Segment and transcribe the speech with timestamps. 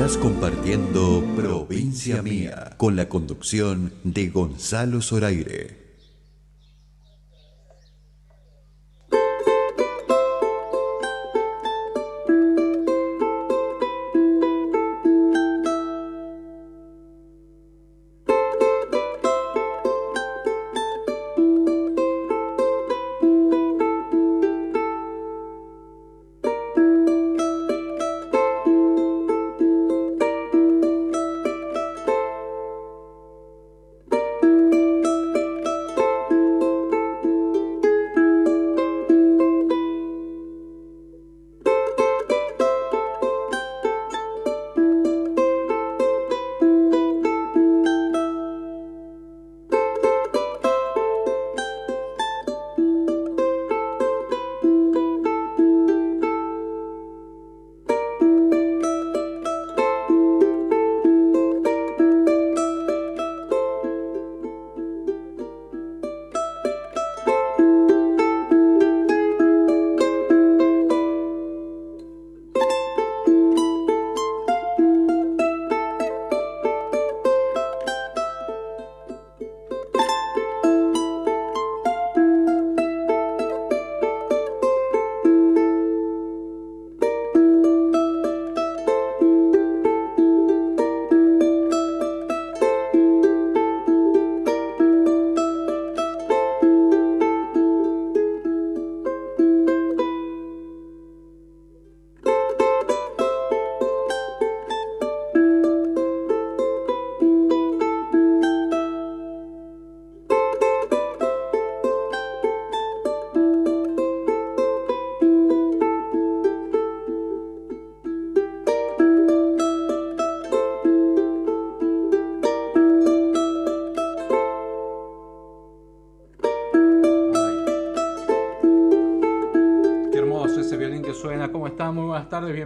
[0.00, 5.89] Estás compartiendo Provincia Mía con la conducción de Gonzalo Zoraire.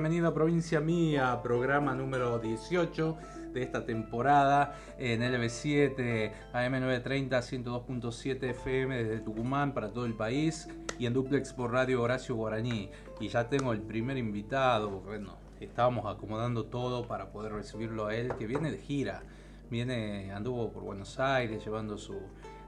[0.05, 3.17] Bienvenido a Provincia Mía, programa número 18
[3.55, 11.07] de esta temporada en LB7, AM930, 102.7 FM desde Tucumán para todo el país y
[11.07, 12.91] en duplex por Radio Horacio Guaraní.
[13.19, 14.91] Y ya tengo el primer invitado.
[15.01, 19.23] Bueno, estábamos acomodando todo para poder recibirlo a él, que viene de gira.
[19.71, 22.21] Viene, anduvo por Buenos Aires llevando su.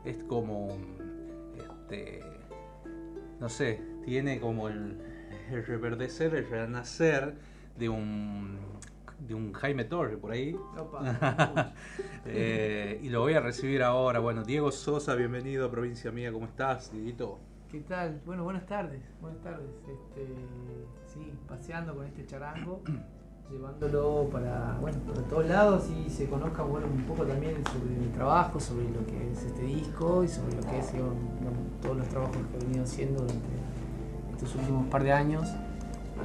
[0.06, 0.78] Es como.
[1.54, 2.22] Este,
[3.38, 5.15] no sé, tiene como el,
[5.50, 7.34] el reverdecer, el renacer
[7.78, 8.58] de un,
[9.26, 10.56] de un Jaime Torre por ahí.
[12.28, 14.18] Eh, y lo voy a recibir ahora.
[14.18, 17.38] Bueno, Diego Sosa, bienvenido a Provincia Mía, ¿cómo estás, Dieguito?
[17.70, 18.20] ¿Qué tal?
[18.26, 19.00] Bueno, buenas tardes.
[19.20, 19.68] Buenas tardes.
[19.88, 20.26] Este,
[21.06, 22.82] sí, paseando con este charango,
[23.50, 28.08] llevándolo para, bueno, para todos lados y se conozca bueno, un poco también sobre mi
[28.08, 31.14] trabajo, sobre lo que es este disco y sobre lo que es digamos,
[31.80, 33.48] todos los trabajos que he venido haciendo durante
[34.36, 35.48] estos últimos par de años.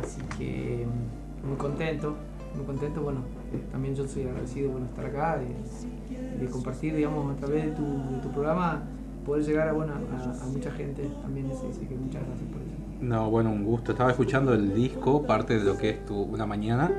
[0.02, 2.16] Así que mm, muy contento,
[2.56, 3.02] muy contento.
[3.02, 3.22] Bueno,
[3.54, 7.72] eh, también yo soy agradecido bueno, estar acá, de, de compartir, digamos, a través de
[7.72, 8.84] tu, de tu programa,
[9.26, 11.10] poder llegar a, bueno, a, a mucha gente.
[11.22, 12.72] También así, así que muchas gracias por eso.
[13.02, 13.94] No, bueno, un gusto.
[13.94, 16.92] Estaba escuchando el disco, parte de lo que es tu Una Mañana,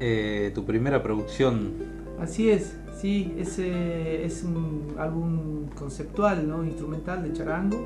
[0.00, 1.72] eh, tu primera producción.
[2.18, 6.64] Así es, sí, es, eh, es un álbum conceptual, ¿no?
[6.64, 7.76] instrumental de charango,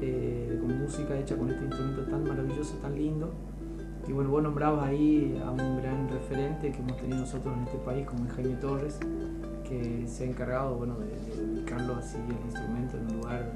[0.00, 3.30] eh, con música hecha con este instrumento tan maravilloso, tan lindo.
[4.08, 7.78] Y bueno, vos nombrabas ahí a un gran referente que hemos tenido nosotros en este
[7.78, 8.98] país, como es Jaime Torres,
[9.68, 13.52] que se ha encargado bueno, de, de así el instrumento en un lugar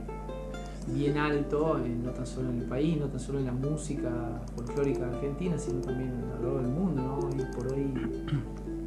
[0.86, 4.10] bien alto, eh, no tan solo en el país, no tan solo en la música
[4.54, 7.18] folclórica argentina, sino también a lo largo del mundo, ¿no?
[7.26, 7.92] Hoy por hoy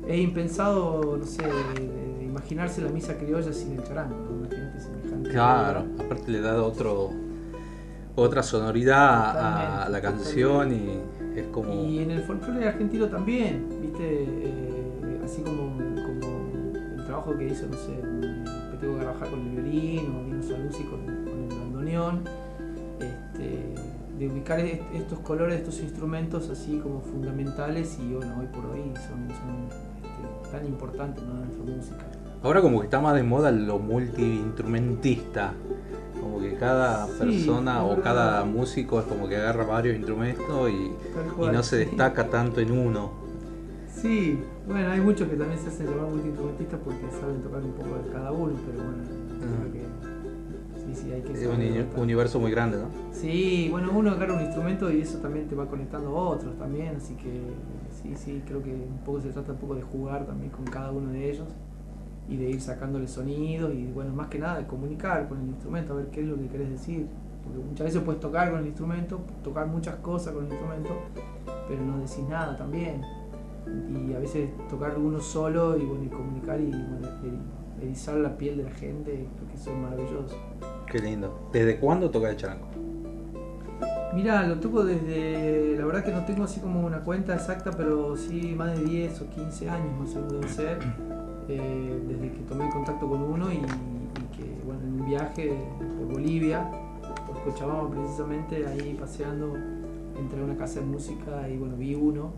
[0.08, 4.38] es impensado, no sé, de, de imaginarse la misa criolla sin el charango, ¿no?
[4.38, 5.30] Imagínate semejante.
[5.32, 7.10] Claro, aparte le da otro
[8.18, 11.00] otra sonoridad a, la canción y
[11.36, 16.52] es como Y en el folclore argentino también, viste, Eh, así como, como
[16.98, 17.94] el trabajo que hizo, no sé,
[18.72, 22.24] Petego Garraja con el violín o Dino Saluzzi con, con el bandoneón,
[23.00, 23.76] este,
[24.18, 28.82] de ubicar est- estos colores, estos instrumentos así como fundamentales y bueno, hoy por hoy
[29.08, 29.68] son, son,
[30.02, 31.34] este, tan importantes ¿no?
[31.34, 32.06] en nuestra música.
[32.42, 35.54] ahora como que está más de moda lo multiinstrumentista.
[36.28, 40.92] Como que cada persona o cada músico es como que agarra varios instrumentos y,
[41.40, 41.86] no se sí.
[41.86, 43.12] destaca tanto en uno.
[43.90, 48.04] Sí, bueno, hay muchos que también se hacen llamar multiinstrumentistas porque saben tocar un poco
[48.04, 49.04] de cada uno, pero bueno,
[49.40, 49.62] Ah.
[49.62, 51.48] creo que sí, sí, hay que Es
[51.96, 52.90] un universo muy grande, ¿no?
[53.12, 56.96] Sí, bueno, uno agarra un instrumento y eso también te va conectando a otros también,
[56.98, 57.42] así que
[58.02, 60.92] sí, sí, creo que un poco se trata un poco de jugar también con cada
[60.92, 61.48] uno de ellos
[62.28, 65.94] y de ir sacándole sonidos y bueno, más que nada de comunicar con el instrumento,
[65.94, 67.08] a ver qué es lo que querés decir.
[67.44, 70.90] Porque muchas veces puedes tocar con el instrumento, tocar muchas cosas con el instrumento,
[71.70, 73.02] pero no decís nada también.
[73.90, 78.38] Y a veces tocar uno solo y bueno, y comunicar y bueno, eri- erizar la
[78.38, 80.36] piel de la gente, creo que eso es maravilloso.
[80.92, 81.50] Qué lindo.
[81.54, 82.68] ¿Desde cuándo toca el charango?
[84.14, 88.16] Mira, lo toco desde, la verdad que no tengo así como una cuenta exacta, pero
[88.16, 90.80] sí más de 10 o 15 años más o menos debe ser,
[91.50, 95.58] eh, desde que tomé contacto con uno y, y que, bueno, en un viaje
[95.98, 96.70] por Bolivia,
[97.26, 99.54] por Cochabamba precisamente, ahí paseando,
[100.20, 102.32] entré a una casa de música y bueno, vi uno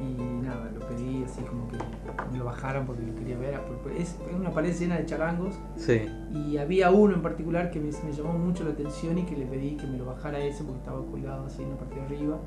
[0.00, 1.78] y nada, lo pedí así como que
[2.30, 3.58] me lo bajaran porque lo quería ver,
[3.98, 6.02] es una pared llena de charangos Sí.
[6.34, 9.46] y había uno en particular que me, me llamó mucho la atención y que le
[9.46, 12.38] pedí que me lo bajara ese porque estaba colgado así en la parte de arriba.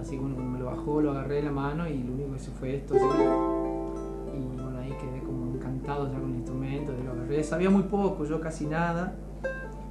[0.00, 2.30] Así que bueno, cuando me lo bajó, lo agarré de la mano y lo único
[2.30, 2.94] que hice fue esto.
[2.94, 3.81] así.
[5.86, 7.42] Ya con el instrumento, de lo agarré.
[7.42, 9.14] Sabía muy poco, yo casi nada.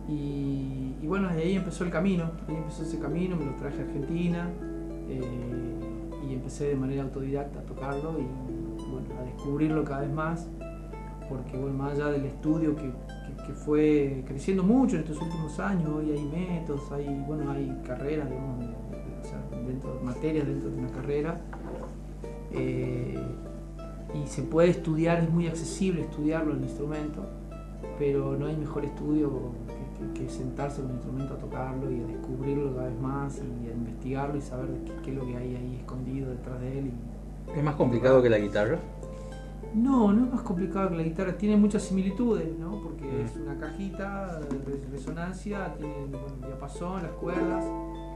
[0.08, 2.32] Y, y bueno, ahí empezó el camino.
[2.48, 4.50] Ahí empezó ese camino, me lo traje a Argentina.
[5.10, 5.22] eh,
[6.30, 8.24] y empecé de manera autodidacta a tocarlo y
[8.90, 10.48] bueno, a descubrirlo cada vez más
[11.28, 12.92] porque más allá del estudio que,
[13.66, 18.60] fue creciendo mucho en estos últimos años, hoy hay métodos, hay, bueno, hay carreras, digamos,
[18.60, 21.42] de- dentro, materias dentro de una carrera,
[22.54, 23.20] eh,
[24.14, 27.26] y se puede estudiar, es muy accesible estudiarlo el instrumento,
[27.98, 29.32] pero no hay mejor estudio
[29.68, 29.74] que,
[30.14, 33.68] que- que sentarse con el instrumento a tocarlo y a descubrirlo cada vez más y
[33.70, 34.68] a investigarlo y saber
[35.04, 36.88] qué, es lo que hay ahí escondido detrás de él.
[36.88, 38.78] y- ¿Es más complicado que la guitarra?
[39.74, 42.82] no, no es más complicado que la guitarra, tiene muchas similitudes, ¿no?
[42.82, 43.26] Porque Mm.
[43.26, 47.64] es una cajita de resonancia, tiene bueno, el diapasón, las cuerdas.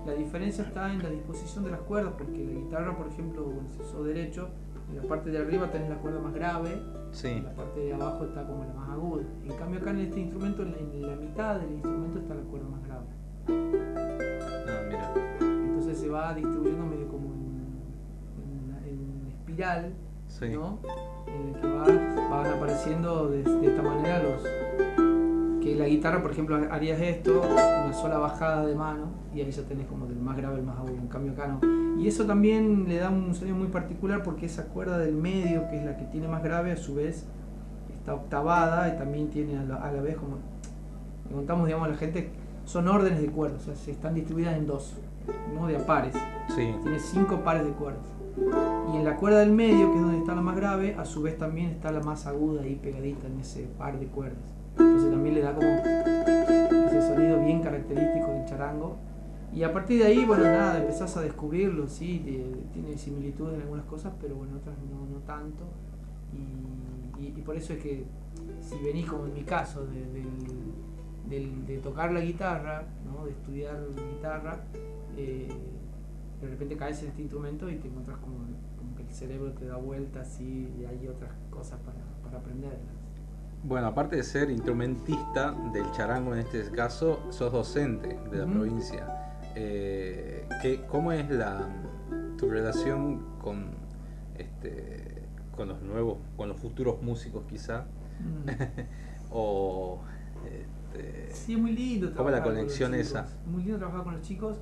[0.05, 3.69] La diferencia está en la disposición de las cuerdas, porque la guitarra, por ejemplo, bueno,
[3.69, 4.49] si sos derecho,
[4.89, 7.27] en la parte de arriba tenés la cuerda más grave, Sí.
[7.29, 9.23] en la parte de abajo está como la más aguda.
[9.43, 12.41] En cambio acá en este instrumento, en la, en la mitad del instrumento está la
[12.43, 13.05] cuerda más grave.
[14.67, 15.13] Ah, mira.
[15.39, 18.89] Entonces se va distribuyendo medio como en, en-
[19.23, 19.93] en espiral,
[20.27, 20.49] Sí.
[20.49, 20.79] ¿no?
[21.27, 24.41] En el que va- van apareciendo de, de esta manera los
[25.65, 29.63] que la guitarra por ejemplo harías esto una sola bajada de mano y ahí ya
[29.63, 31.59] tenés como del más grave al más agudo en cambio acá no
[31.99, 35.79] y eso también le da un sonido muy particular porque esa cuerda del medio que
[35.79, 37.25] es la que tiene más grave a su vez
[37.91, 40.37] está octavada y también tiene a la, a la vez como
[41.29, 42.29] le contamos digamos a la gente
[42.65, 44.93] son órdenes de cuerdas o sea se están distribuidas en dos
[45.55, 46.15] no de a pares
[46.49, 46.75] Sí.
[46.83, 48.05] tiene cinco pares de cuerdas.
[48.93, 51.23] Y en la cuerda del medio, que es donde está la más grave, a su
[51.23, 54.54] vez también está la más aguda ahí pegadita en ese par de cuerdas.
[54.77, 58.97] Entonces también le da como ese sonido bien característico del charango.
[59.53, 63.61] Y a partir de ahí, bueno, nada, empezás a descubrirlo, sí, de- tiene similitud en
[63.61, 65.63] algunas cosas, pero bueno, otras no, no tanto.
[67.19, 68.05] Y, y- por eso es que
[68.61, 70.05] si venís como en mi caso, de,
[71.29, 73.25] del- de tocar la guitarra, ¿no?
[73.25, 73.77] de estudiar
[74.13, 74.59] guitarra,
[75.17, 75.47] eh,
[76.41, 78.35] de repente caes en este instrumento y te encuentras como,
[78.77, 83.04] como que el cerebro te da vueltas y hay otras cosas para, para aprenderlas.
[83.67, 89.07] Bueno, aparte de ser instrumentista del charango en este caso, sos docente de la provincia.
[89.55, 91.67] Eh, ¿qué- ¿Cómo es la,
[92.37, 93.71] tu relación con,
[94.37, 95.23] este,
[95.55, 97.85] con los nuevos, con los futuros músicos quizá?
[98.19, 98.49] Mm.
[99.31, 99.99] o
[100.45, 103.27] este, Sí, es muy lindo ¿Cómo la con conexión esa?
[103.47, 104.57] Muy lindo trabajar con los chicos.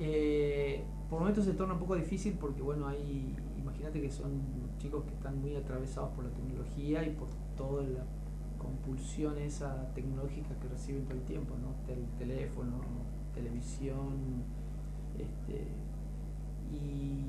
[0.00, 4.32] Eh, por momentos se torna un poco difícil porque, bueno, hay, imagínate que son
[4.78, 8.04] chicos que están muy atravesados por la tecnología y por toda la
[8.62, 11.74] compulsión esa tecnológica que reciben todo el tiempo, ¿no?
[11.86, 12.78] Tel- teléfono,
[13.34, 14.44] televisión,
[15.18, 15.66] este,
[16.72, 17.26] y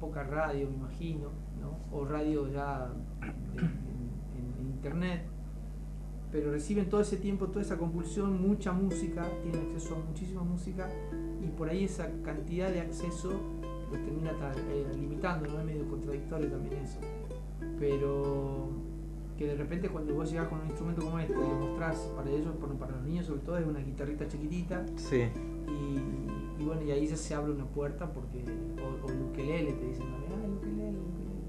[0.00, 1.28] poca radio, me imagino,
[1.60, 1.78] ¿no?
[1.96, 2.90] O radio ya
[3.52, 5.22] de- en, internet,
[6.30, 10.88] pero reciben todo ese tiempo, toda esa compulsión, mucha música, tienen acceso a muchísima música,
[11.42, 13.30] y por ahí esa cantidad de acceso
[13.90, 15.60] los termina eh, limitando, ¿no?
[15.60, 16.98] Es medio contradictorio también eso.
[17.78, 18.68] Pero
[19.36, 22.30] que de repente cuando vos llegás con un instrumento como este y le mostrás para
[22.30, 25.22] ellos, para los niños sobre todo, es una guitarrita chiquitita, Sí.
[25.68, 28.44] y, y bueno, y ahí ya se abre una puerta porque,
[28.80, 31.44] o, o el ukelele te dicen también, ah, el ukelele, el ukelele.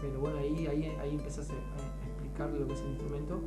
[0.00, 3.40] Pero bueno, ahí, ahí, ahí empezás a, a explicarle lo que es el instrumento.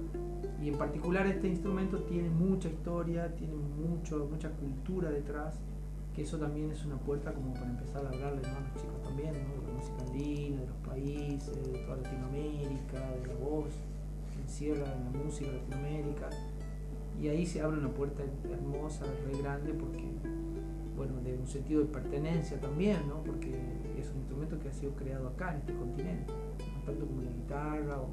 [0.62, 5.60] Y en particular este instrumento tiene mucha historia, tiene mucho, mucha cultura detrás,
[6.16, 8.58] que eso también es una puerta como para empezar a hablarle ¿no?
[8.58, 9.62] a los chicos también, ¿no?
[9.62, 13.74] de la música andina, de los países, de toda Latinoamérica, de la voz
[14.34, 16.30] que encierra en la música Latinoamérica.
[17.22, 20.04] Y ahí se abre una puerta hermosa, re grande, porque,
[20.98, 23.24] bueno, de un sentido de pertenencia también, ¿no?
[23.24, 23.52] Porque
[23.98, 27.32] es un instrumento que ha sido creado acá, en este continente, no tanto como la
[27.32, 28.10] guitarra o,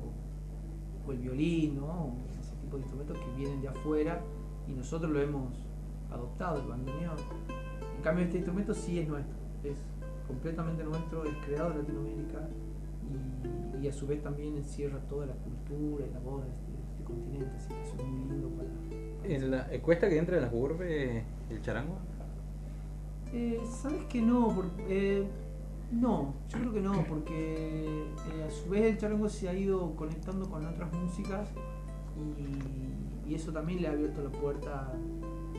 [1.06, 2.16] o el violín, ¿no?
[2.38, 4.20] Ese tipo de instrumentos que vienen de afuera
[4.68, 5.54] y nosotros lo hemos
[6.10, 7.16] adoptado, el bandoneón.
[7.98, 9.76] En cambio, este instrumento sí es nuestro, es
[10.28, 12.48] completamente nuestro, es creado en Latinoamérica
[13.74, 16.70] y, y a su vez también encierra toda la cultura y la voz de este,
[16.70, 18.68] de este continente, así que es muy lindo para...
[19.20, 21.96] para ¿En la, ¿Cuesta que entre en las urbes el charango?
[23.32, 24.64] Eh, ¿Sabes que no?
[24.88, 25.26] Eh,
[25.90, 29.96] no, yo creo que no, porque eh, a su vez el charango se ha ido
[29.96, 31.48] conectando con otras músicas
[33.26, 34.92] y, y eso también le ha abierto la puerta,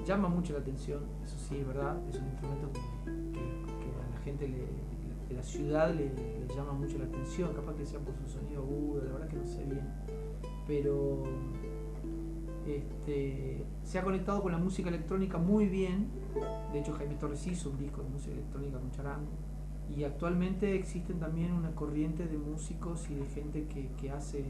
[0.05, 2.79] llama mucho la atención, eso sí, es verdad, es un instrumento que,
[3.09, 4.89] a la gente le-
[5.29, 8.61] de la ciudad le, le llama mucho la atención, capaz que sea por su sonido
[8.63, 9.87] agudo, la verdad que no sé bien,
[10.67, 11.23] pero
[12.65, 16.07] este, se ha conectado con la música electrónica muy bien.
[16.71, 19.31] De hecho, Jaime Torres hizo un disco de música electrónica con charango.
[19.95, 24.43] Y actualmente existen también una corriente de músicos y de gente que, que hace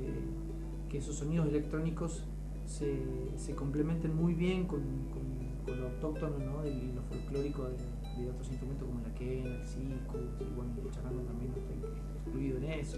[0.89, 2.25] que esos sonidos electrónicos
[2.69, 2.95] se,
[3.35, 6.65] se complementen muy bien con, con- lo autóctono ¿no?
[6.65, 11.21] y lo folclórico de, otros instrumentos como la quena, el circo, y bueno, el charango
[11.21, 11.73] también está
[12.15, 12.97] excluido en eso.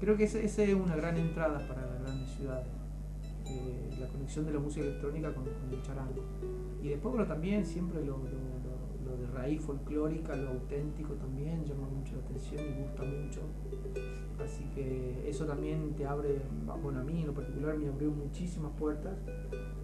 [0.00, 2.66] Creo que esa es una gran entrada para las grandes ciudades
[3.48, 6.22] eh, la conexión de la música electrónica con, con el charango.
[6.82, 11.64] Y después, bueno, también siempre lo, lo- lo- lo de raíz folclórica, lo auténtico también
[11.64, 13.40] llama mucho la atención y gusta mucho.
[14.44, 16.40] Así que eso también te abre,
[16.82, 19.16] bueno, a mí en lo particular me abrió muchísimas puertas,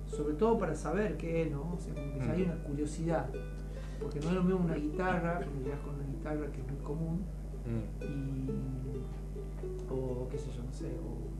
[0.06, 1.72] sobre todo para saber qué es, ¿no?
[1.74, 3.30] O sea, como que ya hay una curiosidad.
[4.00, 6.76] Porque no es lo mismo una guitarra, cuando llegas con una guitarra que es muy
[6.82, 7.22] común,
[8.02, 8.50] y,
[9.90, 11.31] o qué sé yo, no sé, o,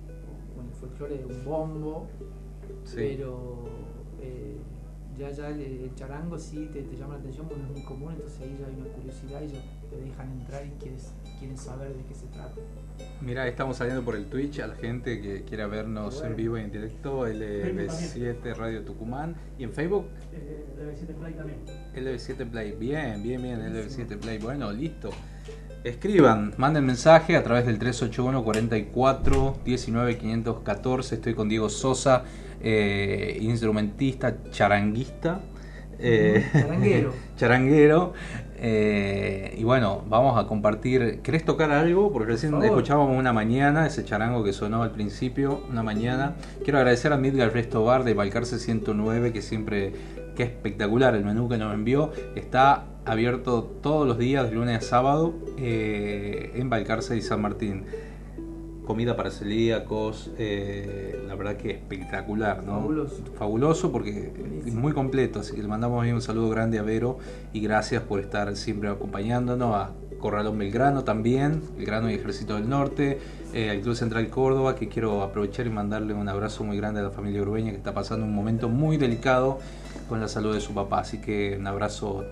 [0.62, 2.06] en el folclore un bombo,
[2.84, 2.96] Sí.
[2.96, 3.64] pero
[4.20, 4.56] eh,
[5.18, 7.84] ya ya el, el charango sí te, te llama la atención porque no es muy
[7.84, 11.58] común, entonces ahí ya hay una curiosidad y ya te dejan entrar y quieres, quieren
[11.58, 12.54] saber de qué se trata.
[13.20, 16.30] Mira, estamos saliendo por el Twitch a la gente que quiera vernos Bueno.
[16.30, 21.58] en vivo y en directo, LB7 Radio Tucumán y en Facebook LB7 Play también.
[21.94, 22.72] LB7 Play.
[22.72, 24.38] Bien, bien, bien, LB7 Play.
[24.38, 25.10] Bueno, listo.
[25.84, 31.14] Escriban, manden mensaje a través del 381 44 19 514.
[31.16, 32.22] Estoy con Diego Sosa,
[32.60, 35.40] eh, instrumentista, charanguista.
[35.98, 37.12] eh, Charanguero.
[37.36, 38.12] charanguero.
[38.58, 41.18] eh, y bueno, vamos a compartir.
[41.20, 42.12] ¿Querés tocar algo?
[42.12, 46.36] Porque recién escuchábamos una mañana, ese charango que sonó al principio, una mañana.
[46.62, 49.92] Quiero agradecer a Midgar Resto Bar de Balcarce 109, que siempre,
[50.36, 52.12] que espectacular el menú que nos envió.
[52.36, 57.84] Está abierto todos los días, de lunes a sábado, eh, en Balcarce y San Martín.
[58.86, 62.80] Comida para celíacos, eh, la verdad que espectacular, ¿no?
[62.80, 63.22] Fabuloso.
[63.38, 64.32] Fabuloso porque
[64.66, 67.18] es muy completo, así que le mandamos un saludo grande a Vero
[67.52, 72.68] y gracias por estar siempre acompañándonos, a Corralón Belgrano también, el Grano y Ejército del
[72.68, 73.18] Norte,
[73.54, 77.04] eh, al Club Central Córdoba, que quiero aprovechar y mandarle un abrazo muy grande a
[77.04, 79.58] la familia Urbeña que está pasando un momento muy delicado
[80.08, 82.24] con la salud de su papá, así que un abrazo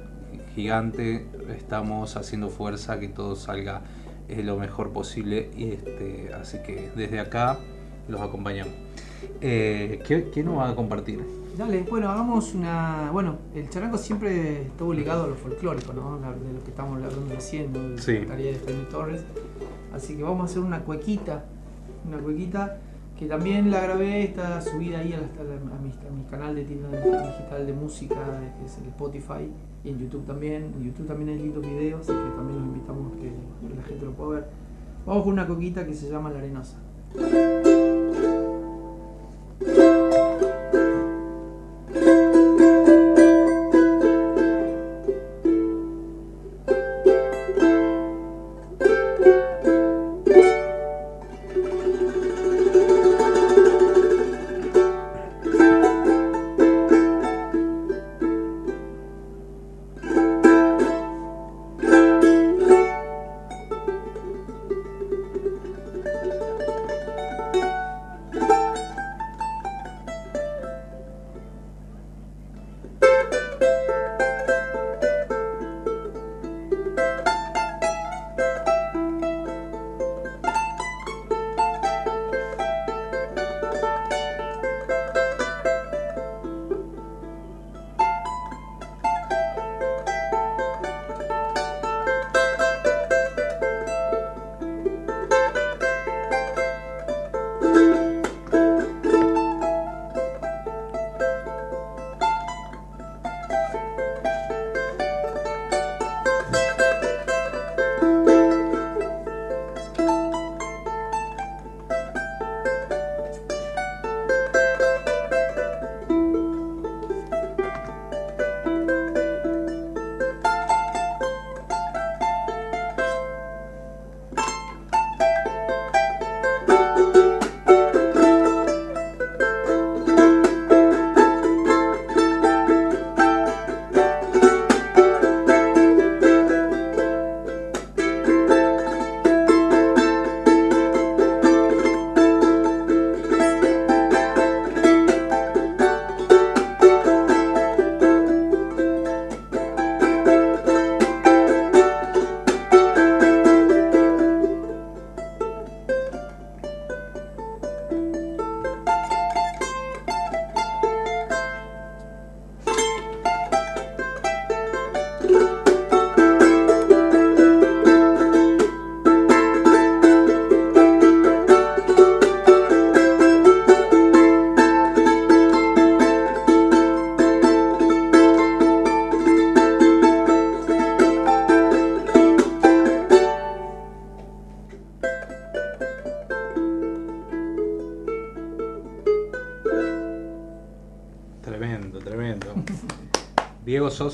[0.54, 1.26] gigante,
[1.56, 3.82] estamos haciendo fuerza que todo salga
[4.28, 7.58] eh, lo mejor posible y este, así que desde acá
[8.08, 8.74] los acompañamos.
[9.40, 11.20] Eh, ¿qué, qué nos va a compartir?
[11.58, 13.10] Dale, bueno, hagamos una.
[13.12, 16.16] Bueno, el charango siempre estuvo ligado a lo folclórico, ¿no?
[16.18, 17.72] De lo que estamos hablando recién.
[17.72, 18.18] De Sí.
[18.20, 19.24] la tarea de Jaime Torres.
[19.92, 21.44] Así que vamos a hacer una cuequita.
[22.08, 22.78] Una cuequita
[23.18, 26.24] que también la grabé, está subida ahí a, la- a la- a mi, a mi
[26.30, 28.16] canal de tienda digital de música,
[28.58, 29.50] que es el Spotify,
[29.84, 30.72] y en YouTube también.
[30.76, 33.32] En YouTube también hay lindos videos, así que también los invitamos a que,
[33.76, 34.46] la gente lo puedo ver.
[35.06, 36.78] Vamos con una coquita que se llama La Arenosa.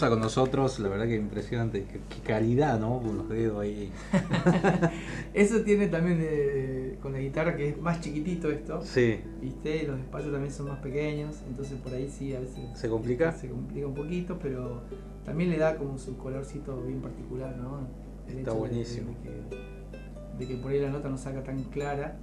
[0.01, 1.85] Con nosotros, la verdad que impresionante.
[1.85, 3.01] Qué, qué calidad, ¿no?
[3.01, 3.91] Con los dedos ahí.
[5.35, 8.81] Eso tiene también de- con la guitarra que es más chiquitito esto.
[8.83, 9.21] Sí.
[9.41, 9.85] ¿Viste?
[9.87, 13.33] Los espacios también son más pequeños, entonces por ahí sí a veces ¿Se complica?
[13.33, 14.83] se complica un poquito, pero
[15.25, 17.81] también le da como su colorcito bien particular, ¿no?
[18.29, 19.11] El Está de- buenísimo.
[19.23, 22.17] De, que, de que por ahí la nota no salga tan clara,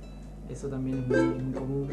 [0.50, 1.90] eso también es muy, muy común.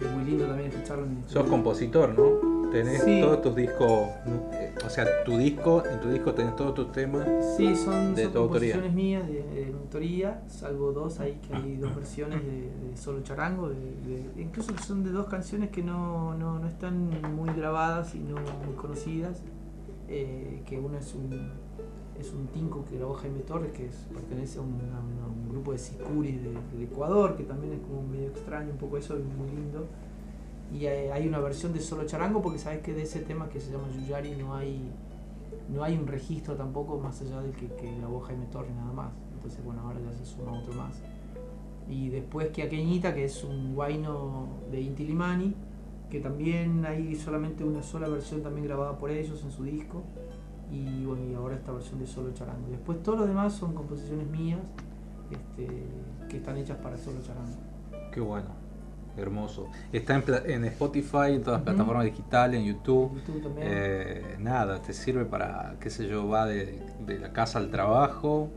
[0.00, 2.47] Es muy lindo también escucharlo en el Sos compositor, ¿no?
[2.70, 3.20] Tenés Sí.
[3.22, 4.08] todos tus discos,
[4.52, 7.26] eh, o sea, tu disco, en tu disco tenés todos tus temas.
[7.56, 8.74] Sí, son, de son tu autoría.
[8.74, 12.96] composiciones mías de, de mi autoría, salvo dos ahí que hay dos versiones de, de
[12.96, 13.76] solo charango, de,
[14.36, 18.74] incluso son de dos canciones que no, no, no están muy grabadas y no muy
[18.76, 19.42] conocidas,
[20.08, 21.68] eh, que una es un
[22.20, 25.70] es un tinco que grabó Jaime Torres, que es- pertenece a un, a un- grupo
[25.72, 29.48] de sicuris de- Ecuador, que también es como medio extraño, un poco eso, es muy
[29.48, 29.86] lindo.
[30.72, 33.60] Y hay, hay una versión de solo charango, porque sabes que de ese tema que
[33.60, 34.90] se llama Yuyari no hay
[35.68, 39.12] no hay un registro tampoco más allá del que, grabó Jaime Torres nada más.
[39.34, 40.94] Entonces, bueno, ahora ya se suma otro más.
[41.88, 45.54] Y después que Aqueñita, que es un guayno de Inti Limani,
[46.10, 50.02] que también hay solamente una sola versión también grabada por ellos en su disco.
[50.70, 52.68] Y bueno, y ahora esta versión de solo charango.
[52.70, 54.60] Después todo lo demás son composiciones mías
[55.30, 55.66] este,
[56.28, 57.56] que están hechas para solo charango.
[58.12, 58.48] Qué bueno,
[59.22, 59.68] hermoso.
[59.92, 63.14] Está en, Spotify, en todas las plataformas digitales, en YouTube.
[63.16, 63.68] YouTube también.
[63.70, 68.50] Eh, nada, te sirve para, qué sé yo, va de, de la casa al trabajo,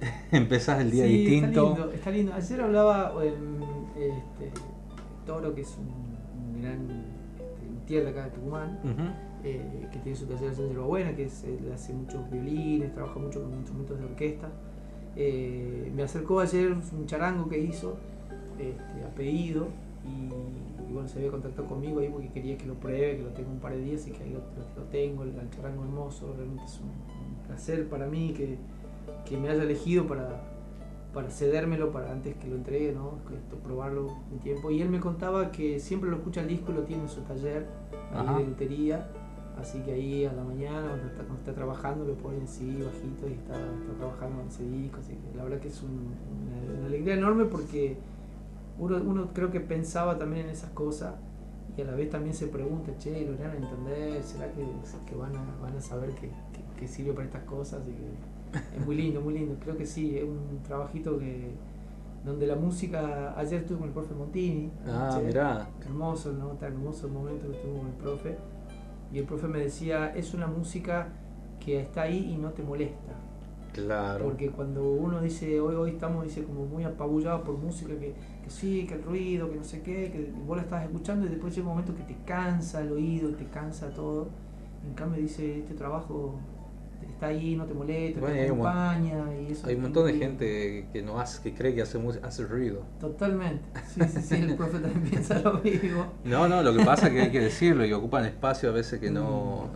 [0.30, 1.70] empezás el día Sí, distinto.
[1.70, 2.34] Está lindo, está lindo.
[2.34, 3.62] Ayer hablaba em,
[3.96, 4.60] este,
[5.26, 7.16] Toro, que es un, un gran
[7.86, 8.78] este, de acá de Tucumán,
[9.44, 13.42] eh, que tiene su taller en Yerbabuena, que es, él hace muchos violines, trabaja mucho
[13.42, 14.48] con instrumentos de orquesta.
[15.14, 17.96] Eh, me acercó ayer un charango que hizo
[18.58, 19.68] este, a pedido
[20.06, 23.30] y, y bueno, se había contactado conmigo ahí porque quería que lo pruebe, que lo
[23.30, 25.82] tenga un par de días y que ahí lo, lo- lo tengo, el, el charango
[25.84, 28.58] hermoso, realmente es un, un placer para mí que,
[29.24, 30.42] que me haya elegido para,
[31.12, 33.18] para cedérmelo para antes que lo entregue, ¿no?
[33.34, 34.70] Esto, probarlo un tiempo.
[34.70, 37.20] Y él me contaba que siempre lo escucha el disco y lo tiene en su
[37.22, 37.66] taller
[38.14, 39.08] ahí de lutería
[39.58, 43.26] Así que ahí a la mañana, cuando está, cuando está trabajando, lo pone así bajito
[43.26, 44.98] y está, está trabajando en ese disco.
[45.00, 46.12] Así que la verdad que es un-
[46.44, 47.96] una, una alegría enorme porque
[48.78, 51.14] uno, uno creo que pensaba también en esas cosas
[51.76, 54.22] y a la vez también se pregunta, che, ¿lo irán a entender?
[54.22, 54.64] ¿Será que,
[55.06, 57.80] que van, a, van a saber que, que- que sirve para estas cosas?
[57.82, 59.56] Así que es muy lindo, muy lindo.
[59.60, 61.54] Creo que sí, es un trabajito que
[62.24, 64.70] donde la música, ayer estuve con el profe Montini.
[64.86, 65.68] Ah, mirá.
[65.84, 66.48] Hermoso, ¿no?
[66.52, 68.36] Tan hermoso el momento que estuve con el profe.
[69.12, 71.08] Y el profe me decía, es una música
[71.60, 73.12] que está ahí y no te molesta.
[73.84, 74.24] Claro.
[74.24, 78.50] Porque cuando uno dice, hoy, hoy estamos dice, como muy apabullados por música, que, que
[78.50, 81.54] sí, que el ruido, que no sé qué, que vos la estás escuchando y después
[81.54, 84.28] llega un momento que te cansa el oído, te cansa todo.
[84.86, 86.38] En cambio dice, este trabajo
[87.08, 89.24] está ahí, no te molesta, Bueno, te hay acompaña.
[89.40, 92.26] y eso Hay un montón de gente que no hace, que cree que hace música,
[92.26, 92.82] hace ruido.
[93.00, 93.62] Totalmente.
[93.94, 96.06] Sí, sí, sí, el profe también piensa lo mismo.
[96.24, 99.00] No, no, lo que pasa es que hay que decirlo y ocupan espacio a veces
[99.00, 99.70] que no.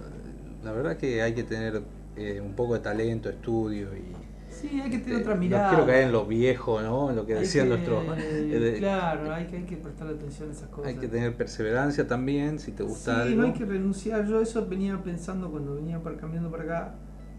[0.65, 1.83] La verdad que hay que tener
[2.17, 4.13] eh, un poco de talento, estudio y.
[4.51, 5.69] Sí, hay que tener eh, otra no mirada.
[5.71, 7.09] quiero caer en lo viejo, ¿no?
[7.11, 8.05] En lo que Hay decían que- nuestros.
[8.19, 10.89] eh, Claro, hay que, hay que prestarle atención a esas cosas.
[10.93, 13.41] Hay que tener perseverancia también, si te gusta sí, algo.
[13.43, 14.27] no hay que renunciar.
[14.27, 16.95] Yo eso venía pensando cuando venía para, cambiando para acá,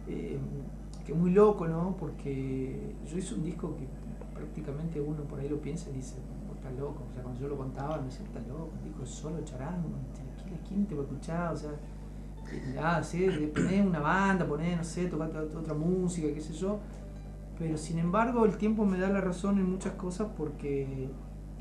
[0.07, 0.37] eh,
[1.05, 1.95] que muy loco, ¿no?
[1.99, 3.85] Porque yo hice un disco que
[4.33, 6.15] prácticamente uno por ahí lo piensa y dice,
[6.47, 7.03] "Vos estás loco.
[7.09, 9.89] O sea, cuando yo lo contaba, me decía, estás loco, un disco solo charango,
[10.45, 11.53] ¿quién, quién te va a escuchar?
[11.53, 11.71] O sea,
[13.03, 16.79] sí, de poner una banda, poner, no sé, tocar otra- música, qué sé yo.
[17.59, 21.09] Pero sin embargo, el tiempo me da la razón en muchas cosas porque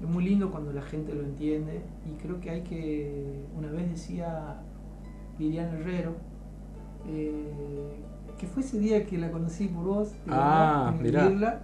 [0.00, 1.82] es muy lindo cuando la gente lo entiende.
[2.06, 3.44] Y creo que hay que.
[3.56, 4.62] Una vez decía
[5.38, 6.14] Liliana Herrero,
[7.06, 8.00] eh,
[8.38, 10.94] que fue ese día que la conocí por vos, ¿te Ah?
[10.96, 11.02] En.
[11.28, 11.60] Vivirla.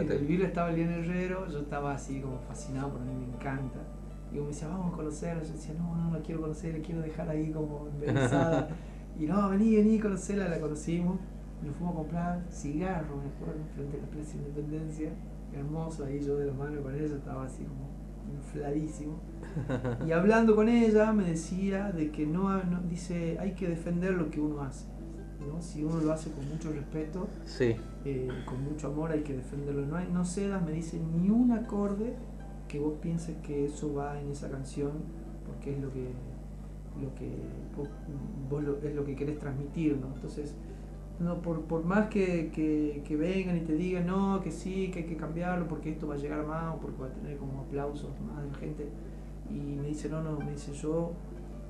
[0.00, 0.18] En el.
[0.20, 3.80] Vivirla estaba Liliana Herrero, yo estaba así como fascinado, a mí me encanta.
[4.32, 5.42] Y me decía, vamos a conocerla.
[5.42, 8.68] Yo decía, no, no la quiero conocer, la quiero dejar ahí como embelesada.
[9.18, 11.18] y no, vení, vení, conocerla, la conocimos.
[11.62, 15.10] Nos fuimos a comprar cigarros, me acuerdo, frente a la Plaza Independencia.
[15.54, 17.88] Hermoso, ahí yo de la mano con ella, estaba así como
[18.34, 19.18] infladísimo.
[20.06, 24.30] Y hablando con ella me decía de que no, no- dice, hay que defender lo
[24.30, 24.86] que uno hace.
[25.48, 25.62] ¿no?
[25.62, 29.86] Si uno lo hace con mucho respeto, Sí, eh, con mucho amor hay que defenderlo.
[29.86, 32.16] No, hay, no cedas, me dice, ni un acorde
[32.68, 34.92] que vos pienses que eso va en esa canción,
[35.46, 36.08] porque es lo que,
[37.00, 37.30] lo que
[38.50, 40.08] vos, lo- es lo que querés transmitir, ¿no?
[40.14, 40.54] Entonces,
[41.18, 45.04] no, por, por más que, que- vengan y te digan, no, que sí, que hay
[45.06, 48.10] que cambiarlo, porque esto va a llegar más, o porque va a tener como aplausos
[48.20, 48.88] más de la gente,
[49.50, 51.12] y me dice, no, no, me dice, yo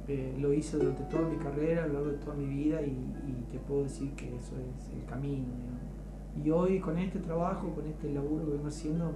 [0.09, 2.97] eh, lo hice durante toda mi carrera, a lo largo de toda mi vida, y,
[3.53, 5.47] te puedo decir que eso es el camino.
[6.45, 9.13] Y hoy con este trabajo, con este laburo que vengo haciendo,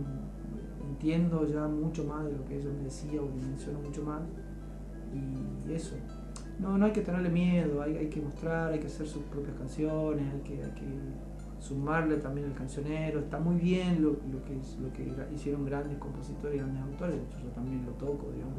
[1.01, 4.21] entiendo ya mucho más de lo que ella me decía o dimensiono mucho más.
[5.15, 5.97] Y eso.
[6.59, 9.57] No, no hay que tenerle miedo, hay, hay que mostrar, hay que hacer sus propias
[9.57, 10.61] canciones, hay que,
[11.59, 13.21] sumarle también al cancionero.
[13.21, 17.51] Está muy bien lo, lo que, lo que hicieron grandes compositores y grandes autores, yo
[17.51, 18.59] también lo toco, digamos.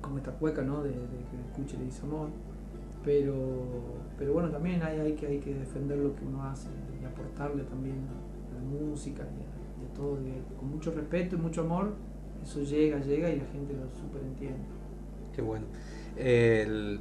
[0.00, 0.82] Como esta cueca, ¿no?
[0.82, 2.28] De, de que escuche le dice amor.
[3.04, 3.34] Pero,
[4.16, 6.68] pero bueno, también hay, hay, que, hay que defender lo que uno hace
[7.00, 7.96] y aportarle también
[8.50, 9.24] a la música
[9.94, 11.94] todo, de- con mucho respeto y mucho amor.
[12.42, 14.58] Eso llega, llega y la gente lo super entiende.
[15.34, 15.66] qué bueno.
[16.16, 17.00] El-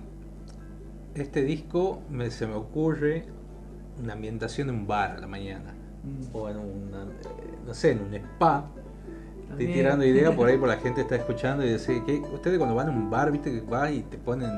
[1.16, 3.26] este disco me- se me ocurre
[4.02, 5.74] una ambientación en un bar a la mañana.
[6.04, 6.36] Mm.
[6.36, 8.66] O en una, eh, no sé, en un spa.
[9.52, 12.76] Estoy tirando ideas por ahí, por la gente está escuchando y dice que ustedes cuando
[12.76, 14.50] van a un bar, viste que vas y te ponen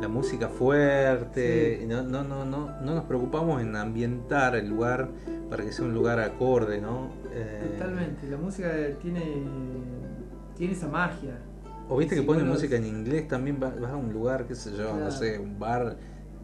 [0.00, 1.86] la música fuerte, Sí.
[1.86, 5.08] no, no, no, no, no nos preocupamos en ambientar el lugar
[5.50, 7.10] para que sea un lugar acorde, ¿no?
[7.32, 9.22] Eh, Totalmente, la música tiene,
[10.56, 11.38] tiene esa magia.
[11.88, 14.72] O viste que ponen música en inglés, también va- vas a un lugar, qué sé
[14.76, 15.10] yo, no Claro.
[15.12, 15.96] sé, un bar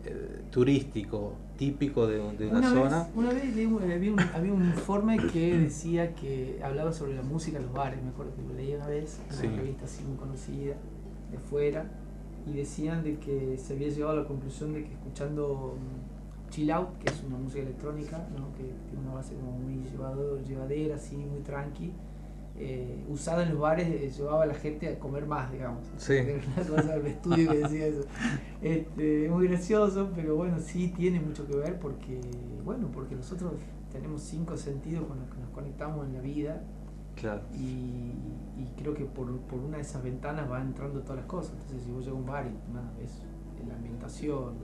[0.06, 2.98] eh, turístico, típico de, de una, Una zona.
[3.04, 3.66] vez, una vez leí
[3.98, 8.02] vi un- había un informe que decía que hablaba sobre la música en los bares,
[8.02, 9.46] me acuerdo que lo leí una vez, en Sí.
[9.46, 10.74] una revista así muy conocida,
[11.30, 11.86] de fuera,
[12.46, 16.70] y decían de que se había llegado a la conclusión de que escuchando mm, chill
[16.70, 18.52] out, que es una música electrónica, ¿no?
[18.54, 21.92] que tiene una base como muy llevado, llevadera, así, muy tranqui,
[22.56, 25.84] eh, usada en los bares eh, llevaba a la gente a comer más, digamos.
[25.96, 26.18] Sí.
[26.56, 28.02] Una cosa del estudio que decía eso.
[28.62, 32.20] Este, muy gracioso, pero bueno, sí tiene mucho que ver porque,
[32.64, 33.54] bueno, porque nosotros
[33.90, 36.62] tenemos cinco sentidos con los que nos conectamos en la vida
[37.14, 37.42] Claro.
[37.54, 38.12] y,
[38.60, 41.52] y creo que por, por una de esas ventanas van entrando todas las cosas.
[41.54, 43.22] Entonces, si vos llegas a un bar y nada, ves
[43.66, 44.54] la ambientación,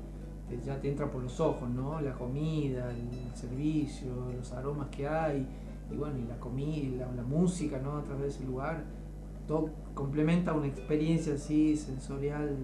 [0.48, 2.00] te- ya te entra por los ojos, ¿no?
[2.00, 5.46] La comida, el servicio, los aromas que hay,
[5.90, 7.96] y bueno, y la comida, la, la música, ¿no?
[7.98, 8.84] A través de ese lugar,
[9.46, 12.56] todo complementa una experiencia así sensorial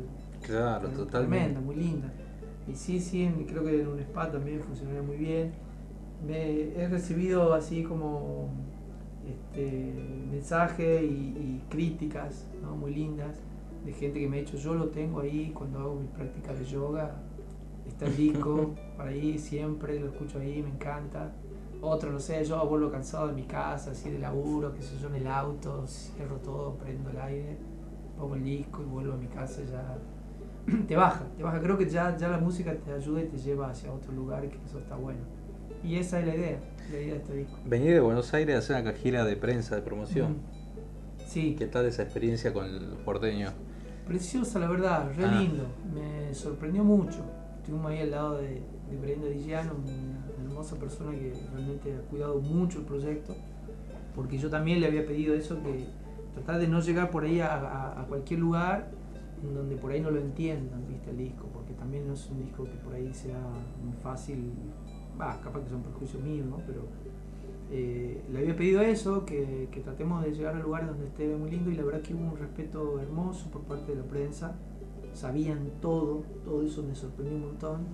[0.42, 1.60] Claro, Tremenda, totalmente.
[1.60, 2.12] muy linda.
[2.68, 5.52] Y sí, sí, creo que en un spa también funcionaría muy bien.
[6.26, 8.50] Me, he recibido así como
[9.26, 9.94] este,
[10.30, 12.76] mensajes y, y críticas ¿no?
[12.76, 13.36] muy lindas
[13.86, 16.64] de gente que me ha dicho, yo lo tengo ahí cuando hago mi práctica de
[16.64, 17.14] yoga,
[17.86, 21.32] está el disco para ahí siempre, lo escucho ahí, me encanta.
[21.80, 25.08] Otro, no sé, yo vuelvo cansado de mi casa, así de laburo, qué sé yo,
[25.08, 27.58] en el auto, cierro todo, prendo el aire,
[28.18, 29.98] pongo el disco y vuelvo a mi casa ya
[30.88, 31.60] te baja, te baja.
[31.60, 34.58] Creo que ya, ya la música te ayuda y te lleva hacia otro lugar que
[34.64, 35.20] eso está bueno.
[35.84, 36.58] Y esa es la idea,
[37.64, 40.32] Venir de Buenos Aires a hacer una gira de prensa, de promoción.
[40.32, 41.26] Mm.
[41.26, 43.52] Sí, ¿Qué tal esa experiencia con los porteños?
[44.06, 45.40] preciosa la verdad, re Ah.
[45.40, 45.64] lindo.
[45.92, 47.18] Me sorprendió mucho.
[47.58, 52.40] Estuvimos ahí al lado de, de Brenda Digiano, una hermosa persona que realmente ha cuidado
[52.40, 53.34] mucho el proyecto.
[54.14, 55.86] Porque yo también le había pedido eso, que
[56.34, 58.88] tratar de no llegar por ahí a, a- a cualquier lugar
[59.42, 61.48] en donde por ahí no lo entiendan, viste, el disco.
[61.52, 63.40] Porque también no es un disco que por ahí sea
[63.82, 64.52] muy fácil.
[65.20, 66.58] Va, capaz que son prejuicios míos, ¿no?
[66.66, 66.82] Pero
[67.70, 71.50] eh, le había pedido eso, que, que tratemos de llegar a lugares donde esté muy
[71.50, 74.56] lindo y la verdad que hubo un respeto hermoso por parte de la prensa.
[75.12, 77.86] Sabían todo, todo eso me sorprendió un montón.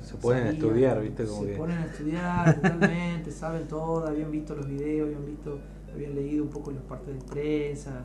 [0.00, 1.24] Se pueden Sabían, estudiar, ¿viste?
[1.26, 1.56] Como se que...
[1.56, 5.58] ponen a estudiar totalmente, saben todo, habían visto los videos, habían visto,
[5.92, 8.04] habían leído un poco las partes de prensa,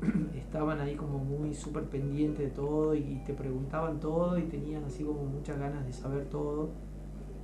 [0.36, 5.04] estaban ahí como muy súper pendientes de todo y te preguntaban todo y tenían así
[5.04, 6.70] como muchas ganas de saber todo.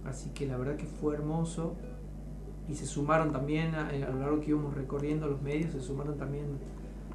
[0.08, 1.74] Así que la verdad que fue hermoso.
[2.68, 6.16] Y se sumaron también, a, a lo largo que íbamos recorriendo los medios, se sumaron
[6.18, 6.46] también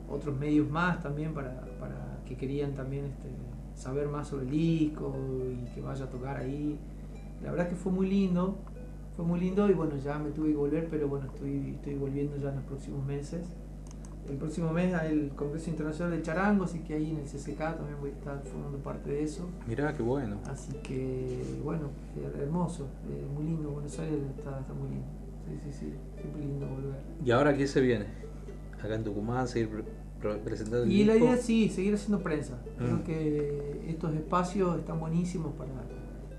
[0.10, 3.30] otros medios más también para, para que querían también este,
[3.75, 5.15] saber más sobre el disco
[5.51, 6.77] y que vaya a tocar ahí.
[7.41, 8.58] La verdad que fue muy lindo,
[9.15, 12.38] fue muy lindo y bueno, ya me tuve que volver, pero bueno, estoy, estoy volviendo
[12.38, 13.41] ya en los próximos meses.
[14.29, 17.57] El próximo mes hay el Congreso Internacional de Charango, así que ahí en el CCK
[17.77, 19.49] también voy a estar formando parte de eso.
[19.67, 20.38] Mirá, qué bueno.
[20.45, 21.89] Así que, bueno,
[22.39, 25.07] hermoso, eh, muy lindo, Buenos Aires está, está muy lindo.
[25.47, 26.99] Sí, sí, sí, siempre lindo volver.
[27.25, 28.05] ¿Y ahora qué se viene?
[28.81, 29.84] Acá en Tucumán, seguir pre-
[30.21, 32.55] pre- presentando el Y la idea es sí, seguir haciendo prensa.
[32.79, 32.84] Mm.
[32.86, 35.71] Creo que estos espacios están buenísimos para,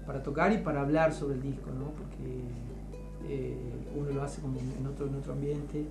[0.06, 1.90] para tocar y para hablar sobre el disco, ¿no?
[1.90, 2.40] Porque
[3.28, 3.56] eh,
[3.96, 5.84] uno lo hace como en otro, en otro ambiente.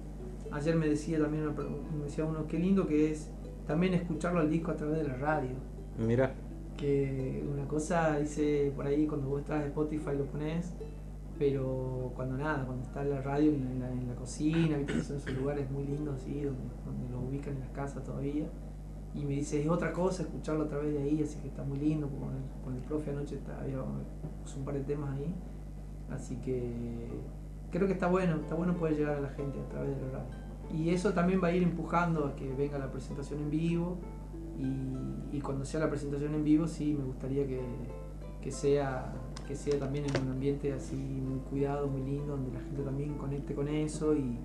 [0.52, 1.54] Ayer me decía también una
[1.98, 3.32] me decía uno, qué lindo que es
[3.66, 5.56] también escucharlo al disco a través de la radio.
[5.98, 6.34] Mirá,
[6.78, 10.74] Que una cosa dice por ahí cuando vos estás en Spotify lo pones,
[11.38, 14.94] pero cuando nada, cuando está en la radio, en la, en la cocina, ¿viste?
[14.94, 18.46] que son esos lugares muy lindos así, donde, donde lo ubican en las casas todavía.
[19.14, 21.80] Y me dice, es otra cosa escucharlo a través de ahí, así que está muy
[21.80, 22.08] lindo.
[22.08, 23.78] Con el, con el profe anoche está, había
[24.42, 25.34] puso un par de temas ahí.
[26.10, 27.10] Así que
[27.72, 30.12] creo que está bueno, está bueno poder llegar a la gente a través de la
[30.12, 30.41] radio.
[30.74, 33.98] Y eso también va a ir empujando a que venga la presentación en vivo.
[34.60, 37.62] Y, y cuando sea la presentación en vivo, sí, me gustaría que,
[38.42, 39.14] que sea
[39.48, 43.16] que sea también en un ambiente así muy cuidado, muy lindo, donde la gente también
[43.16, 44.38] conecte con eso y,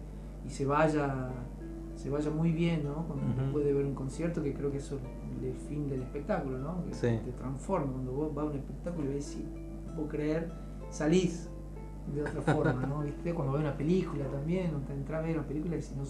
[0.44, 1.28] y se vaya
[1.94, 3.06] se vaya muy bien, ¿no?
[3.06, 3.52] Cuando Ujú.
[3.52, 6.84] puede ver un concierto, que creo que eso es el fin del espectáculo, ¿no?
[6.84, 7.20] Que Sí.
[7.24, 7.92] te transforma.
[7.92, 9.38] Cuando vos vas a un espectáculo y ves,
[9.86, 10.50] no puedo creer,
[10.90, 11.48] salís
[12.14, 13.00] de otra forma, ¿no?
[13.00, 13.34] ¿Viste?
[13.34, 16.02] Cuando ves una película también, te entras a ver una película y si no,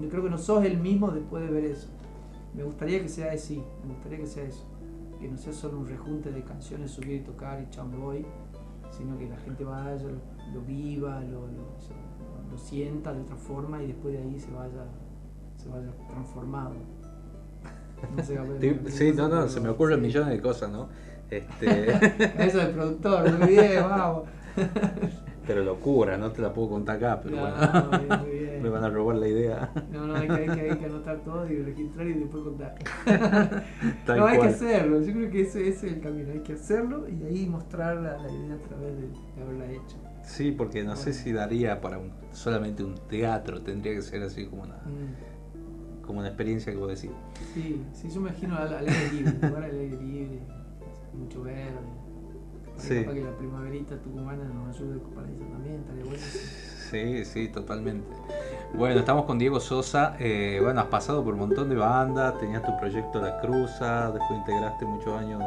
[0.00, 1.88] no- creo que no sos el mismo después de ver eso.
[2.54, 4.64] Me gustaría que sea así, me gustaría que sea eso.
[5.20, 8.26] Que no sea solo un rejunte de canciones, subir y tocar y chao me voy,
[8.90, 11.72] sino que la gente vaya, lo, lo viva, lo, lo-
[12.50, 14.84] lo sienta de otra forma y después de ahí se vaya,
[15.56, 16.74] se vaya transformado.
[18.16, 20.06] No sé, a ver, me- sí, no, no, se me ocurren sí.
[20.06, 20.88] millones de cosas, ¿no?
[21.30, 21.92] Este,
[22.46, 24.24] Eso del productor, muy bien, vamos.
[25.46, 28.84] pero locura, no te la puedo contar acá, pero No, bueno, muy bien, me van
[28.84, 29.72] a robar la idea.
[29.90, 32.74] No, no, hay que, hay que, hay que anotar todo y registrar y después contar.
[34.06, 35.00] Tal no, hay que hacerlo.
[35.02, 36.32] Yo creo que ese, ese es el camino.
[36.32, 39.96] Hay que hacerlo y ahí mostrar la, la idea a través de, de haberla hecho.
[40.24, 44.46] Sí, porque no sé si daría para un- solamente un teatro, tendría que ser así
[44.46, 47.10] como una, Mm, como una experiencia que vos decís.
[47.52, 50.38] Sí, sí, yo me imagino al, al aire libre, un lugar al aire libre,
[51.12, 51.80] mucho verde.
[52.82, 53.00] Sí.
[53.00, 56.18] Capaz que la primaverita tucumana nos ayude para eso también, estaría bueno.
[56.90, 58.06] Sí, sí, totalmente.
[58.74, 60.16] Bueno, estamos con Diego Sosa.
[60.18, 64.38] eh, bueno, has pasado por un montón de bandas, tenías tu proyecto La Cruza, después
[64.40, 65.42] integraste muchos años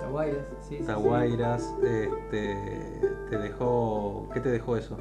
[0.00, 0.84] Taguairas, sí, sí, sí.
[0.86, 1.74] Taguairas.
[1.82, 4.96] Este, te dejó, ¿Qué te dejó eso?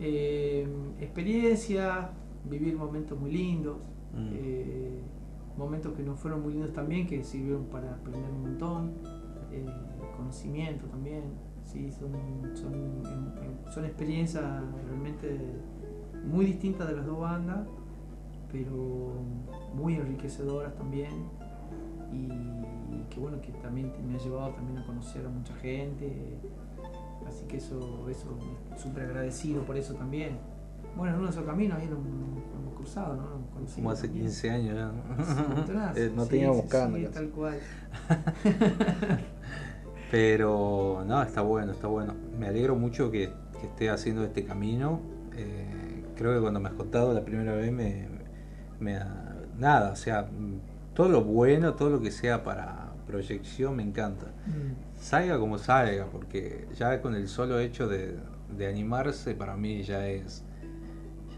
[0.00, 0.66] Eh,
[1.00, 2.10] experiencia,
[2.44, 3.76] vivir momentos muy lindos,
[4.14, 4.28] Mm.
[4.34, 5.00] eh,
[5.56, 8.92] momentos que no fueron muy lindos también, que sirvieron para aprender un montón,
[9.52, 9.64] eh,
[10.22, 11.22] conocimiento también,
[11.64, 12.12] sí, son,
[12.54, 14.44] son, em- em- son experiencias
[14.86, 15.38] realmente
[16.24, 17.66] muy distintas de las dos bandas,
[18.50, 19.12] pero
[19.74, 21.10] muy enriquecedoras también.
[22.12, 22.28] y
[23.08, 26.38] que bueno, que también me ha llevado también a conocer a mucha gente,
[27.26, 28.38] así que eso, eso
[28.76, 30.38] súper agradecido por eso también.
[30.96, 33.22] Bueno, en nuestro camino ahí lo hemos cruzado, ¿no?
[33.54, 34.26] Conocimos Como hace también.
[34.26, 34.92] 15 años ya.
[35.24, 36.00] Sí, un montonazo.
[36.00, 36.68] Eh, no Sí, teníamos sí, sí,
[37.14, 37.58] tal cual.
[40.12, 42.14] Pero no, está bueno, está bueno.
[42.38, 45.00] Me alegro mucho que, que esté haciendo este camino.
[45.34, 48.08] Eh, creo que cuando me has contado la primera vez me,
[48.78, 50.28] me ha- nada, o sea,
[50.92, 54.26] todo lo bueno, todo lo que sea para proyección me encanta.
[54.46, 55.00] Mm.
[55.00, 58.14] Salga como salga, porque ya con el solo hecho de,
[58.54, 60.44] de animarse para mí ya es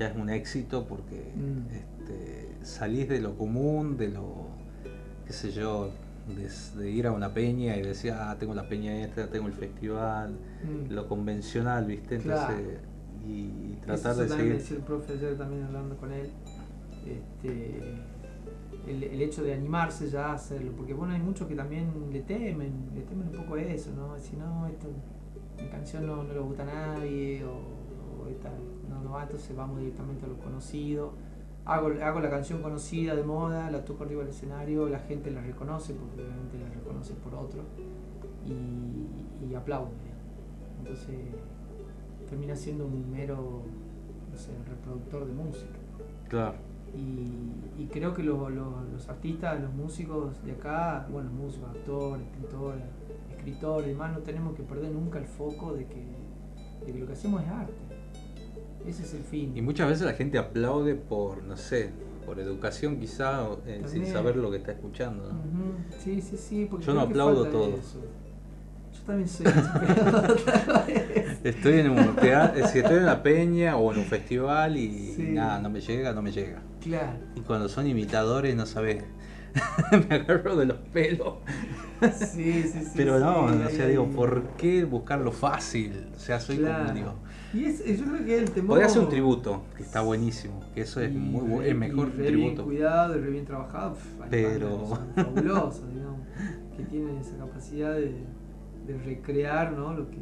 [0.01, 1.73] ya es un éxito porque Mm.
[1.73, 4.49] este, salís de lo común, de lo
[5.29, 5.91] qué sé yo,
[6.29, 9.53] de, de ir a una peña y decir, ah, tengo la peña esta, tengo el
[9.55, 10.93] festival, Mm.
[10.93, 12.17] lo convencional, ¿viste?
[12.17, 12.63] Entonces, Claro.
[13.27, 14.57] y, y Eso tratar de también me seguir.
[14.57, 16.31] decía el profe ayer también hablando con él.
[17.07, 17.81] Este,
[18.87, 22.21] el, el hecho de animarse ya a hacerlo, porque bueno, hay muchos que también le
[22.23, 24.19] temen, le temen un poco eso, ¿no?
[24.19, 24.89] Si no, esto,
[25.63, 27.53] mi canción no, no le gusta a nadie, o,
[28.25, 28.51] o esta,
[28.89, 31.13] no, no entonces vamos directamente a lo conocido.
[31.67, 35.41] Hago, hago la canción conocida de moda, la toco arriba del escenario, la gente la
[35.41, 37.63] reconoce, porque obviamente la reconoce por otro,
[38.47, 39.91] y, y aplaude.
[40.81, 41.17] Entonces
[42.29, 43.63] termina siendo un mero,
[44.31, 45.73] no sé, reproductor de música.
[46.29, 46.55] Claro.
[46.95, 52.27] Y, y creo que los, los- los artistas, los músicos de acá, bueno, músicos, actores,
[52.29, 52.83] pintores,
[53.37, 56.05] escritores y demás, no tenemos que perder nunca el foco de que,
[56.87, 57.73] de que lo que hacemos es arte.
[58.87, 59.53] Ese es el fin.
[59.57, 61.91] Y muchas veces la gente aplaude por, no sé,
[62.27, 65.33] por educación quizá, eh, sin saber lo que está escuchando.
[65.33, 65.39] ¿no?
[66.03, 66.67] Sí, sí, sí.
[66.71, 67.69] Porque Yo no aplaudo todo.
[67.77, 68.01] eso.
[68.93, 69.47] Yo también soy.
[71.45, 75.23] Estoy en un teatro, si estoy en una peña o en un festival y Sí.
[75.23, 76.63] nada, no me llega, no me llega.
[76.81, 77.19] Claro.
[77.35, 79.05] Y cuando son imitadores, no sabes,
[80.09, 81.35] me agarro de los pelos.
[82.17, 82.91] Sí, sí, sí.
[82.97, 86.07] Pero no, sí, o sea, digo, ¿por qué buscar lo fácil?
[86.17, 86.85] O sea, soy Claro.
[86.85, 87.15] como, digo,
[87.55, 88.69] Y es, yo creo que el temor.
[88.71, 92.09] podría hacer un tributo, que está buenísimo, que eso es muy bu- re- el mejor
[92.09, 92.65] y re bien tributo.
[92.65, 93.97] cuidado y re bien trabajado.
[94.31, 96.21] Pero- fabulosas, digamos,
[96.77, 98.13] que tienen esa capacidad de,
[98.87, 99.93] de recrear ¿no?
[99.95, 100.19] lo, que,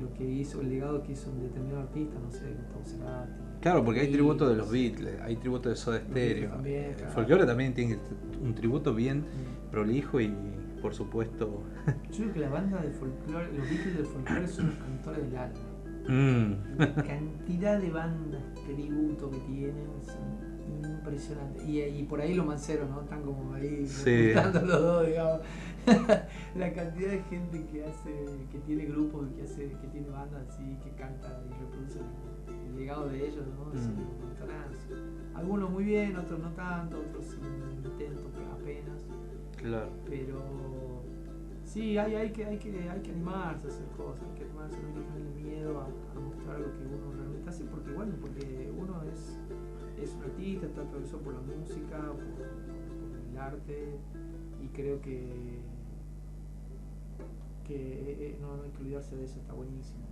[0.00, 3.32] lo que hizo, el legado que hizo un determinado artista, no sé, Cerati.
[3.60, 5.20] Claro, porque hay tributo de los Beatles.
[5.20, 6.50] Hay tributo de Soda Stereo.
[6.50, 7.12] también, claro.
[7.12, 7.98] folclore también tiene
[8.42, 9.70] un tributo bien Mm.
[9.70, 10.34] prolijo y,
[10.82, 11.62] por supuesto,
[12.10, 15.36] Yo creo que la banda de folclore, los Beatles del folclore son los cantores del
[15.36, 15.54] alma.
[16.08, 20.52] Mm, La cantidad de bandas tributo que tienen son
[20.84, 21.64] impresionantes.
[21.68, 23.02] Y, y por ahí los manceros, ¿no?
[23.02, 24.32] Están como ahí Sí.
[24.34, 25.40] los dos, digamos.
[26.56, 30.76] la cantidad de gente que hace, que tiene grupos, que hace, que tiene bandas así,
[30.82, 31.98] que canta y reproduce
[32.68, 33.72] el legado de ellos, ¿no?
[33.78, 33.90] Es Mm.
[33.90, 34.22] un.
[35.34, 37.40] Algunos muy bien, otros no tanto, otros sin
[37.84, 39.00] intento apenas.
[39.56, 39.88] claro.
[40.08, 40.38] Pero
[41.72, 44.78] sí, hay, hay, que, hay, que, hay que animarse a hacer cosas, hay que animarse,
[44.82, 48.12] no hay que tenerle miedo a, a mostrar lo que uno realmente hace, porque bueno,
[48.20, 49.38] porque uno es,
[50.02, 53.96] es un artista, está atravesado por la música, por, por el arte,
[54.62, 55.60] y creo que,
[57.66, 60.02] que eh, eh, no, no hay que olvidarse de eso, está buenísimo.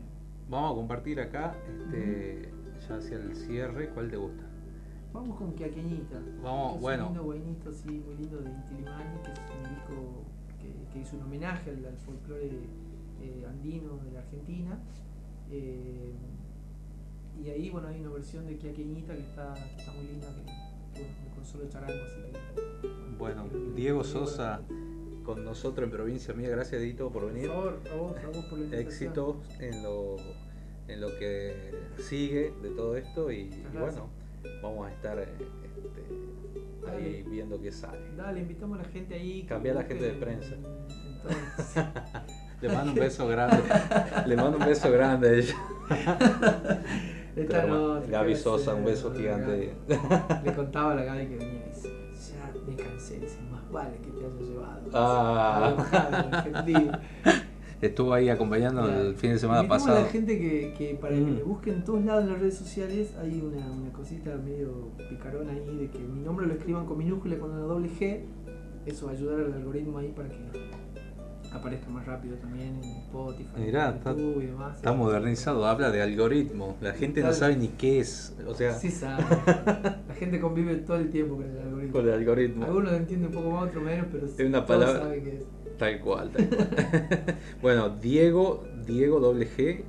[0.49, 2.51] Vamos a compartir acá, este,
[2.89, 4.45] ya hacia el cierre, ¿cuál te gusta?
[5.13, 6.21] Vamos con Quiaqueñita.
[6.43, 7.03] Vamos, Es bueno.
[7.03, 10.25] Un lindo guainito, sí, muy lindo de Inti Limani, que es un disco
[10.93, 12.47] que, hizo un homenaje al, al folclore
[13.23, 14.79] eh, andino de la Argentina.
[15.51, 16.13] Eh,
[17.43, 20.43] y ahí, bueno, hay una versión de Quiaqueñita que está, que está muy linda, que
[21.03, 22.89] bueno, con solo charango, así que.
[23.19, 24.61] Bueno, que- Diego Sosa
[25.25, 27.49] con nosotros en provincia mía, gracias Dito por Por venir.
[27.49, 28.77] favor, a vos, a vos por la.
[28.79, 30.17] Éxitos en lo,
[30.89, 34.09] en lo que sigue de todo esto y, bueno,
[34.63, 35.29] vamos a estar eh,
[36.89, 38.15] ahí viendo qué sale.
[38.17, 39.45] Dale, invitamos a la gente ahí.
[39.45, 40.57] Cambia a la gente de prensa.
[42.61, 43.63] Le mando un beso grande,
[44.27, 45.55] le mando un beso grande a ella.
[47.35, 49.75] Esta no, Gaby Sosa, un beso gigante.
[50.45, 51.89] Le contaba a la Gaby que venía y dice,
[52.35, 54.91] ya me cansé, dice, más vale que te haya llevado.
[54.93, 55.75] Ah.
[57.81, 60.01] Estuvo ahí acompañando el fin de semana pasado.
[60.01, 61.35] la gente que, que para que Mm.
[61.37, 65.53] me busquen en todos lados en las redes sociales hay una, una cosita medio picarona
[65.53, 68.21] ahí de que mi nombre lo escriban con minúscula con una doble G.
[68.87, 70.37] Eso va a ayudar al algoritmo ahí para que
[71.53, 74.77] aparezca más rápido también en Spotify, Mirá, en está- YouTube y demás.
[74.77, 76.77] Está modernizado, habla de algoritmo.
[76.81, 78.37] La gente no sabe ni qué es.
[78.47, 79.25] O sea, Sí sabe.
[80.09, 81.93] La gente convive todo el tiempo con el algoritmo.
[81.93, 82.65] con el algoritmo.
[82.65, 85.37] Algunos lo entienden un poco más, otros menos, pero Es una todos palabra- saben que
[85.37, 85.45] es.
[85.79, 86.69] Tal cual, tal cual.
[87.63, 89.83] bueno, Diego, Diego doble G.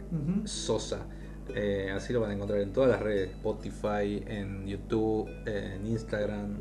[0.46, 1.06] Sosa.
[1.54, 6.60] Eh, así lo van a encontrar en todas las redes, Spotify, en YouTube, en Instagram,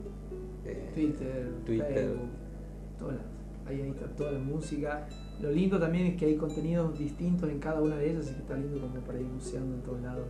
[0.65, 1.95] eh, Twitter, Twitter.
[1.95, 2.29] Facebook.
[2.99, 3.27] todos lados.
[3.71, 5.07] Ahí, ahí está toda la música.
[5.41, 8.41] Lo lindo también es que hay contenidos distintos en cada una de ellas, así que
[8.41, 10.27] está lindo como para ir buceando en todos lados.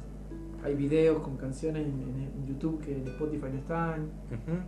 [0.62, 4.10] Hay videos con canciones en, YouTube que en Spotify no están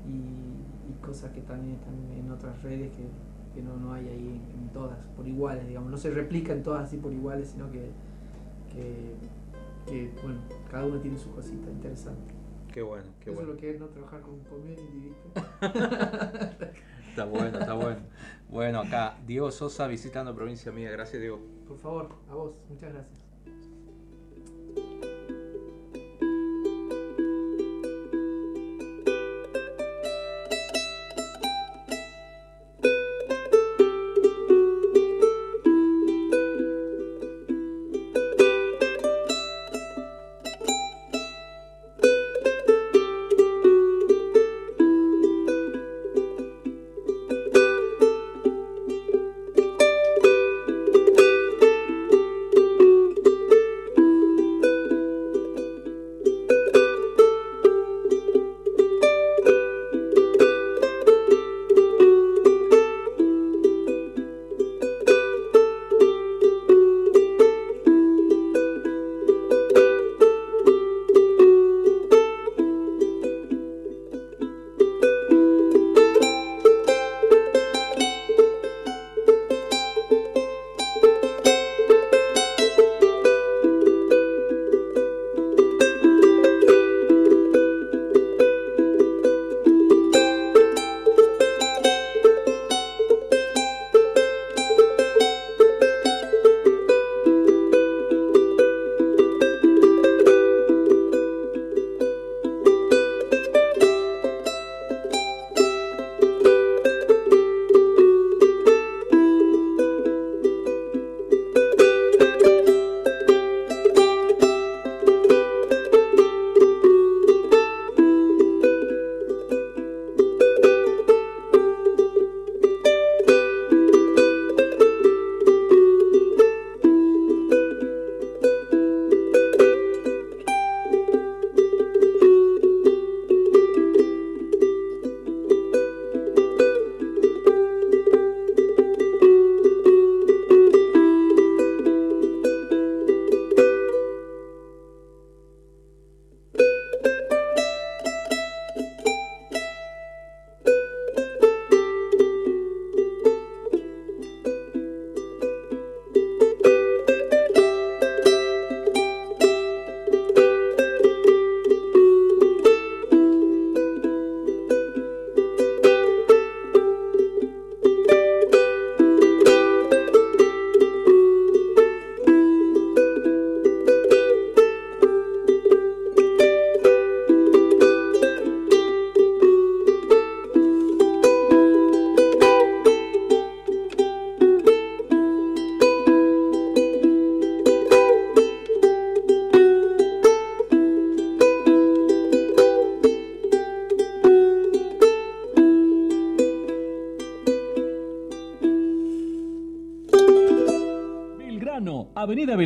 [0.06, 3.04] y, y cosas que también están en otras redes que,
[3.54, 5.90] que no, no hay ahí en, en todas por iguales, digamos.
[5.90, 7.90] No se replican todas así por iguales, sino que,
[8.72, 9.14] que,
[9.86, 12.34] que, bueno, cada uno tiene su cosita interesante.
[12.72, 13.50] Qué bueno, qué Eso bueno.
[13.50, 15.30] es lo que es no trabajar con community, ¿viste?
[17.12, 18.00] Está bueno, está bueno.
[18.48, 20.90] Bueno, acá Diego Sosa visitando provincia mía.
[20.90, 21.40] Gracias, Diego.
[21.68, 23.20] Por favor, a vos, muchas gracias.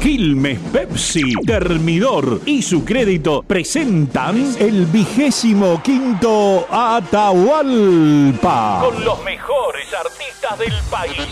[0.00, 8.82] Quilmes Pepsi, Termidor y su crédito presentan el vigésimo quinto Atahualpa.
[8.84, 11.26] Con los mejores artistas del país.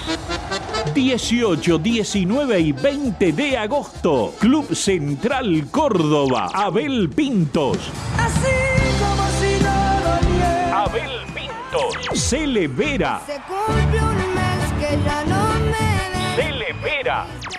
[0.92, 4.34] 18, 19 y 20 de agosto.
[4.40, 6.50] Club Central Córdoba.
[6.52, 7.78] Abel Pintos.
[8.18, 8.50] Así
[8.98, 10.82] como si no doliera.
[10.82, 11.94] Abel Pintos.
[12.20, 13.22] Cele Vera.
[13.26, 15.86] Se cumple un mes que ya no me ves.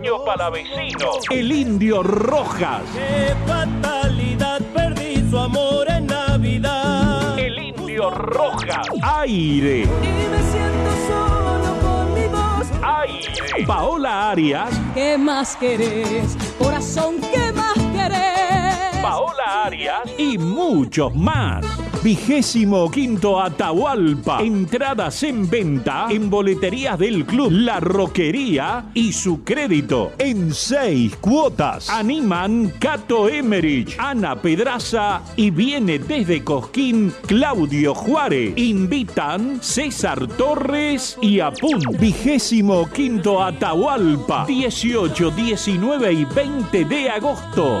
[0.00, 1.10] El chaqueño palavecino.
[1.30, 2.82] El indio Rojas.
[2.94, 7.38] Qué fatalidad perdí su amor en Navidad.
[7.38, 8.86] El indio Rojas.
[9.02, 9.82] Aire.
[9.82, 12.66] Y me siento solo con mi voz.
[12.82, 13.66] Aire.
[13.66, 14.70] Paola Arias.
[14.94, 16.36] ¿Qué más querés?
[16.58, 19.02] Corazón, ¿qué más querés?
[19.02, 21.66] Paola Arias y muchos más.
[22.02, 24.40] Vigésimo quinto Atahualpa.
[24.40, 31.90] Entradas en venta en boleterías del club La Roquería y su crédito en seis cuotas.
[31.90, 38.54] Animan Cato Emerich, Ana Pedraza y viene desde Cosquín Claudio Juárez.
[38.56, 41.82] Invitan César Torres y Apun.
[41.98, 44.46] Vigésimo quinto Atahualpa.
[44.46, 47.80] 18, 19 y 20 de agosto.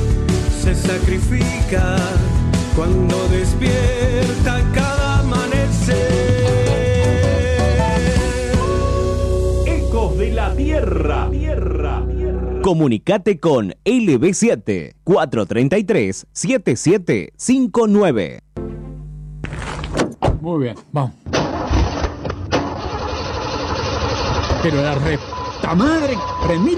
[0.61, 1.97] se sacrifica
[2.75, 5.95] cuando despierta cada amanecer.
[9.65, 11.27] Ecos de la Tierra.
[11.31, 12.03] Tierra.
[12.61, 18.41] Comunicate con LB7 433 7759.
[20.41, 21.13] Muy bien, vamos.
[24.61, 26.15] Pero la reta madre,
[26.47, 26.77] remil.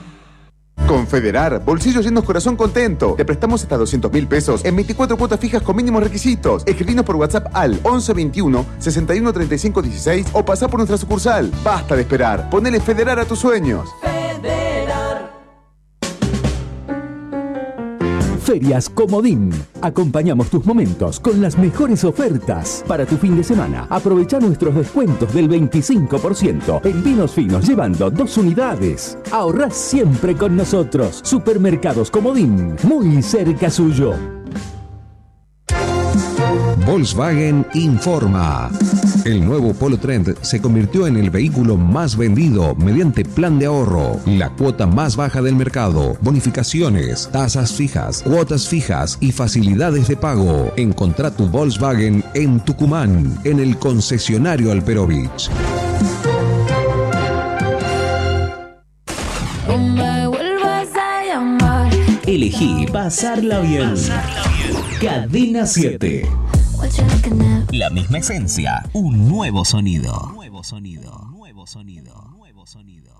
[0.91, 3.13] Confederar, bolsillos llenos, corazón contento.
[3.15, 6.63] Te prestamos hasta 200 mil pesos en 24 cuotas fijas con mínimos requisitos.
[6.65, 11.49] Escribinos por WhatsApp al 1121 61 35 16 o pasá por nuestra sucursal.
[11.63, 12.49] Basta de esperar.
[12.49, 13.87] Ponele Federar a tus sueños.
[18.51, 19.49] Ferias Comodín.
[19.81, 22.83] Acompañamos tus momentos con las mejores ofertas.
[22.85, 28.37] Para tu fin de semana, aprovecha nuestros descuentos del 25% en vinos finos llevando dos
[28.37, 29.17] unidades.
[29.31, 31.21] Ahorrás siempre con nosotros.
[31.23, 34.40] Supermercados Comodín, muy cerca suyo.
[36.85, 38.69] Volkswagen informa.
[39.25, 44.19] El nuevo Polo Trend se convirtió en el vehículo más vendido mediante plan de ahorro,
[44.25, 50.71] la cuota más baja del mercado, bonificaciones, tasas fijas, cuotas fijas y facilidades de pago.
[50.75, 55.49] Encontrá tu Volkswagen en Tucumán, en el concesionario Alperovich.
[62.25, 63.93] Elegí pasarla bien.
[65.01, 66.29] Cadena 7.
[67.71, 70.31] La misma esencia, un nuevo sonido.
[70.33, 73.11] Nuevo sonido, nuevo sonido, nuevo sonido.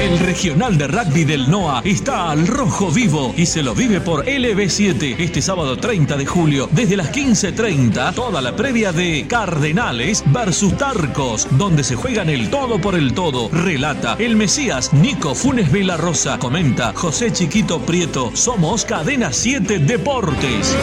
[0.00, 4.24] El regional de rugby del NOA está al rojo vivo y se lo vive por
[4.24, 10.76] LB7 este sábado 30 de julio desde las 15.30 toda la previa de Cardenales versus
[10.76, 13.48] Tarcos donde se juegan el todo por el todo.
[13.52, 16.38] Relata el Mesías Nico Funes Rosa.
[16.38, 18.30] Comenta José Chiquito Prieto.
[18.34, 20.76] Somos Cadena 7 Deportes.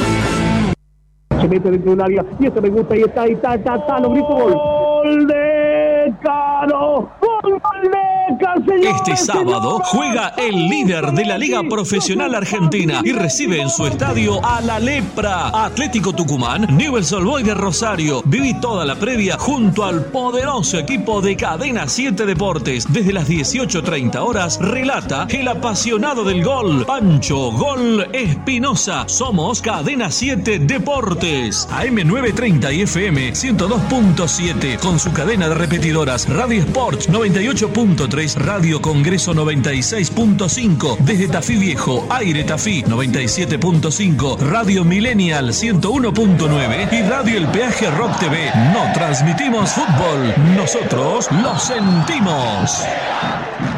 [1.30, 4.12] Se mete dentro área y esto me gusta y está, y está, está, está, lo
[4.12, 4.54] grito gol.
[4.54, 7.10] ¡Gol de Caro!
[7.22, 13.12] ¡Gol de Caro, señores, Este sábado juega el líder de la Liga Profesional Argentina y
[13.12, 15.50] recibe en su estadio a la Lepra.
[15.66, 18.24] Atlético Tucumán, Newell's Old de Rosario.
[18.26, 22.92] Viví toda la previa junto al poderoso equipo de Cadena 7 Deportes.
[22.92, 29.06] Desde las 18.30 horas relata el apasionado del gol, Pancho Gol Espinosa.
[29.08, 31.68] Somos Cadena 7 Deportes.
[31.70, 41.00] AM930 y FM 102.7 con su cadena de repetidoras Radio Sports 98.3, Radio Congreso 96.5,
[41.00, 48.50] desde Tafí Viejo, Aire Tafí 97.5, Radio Millennial 101.9 y Radio El Peaje Rock TV.
[48.74, 52.86] No transmitimos fútbol, nosotros lo sentimos.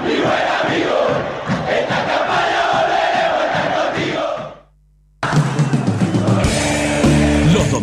[0.06, 0.97] Los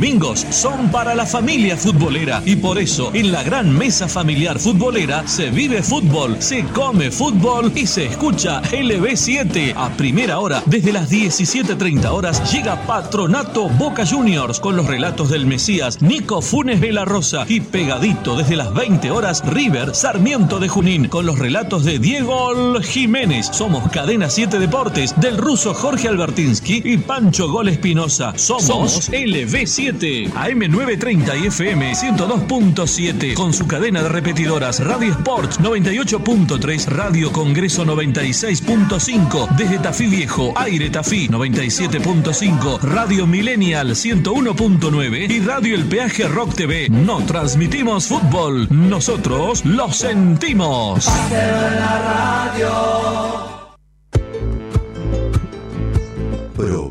[0.05, 5.27] domingos son para la familia futbolera y por eso en la gran mesa familiar futbolera
[5.27, 11.11] se vive fútbol, se come fútbol y se escucha LB7 a primera hora desde las
[11.11, 17.07] 17.30 horas llega Patronato Boca Juniors con los relatos del Mesías Nico Funes de la
[17.07, 21.99] Rosa y pegadito desde las 20 horas River Sarmiento de Junín con los relatos de
[21.99, 23.49] Diego Jiménez.
[23.53, 28.35] Somos Cadena 7 Deportes del ruso Jorge Albertinsky y Pancho Gol Espinosa.
[28.37, 37.33] Somos, LB7 AM930 y FM 102.7 con su cadena de repetidoras Radio Sports 98.3 Radio
[37.33, 46.29] Congreso 96.5 desde Tafí Viejo Aire Tafí 97.5 Radio Millennial 101.9 y Radio El Peaje
[46.29, 46.89] Rock TV.
[46.91, 51.09] No transmitimos fútbol, nosotros lo sentimos.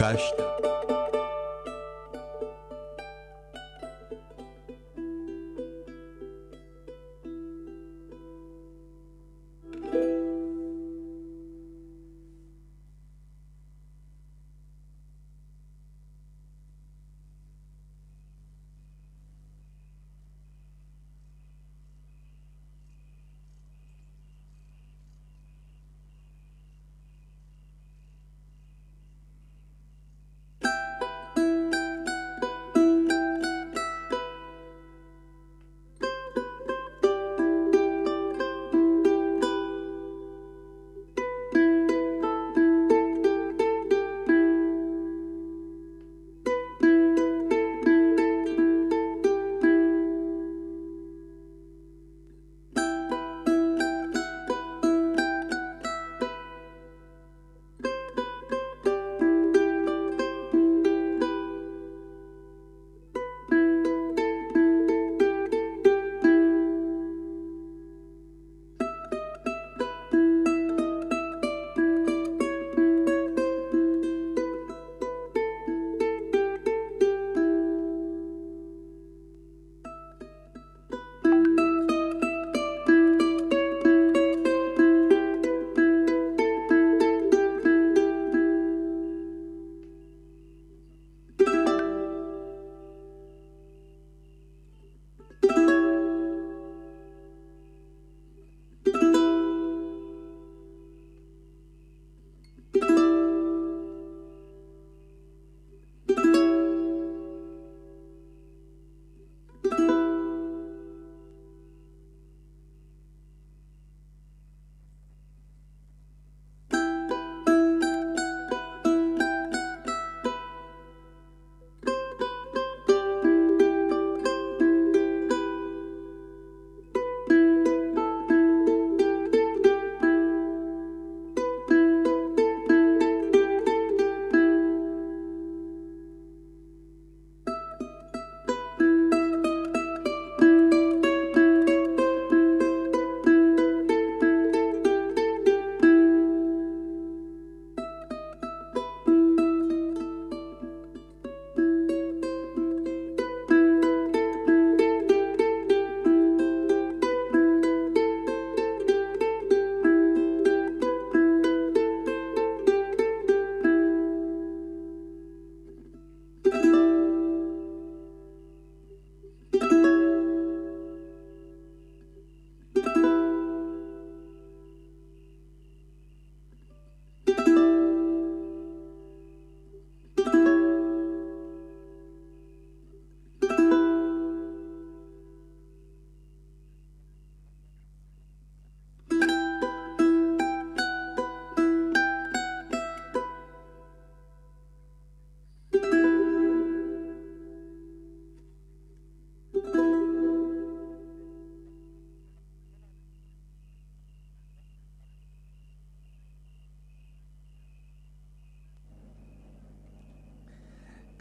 [0.00, 0.53] Rasta.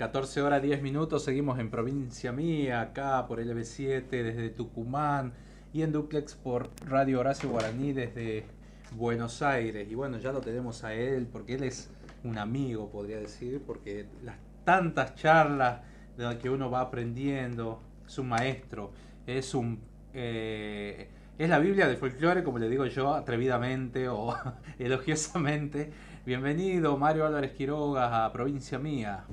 [0.04, 5.32] 14 horas 10 minutos, seguimos en Provincia Mía, acá por LB7 desde Tucumán
[5.72, 8.44] y en Duplex por Radio Horacio Guaraní desde
[8.92, 9.90] Buenos Aires.
[9.90, 11.90] Y bueno, ya lo tenemos a él porque él es
[12.26, 14.36] un amigo, podría decir, porque las
[14.66, 15.80] tantas charlas
[16.18, 18.92] de las que uno va aprendiendo, es un maestro,
[19.26, 19.80] es un...
[20.14, 24.36] eh, es la Biblia del folclore, como le digo yo, atrevidamente o
[24.80, 25.94] elogiosamente.
[26.26, 29.24] Bienvenido, Mario Álvarez Quiroga, a Provincia Mía.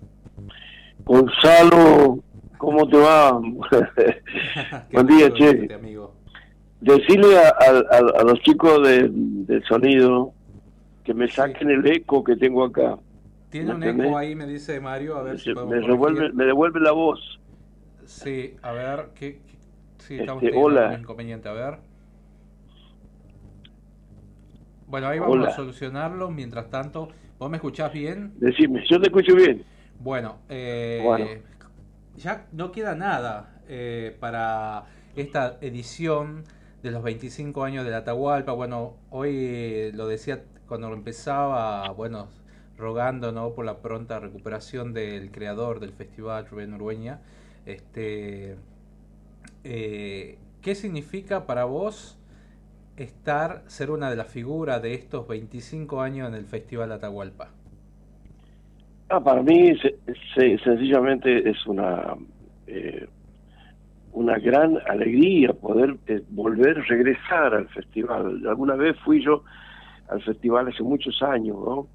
[1.10, 2.20] Gonzalo,
[2.56, 3.32] ¿cómo te va?
[4.92, 5.50] Buen día, che.
[5.62, 6.14] Este amigo.
[6.80, 10.32] Decirle a, a- a los chicos de- del sonido
[11.02, 12.96] que me saquen el eco que tengo acá.
[13.50, 16.44] Tiene ¿Me un eco ahí, me dice Mario, a ver si Se- podemos me, me
[16.44, 17.18] devuelve la voz.
[18.06, 19.40] Sí, a ver, ¿qué?
[19.40, 19.58] qué-
[19.98, 20.84] Sí, estamos Este, teniendo hola.
[20.90, 21.78] algún inconveniente, a ver.
[24.86, 25.48] Bueno, ahí vamos Hola.
[25.48, 26.30] a solucionarlo.
[26.30, 27.08] Mientras tanto,
[27.40, 28.32] ¿vos me escuchás bien?
[28.36, 29.64] Decime, yo te escucho bien.
[30.00, 31.26] Bueno, eh, Bueno.
[32.16, 36.44] ya no queda nada eh, para esta edición
[36.82, 38.52] de los 25 años de la Atahualpa.
[38.52, 42.28] Bueno, hoy eh, lo decía cuando empezaba, bueno,
[42.78, 43.52] rogando ¿no?
[43.52, 47.20] por la pronta recuperación del creador del festival, Rubén Urbeña.
[47.66, 48.56] Este,
[49.64, 52.18] eh, ¿Qué significa para vos
[52.96, 57.50] estar, ser una de las figuras de estos 25 años en el Festival Atahualpa?
[59.10, 59.96] Ah, para mí se-
[60.34, 62.14] se- sencillamente es una
[62.66, 63.06] eh,
[64.12, 68.42] una gran alegría poder eh, volver, regresar al festival.
[68.48, 69.44] Alguna vez fui yo
[70.08, 71.88] al festival hace muchos años, ¿no?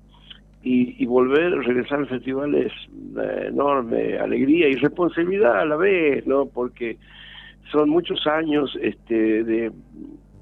[0.64, 6.26] Y, y volver, regresar al festival es una enorme alegría y responsabilidad a la vez,
[6.26, 6.48] ¿no?
[6.48, 6.98] Porque
[7.72, 9.72] son muchos años este, de,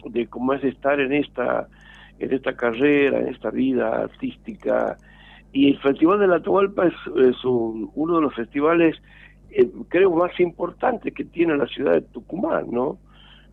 [0.05, 1.67] de cómo es estar en esta,
[2.19, 4.97] en esta carrera, en esta vida artística.
[5.53, 8.95] Y el Festival de la Atahualpa es, un- uno de los festivales,
[9.51, 12.97] eh, creo, más importantes que tiene la ciudad de Tucumán, ¿no?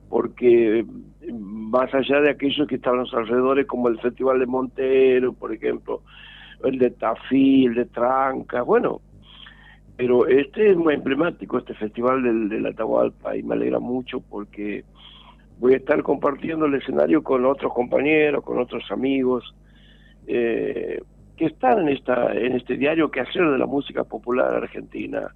[0.09, 0.87] Porque eh,
[1.33, 5.53] más allá de aquellos que están a los alrededores, como el Festival de Montero, por
[5.53, 6.01] ejemplo,
[6.65, 9.01] el de Tafí, el de Tranca, bueno,
[9.97, 14.85] pero este es muy emblemático, este festival del, del Atahualpa, y me alegra mucho porque
[15.59, 19.55] voy a estar compartiendo el escenario con otros compañeros, con otros amigos,
[20.27, 21.03] eh,
[21.41, 25.35] que están en esta en este diario que hacer de la música popular argentina.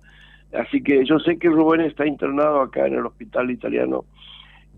[0.52, 4.04] Así que yo sé que Rubén está internado acá en el hospital italiano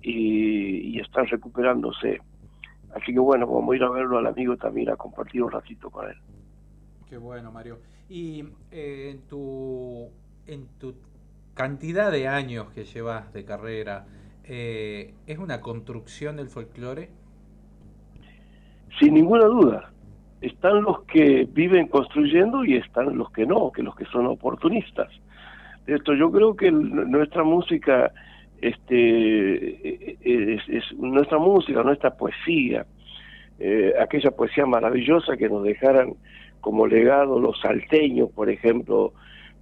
[0.02, 2.20] y, y está recuperándose.
[2.94, 5.90] Así que bueno, vamos a ir a verlo al amigo también, a compartir un ratito
[5.90, 6.16] con él.
[7.10, 7.80] Qué bueno, Mario.
[8.08, 10.08] Y eh, en tu
[10.46, 10.94] en tu
[11.54, 14.06] cantidad de años que llevas de carrera,
[14.44, 17.10] eh, ¿es una construcción del folclore?
[19.00, 19.92] Sin ninguna duda.
[20.40, 25.08] Están los que viven construyendo y están los que no, que los que son oportunistas.
[25.86, 28.12] Esto yo creo que nuestra música
[28.60, 32.86] este es, es nuestra música, nuestra poesía,
[33.58, 36.14] eh, aquella poesía maravillosa que nos dejaran
[36.60, 39.12] como legado los salteños, por ejemplo,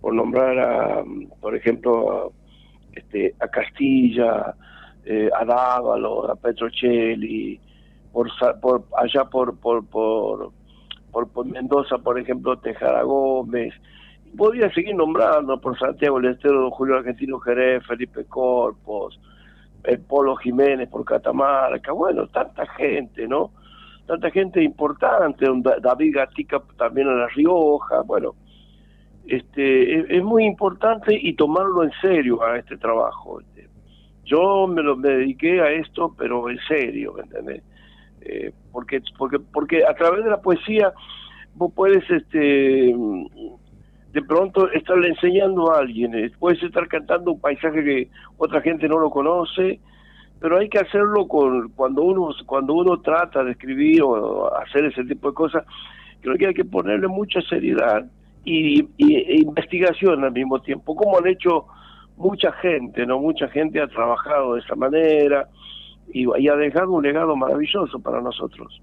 [0.00, 1.04] por nombrar a,
[1.40, 4.54] por ejemplo, a, este, a Castilla,
[5.04, 7.60] eh, a Dávalo, a Petrocelli,
[8.12, 10.52] por, por allá por, por
[11.14, 13.72] por Mendoza, por ejemplo, Tejada Gómez.
[14.36, 19.20] Podría seguir nombrando por Santiago del Estero, Julio Argentino Jerez, Felipe Corpos,
[19.84, 23.52] el Polo Jiménez por Catamarca, bueno, tanta gente, ¿no?
[24.06, 25.46] Tanta gente importante,
[25.80, 28.34] David Gatica también en La Rioja, bueno,
[29.26, 33.40] este es, muy importante y tomarlo en serio a este trabajo.
[33.40, 33.68] este.
[34.24, 37.62] Yo me, lo, me dediqué a esto, pero en serio, ¿me entendés?
[38.24, 40.92] Eh, porque, porque, porque a través de la poesía
[41.54, 42.94] vos puedes, este,
[44.12, 48.08] de pronto estarle enseñando a alguien, eh, puedes estar cantando un paisaje que
[48.38, 49.80] otra gente no lo conoce,
[50.40, 55.04] pero hay que hacerlo con cuando uno cuando uno trata de escribir o hacer ese
[55.04, 55.64] tipo de cosas,
[56.20, 58.04] creo que hay que ponerle mucha seriedad
[58.44, 61.66] y, y- e investigación al mismo tiempo, como han hecho
[62.16, 65.48] mucha gente, no mucha gente ha trabajado de esa manera
[66.06, 68.82] y, ha dejado un legado maravilloso para nosotros.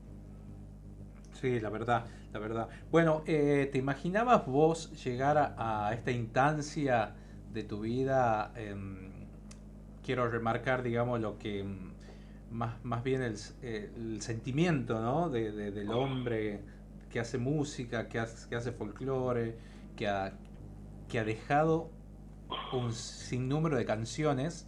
[1.31, 2.69] Sí, la verdad, la verdad.
[2.91, 7.15] Bueno, eh, ¿te imaginabas vos llegar a, esta instancia
[7.51, 8.51] de tu vida?
[8.55, 9.27] Em,
[10.03, 11.93] quiero remarcar, digamos, lo que mm,
[12.51, 15.29] más, más bien el, eh, el sentimiento, ¿no?
[15.29, 16.63] De, de- del hombre
[17.09, 19.57] que hace música, que hace, que hace folclore,
[19.95, 20.33] que ha,
[21.09, 21.91] que ha dejado
[22.71, 24.67] un sinnúmero de canciones.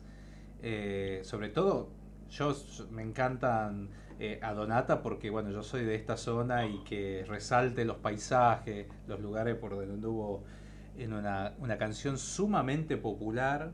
[0.61, 1.89] eh, sobre todo,
[2.33, 2.55] yo
[2.89, 7.85] me encantan eh, a Donata porque, bueno, yo soy de esta zona y que resalte
[7.85, 10.43] los paisajes, los lugares por donde anduvo
[10.97, 13.71] en una, una canción sumamente popular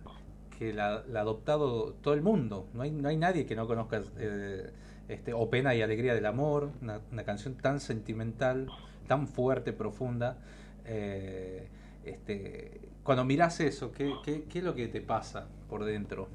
[0.57, 2.67] que la, ha adoptado todo el mundo.
[2.73, 4.71] No hay, no hay nadie que no conozca eh,
[5.07, 8.67] este, O Pena y Alegría del Amor, una, una canción tan sentimental,
[9.07, 10.37] tan fuerte, profunda.
[10.83, 11.69] Eh,
[12.03, 16.27] este, cuando miras eso, ¿qué, qué, ¿qué es lo que te pasa por dentro?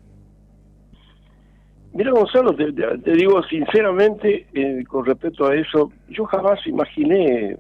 [1.94, 7.56] Mira, Gonzalo, te, digo sinceramente, eh, con respecto a eso, yo jamás imaginé,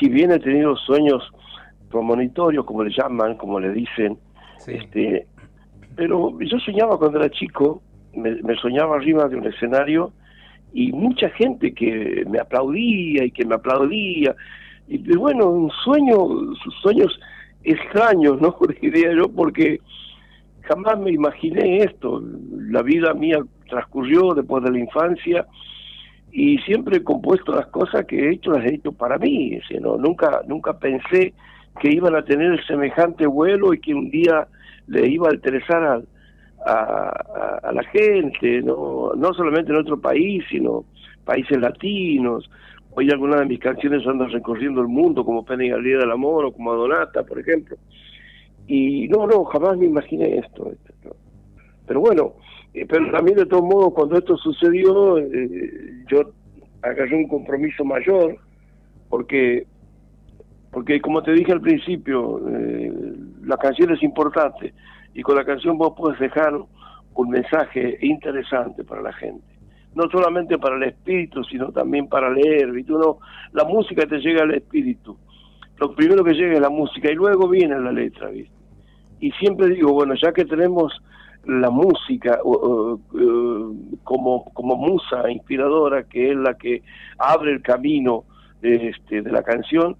[0.00, 1.22] si bien he tenido sueños
[1.90, 4.16] premonitorios, como le llaman, como le dicen,
[4.66, 5.26] este,
[5.94, 7.82] pero yo soñaba cuando era chico,
[8.14, 10.12] me, me soñaba arriba de un escenario
[10.72, 14.34] y mucha gente que me aplaudía y que me aplaudía.
[14.88, 16.16] Y bueno, un sueño,
[16.82, 17.20] sueños
[17.62, 18.56] extraños, ¿no?
[18.80, 19.80] Diría yo, porque
[20.64, 22.22] jamás me imaginé esto.
[22.70, 23.38] La vida mía
[23.68, 25.46] transcurrió después de la infancia
[26.32, 29.50] y siempre he compuesto las cosas que he hecho, las he hecho para mí.
[29.56, 31.34] Decir, no, nunca, nunca pensé
[31.80, 34.46] que iban a tener semejante vuelo y que un día
[34.86, 36.02] le iba a interesar a,
[36.66, 40.84] a- a la gente, no, no solamente en otro país, sino
[41.24, 42.50] países latinos.
[42.90, 46.44] Hoy algunas de mis canciones andan recorriendo el mundo, como Pena y Galería del Amor
[46.46, 47.76] o como Adonata, por ejemplo.
[48.66, 50.70] Y no, no, jamás me imaginé esto.
[50.70, 51.16] esto.
[51.86, 52.34] Pero bueno,
[52.72, 56.32] eh, pero también de todos modos, cuando esto sucedió, eh, yo
[56.82, 58.36] agarré un compromiso mayor,
[59.08, 59.66] porque,
[60.70, 62.92] porque como te dije al principio, eh,
[63.44, 64.74] la canción es importante,
[65.14, 66.54] y con la canción vos puedes dejar
[67.14, 69.44] un mensaje interesante para la gente.
[69.94, 72.72] No solamente para el espíritu, sino también para leer.
[72.72, 72.92] ¿viste?
[72.92, 73.18] Uno,
[73.52, 75.16] la música te llega al espíritu.
[75.78, 78.28] Lo primero que llega es la música y luego viene la letra.
[78.30, 78.52] ¿viste?
[79.20, 80.92] y siempre digo, bueno, ya que tenemos
[81.46, 86.82] la música eh, como, como musa inspiradora, que es la que
[87.18, 88.24] abre el camino
[88.60, 89.96] de, este, de la canción,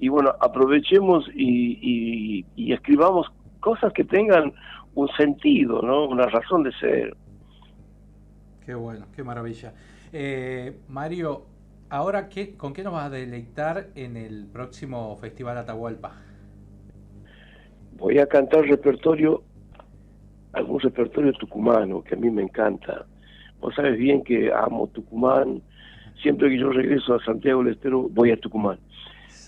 [0.00, 3.28] y bueno, aprovechemos y, y- y escribamos
[3.60, 4.52] cosas que tengan
[4.94, 6.06] un sentido, ¿no?
[6.08, 7.16] Una razón de ser.
[8.66, 9.72] Qué bueno, qué maravilla.
[10.12, 11.42] Eh, Mario,
[11.90, 16.12] ahora qué, ¿con qué nos vas a deleitar en el próximo Festival Atahualpa?
[17.96, 19.42] Voy a cantar repertorio,
[20.52, 23.06] algún repertorio tucumano que a mí me encanta.
[23.60, 25.62] Vos sabes bien que amo Tucumán.
[26.22, 28.78] Siempre que yo regreso a Santiago del Estero, voy a Tucumán.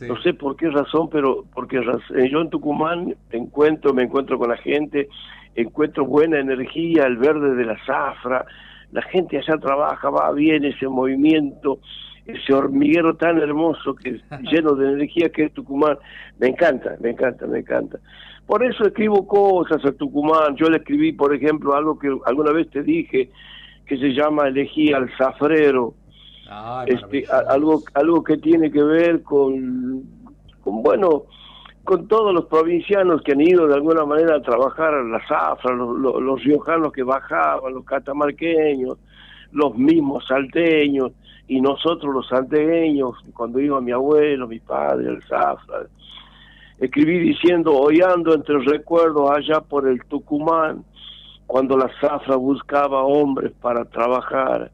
[0.01, 4.51] No sé por qué razón, pero porque eh, yo en Tucumán encuentro, me encuentro con
[4.51, 5.09] la gente,
[5.55, 8.45] encuentro buena energía, el verde de la zafra,
[8.93, 11.81] la gente allá trabaja, va bien ese movimiento,
[12.27, 14.21] ese hormiguero tan hermoso que
[14.51, 15.99] lleno de energía que es Tucumán.
[16.39, 17.99] Me encanta, me encanta, me encanta.
[18.47, 20.57] Por eso escribo cosas a Tucumán.
[20.57, 23.31] Yo le escribí, por ejemplo, algo que alguna vez te dije,
[23.87, 25.95] que se llama Elegía al Zafrero
[26.87, 30.05] este, a- algo algo que tiene que ver con,
[30.63, 31.25] con bueno
[31.83, 35.73] con todos los provincianos que han ido de alguna manera a trabajar a la zafra,
[35.75, 38.97] los, los, los riojanos que bajaban, los catamarqueños,
[39.53, 41.13] los mismos salteños
[41.49, 45.87] y nosotros los santeños, cuando iba mi abuelo, mi padre, el zafra.
[46.79, 50.85] Escribí diciendo, hoy ando entre recuerdos allá por el Tucumán,
[51.47, 54.71] cuando la zafra buscaba hombres para trabajar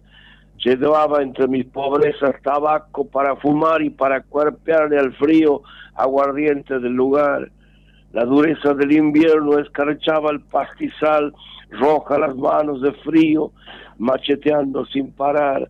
[0.65, 5.63] llevaba entre mis pobrezas tabaco para fumar y para cuerpearle al frío
[5.95, 7.51] aguardiente del lugar.
[8.13, 11.35] La dureza del invierno escarchaba el pastizal,
[11.71, 13.51] roja las manos de frío,
[13.99, 15.69] macheteando sin parar.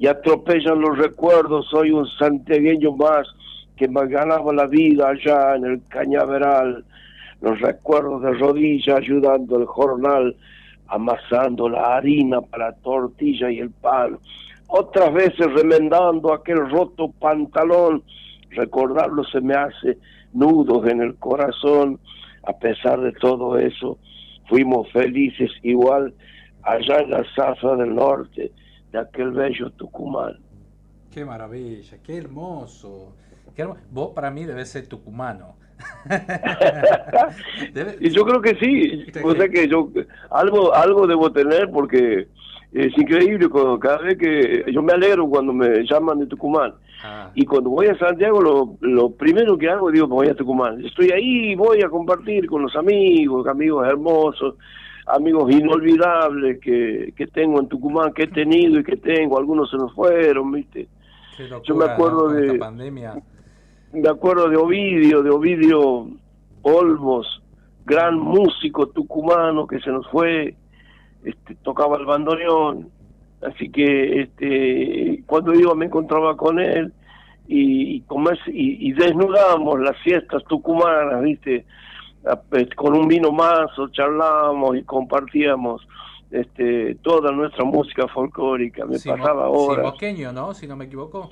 [0.00, 3.28] Y atropellan los recuerdos, soy un santiagueño más
[3.76, 6.86] que me ganaba la vida allá en el cañaveral.
[7.42, 10.34] Los recuerdos de rodilla ayudando el jornal,
[10.88, 14.18] amasando la harina para la tortilla y el pan.
[14.68, 18.02] Otras veces remendando aquel roto pantalón,
[18.52, 19.98] recordarlo se me hace
[20.32, 22.00] nudos en el corazón.
[22.44, 23.98] A pesar de todo eso,
[24.48, 26.14] fuimos felices igual
[26.62, 28.50] allá en la zafra del norte
[28.92, 30.38] de aquel bello Tucumán.
[31.12, 33.14] Qué maravilla, qué hermoso.
[33.54, 35.56] Qué hermo- Vos para mí debes ser tucumano.
[37.72, 39.88] Debe- Y yo creo que sí, o sea que yo
[40.30, 42.28] algo algo debo tener porque
[42.72, 46.74] es increíble cuando cada vez que yo me alegro cuando me llaman de Tucumán
[47.34, 51.10] y cuando voy a Santiago lo, lo primero que hago digo voy a Tucumán estoy
[51.10, 54.54] ahí voy a compartir con los amigos amigos hermosos
[55.12, 59.76] amigos inolvidables que, que tengo en Tucumán que he tenido y que tengo algunos se
[59.76, 60.88] nos fueron viste
[61.38, 63.14] locura, yo me acuerdo de pandemia.
[63.92, 66.08] me acuerdo de Ovidio, de Ovidio
[66.62, 67.42] Olmos,
[67.86, 70.54] gran músico tucumano que se nos fue,
[71.24, 72.88] este, tocaba el bandoneón,
[73.42, 76.92] así que este, cuando iba me encontraba con él
[77.48, 78.04] y, y,
[78.46, 81.64] y, y desnudábamos las fiestas tucumanas, ¿viste?
[82.52, 85.86] Eh, Con un vino más, o charlábamos y compartíamos
[86.30, 88.84] este, toda nuestra música folclórica.
[88.84, 89.86] Me Simo- pasaba horas.
[89.86, 90.52] Simoqueño, ¿no?
[90.54, 91.30] Si no me equivoco.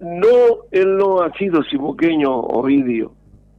[0.00, 3.12] No, él no ha sido simoqueño, Ovidio.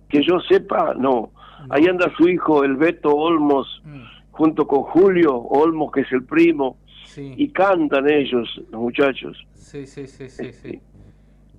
[0.09, 1.31] Que yo sepa, no.
[1.69, 3.83] Ahí anda su hijo, el Beto Olmos,
[4.31, 7.33] junto con Julio Olmos, que es el primo, Sí.
[7.37, 9.37] y cantan ellos, los muchachos.
[9.53, 10.81] Sí, sí, sí, sí, sí.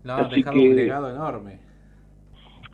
[0.02, 1.60] No, Así han dejado que- un legado enorme.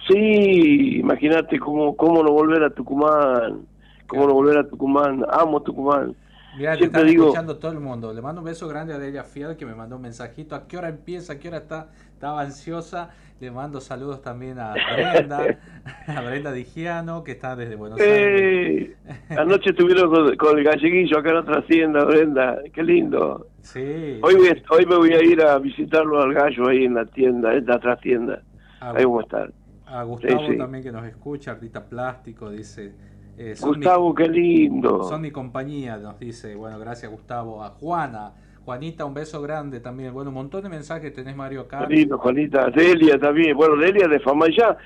[0.08, 3.66] Sí, imagínate cómo, cómo no volver a Tucumán,
[4.06, 6.14] cómo no volver a Tucumán, amo Tucumán.
[6.56, 8.12] Mira, te están digo, escuchando todo el mundo.
[8.14, 10.54] Le mando un beso grande a Delia Fiel que me mandó un mensajito.
[10.54, 11.34] ¿A qué hora empieza?
[11.34, 11.88] ¿A qué hora está?
[12.14, 13.10] Estaba ansiosa.
[13.40, 15.58] Le mando saludos también a Brenda,
[16.06, 18.16] a Brenda Digiano, que está desde Buenos Aires.
[18.16, 18.96] eh,
[19.36, 23.48] anoche estuvieron con, con el galleguillo acá en otra hacienda, Brenda, qué lindo.
[23.60, 24.18] Sí.
[24.22, 27.52] Hoy, voy hoy me voy a ir a visitarlo al gallo ahí en la tienda,
[27.54, 28.42] en la trastienda.
[28.80, 29.52] Ah, Ahí vamos a estar.
[29.86, 30.58] A Gustavo Sí, sí.
[30.58, 32.92] también que nos escucha, Artista Plástico, dice.
[33.38, 35.04] eh, son Gustavo, mi- qué lindo.
[35.04, 36.54] Son mi compañía, nos dice.
[36.54, 37.62] Bueno, gracias Gustavo.
[37.62, 38.32] A Juana,
[38.64, 40.12] Juanita, un beso grande también.
[40.12, 41.86] Bueno, un montón de mensajes tenés, Mario, acá.
[41.86, 42.68] Qué lindo, Juanita.
[42.70, 43.56] Delia también.
[43.56, 44.76] Bueno, Delia de Famayá.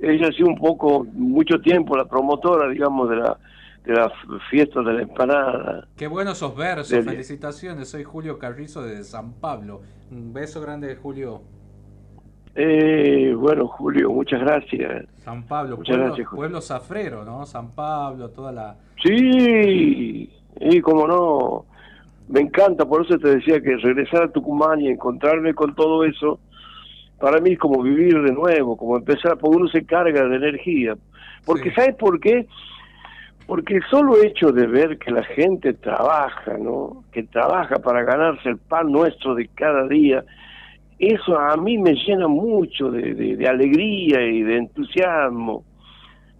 [0.00, 3.38] Ella ha sido un poco, mucho tiempo la promotora, digamos, de la,
[3.84, 4.12] de la
[4.50, 5.86] fiesta de la empanada.
[5.96, 7.10] Qué buenos esos versos, Delia.
[7.12, 7.88] felicitaciones.
[7.90, 9.82] Soy Julio Carrizo de San Pablo.
[10.10, 11.42] Un beso grande, Julio.
[12.54, 15.06] Eh, bueno, Julio, muchas gracias.
[15.24, 17.46] San Pablo, Muchas pueblo, gracias, pueblo zafrero, ¿no?
[17.46, 18.76] San Pablo, toda la...
[19.02, 20.30] Sí,
[20.60, 21.66] y como no,
[22.28, 26.38] me encanta, por eso te decía que regresar a Tucumán y encontrarme con todo eso,
[27.18, 30.96] para mí es como vivir de nuevo, como empezar, porque uno se carga de energía.
[31.44, 32.46] Porque, ¿sabes por qué?
[33.46, 37.04] Porque el solo hecho de ver que la gente trabaja, ¿no?
[37.12, 40.22] Que trabaja para ganarse el pan nuestro de cada día,
[40.98, 45.64] eso a mí me llena mucho de, alegría y de entusiasmo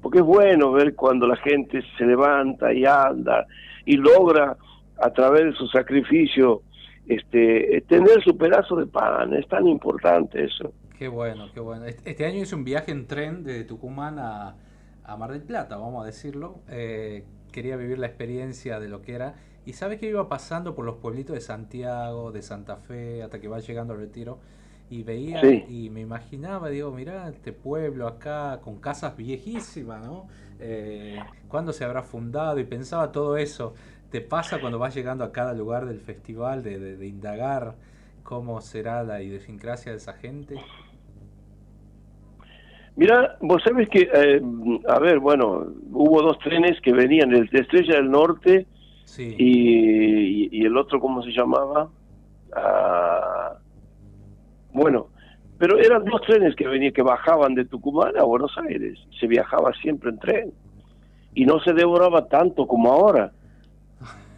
[0.01, 3.47] porque es bueno ver cuando la gente se levanta y anda
[3.85, 4.57] y logra
[5.01, 6.63] a través de su sacrificio
[7.07, 11.85] este tener su pedazo de pan es tan importante eso Qué bueno, qué bueno.
[11.85, 14.57] Este este año hice un viaje en tren de Tucumán a,
[15.05, 16.59] a Mar del Plata, vamos a decirlo.
[16.69, 19.37] Eh, quería vivir la experiencia de lo que era.
[19.69, 23.49] Y sabes que iba pasando por los pueblitos de Santiago, de Santa Fe, hasta que
[23.49, 24.39] va llegando al retiro.
[24.91, 25.65] Y veía Sí.
[25.67, 30.27] y me imaginaba, digo, mirá este pueblo acá con casas viejísimas, ¿no?
[30.59, 32.59] Eh, ¿Cuándo se habrá fundado?
[32.59, 33.75] Y pensaba todo eso.
[34.11, 37.77] ¿Te pasa cuando vas llegando a cada lugar del festival de, de- de indagar
[38.23, 40.65] cómo será la idiosincrasia de esa gente?
[42.97, 44.41] mira vos sabés que eh,
[44.89, 48.67] a ver bueno hubo dos trenes que venían el de Estrella del Norte
[49.09, 49.35] Sí.
[49.39, 51.89] y, y- y el otro cómo se llamaba
[52.55, 53.55] Ah,
[54.73, 55.09] bueno
[55.59, 59.73] pero eran dos trenes que venían que bajaban de Tucumán a Buenos Aires se viajaba
[59.83, 60.53] siempre en tren
[61.35, 63.33] y no se devoraba tanto como ahora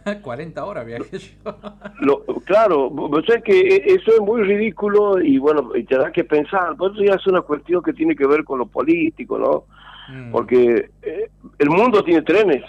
[0.23, 1.55] 40 horas viajé yo.
[1.99, 2.91] Lo, claro,
[3.27, 6.91] sabés que e- eso es muy ridículo y bueno, y te da que pensar, por
[6.93, 9.65] eso ya es una cuestión que tiene que ver con lo político, ¿no?
[10.11, 10.31] Mm.
[10.31, 12.63] Porque eh, el mundo tiene trenes,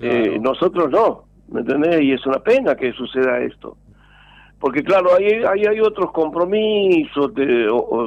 [0.00, 2.02] eh, nosotros no, ¿me entendés?
[2.02, 3.76] Y es una pena que suceda esto.
[4.58, 8.06] Porque claro, ahí, ahí hay otros compromisos, de, o- o,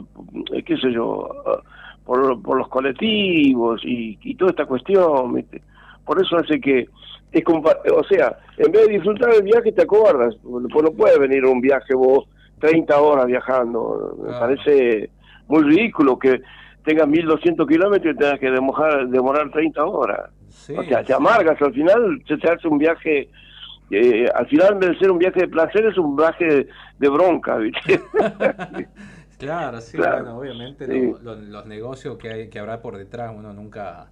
[0.53, 1.61] eh, qué sé yo, ah,
[2.05, 5.61] por, por los colectivos y, y toda esta cuestión, ¿viste?
[6.05, 6.87] Por eso hace que,
[7.31, 11.45] es o sea, en vez de disfrutar el viaje te acordas, pues no puede venir
[11.45, 12.25] un viaje vos
[12.59, 14.39] 30 horas viajando, me Claro.
[14.39, 15.09] parece
[15.47, 16.41] muy ridículo que
[16.83, 20.31] tengas 1200 kilómetros y tengas que demorar, demorar 30 horas.
[20.75, 23.29] O sea, te amargas, al final se te hace un viaje,
[23.91, 26.67] eh, al final en vez de ser un viaje de placer es un viaje de,
[26.99, 28.01] de bronca, ¿viste?
[29.37, 30.93] Claro, sí, Claro, bueno, obviamente sí.
[30.93, 34.11] lo- lo- los negocios que, hay, que habrá por detrás uno nunca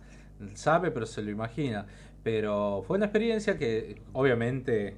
[0.54, 1.86] sabe, pero se lo imagina.
[2.24, 4.96] Pero fue una experiencia que obviamente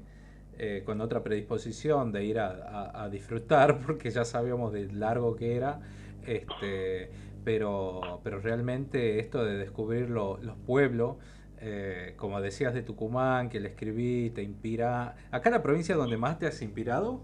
[0.58, 5.36] eh, con otra predisposición de ir a, a- a disfrutar, porque ya sabíamos de largo
[5.36, 5.80] que era,
[6.26, 7.12] este,
[7.44, 11.18] pero, pero realmente esto de descubrir lo- los pueblos,
[11.58, 15.16] eh, como decías de Tucumán, que le escribí, te inspira.
[15.32, 17.22] ¿Acá la provincia donde más te has inspirado?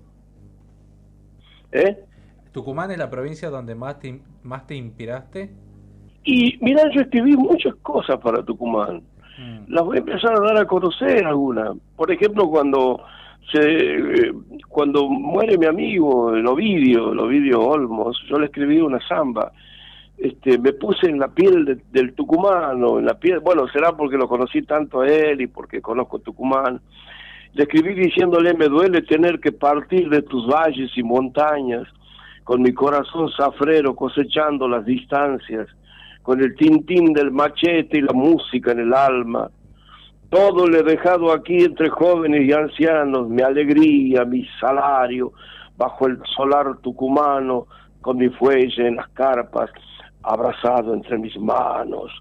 [1.72, 1.98] ¿Eh?
[2.52, 5.56] ¿Tucumán es la provincia donde más te, más te inspiraste?
[6.24, 9.04] Y mira, yo escribí muchas cosas para Tucumán.
[9.68, 11.78] Las voy a empezar a dar a conocer algunas.
[11.96, 13.02] Por ejemplo, cuando
[13.52, 14.34] se eh,
[14.70, 19.52] cuando muere mi amigo, el Ovidio, el Ovidio Olmos, yo le escribí una samba.
[20.18, 24.18] Este, me puse en la piel de- del tucumano, en la piel, bueno, será porque
[24.18, 26.80] lo conocí tanto a él y porque conozco Tucumán.
[27.54, 31.88] Le escribí diciéndole, me duele tener que partir de tus valles y montañas,
[32.44, 35.68] con mi corazón zafrero cosechando las distancias,
[36.22, 39.50] con el tintín del machete y la música en el alma.
[40.30, 45.34] Todo le he dejado aquí entre jóvenes y ancianos, mi alegría, mi salario,
[45.78, 47.68] bajo el solar tucumano,
[48.02, 49.70] con mi fuelle en las carpas,
[50.26, 52.12] abrazado entre mis manos.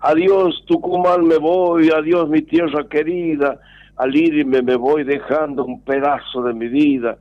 [0.00, 3.58] Adiós Tucumán me voy, adiós mi tierra querida,
[3.96, 7.18] al irme me voy dejando un pedazo de mi vida.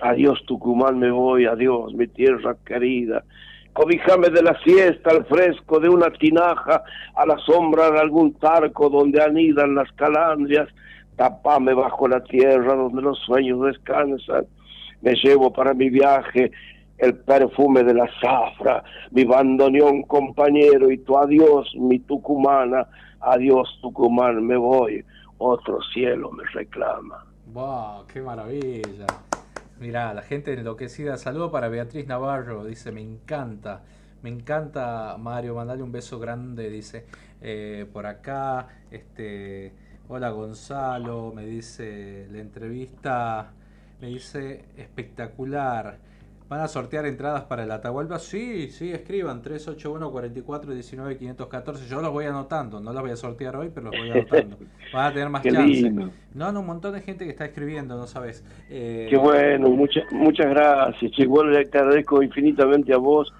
[0.00, 3.24] Adiós Tucumán me voy, adiós mi tierra querida.
[3.72, 6.82] Cobíjame de la siesta al fresco de una tinaja,
[7.14, 10.68] a la sombra de algún tarco donde anidan las calandrias.
[11.16, 14.46] Tapame bajo la tierra donde los sueños descansan.
[15.00, 16.50] Me llevo para mi viaje
[16.98, 18.82] el perfume de la zafra,
[19.12, 22.88] mi bandoneón compañero y tu adiós, mi tucumana,
[23.20, 25.04] adiós Tucumán, me voy,
[25.38, 27.24] otro cielo me reclama.
[27.52, 28.06] ¡Wow!
[28.12, 29.06] ¡Qué maravilla!
[29.80, 31.16] Mirá, la gente enloquecida.
[31.16, 32.64] Saludo para Beatriz Navarro.
[32.64, 33.82] Dice, me encanta.
[34.22, 35.54] Me encanta, Mario.
[35.54, 36.68] Mandale un beso grande.
[36.68, 37.06] Dice,
[37.40, 38.66] eh, por acá.
[38.90, 39.72] Este,
[40.08, 41.32] hola Gonzalo.
[41.32, 43.52] Me dice, la entrevista.
[44.00, 45.98] Me dice, espectacular.
[46.48, 48.18] ¿Van a sortear entradas para el Atahualpa?
[48.18, 51.86] Sí, sí, escriban 381 44 19 514.
[51.88, 54.56] Yo los voy anotando, no los voy a sortear hoy, pero los voy anotando.
[54.94, 55.82] Van a tener más Qué chances.
[55.82, 56.10] lindo.
[56.34, 58.42] No, no, un montón de gente que está escribiendo, no sabes.
[58.70, 61.12] Eh, Qué bueno, muchas muchas gracias.
[61.12, 63.30] Che, bueno, le agradezco infinitamente a vos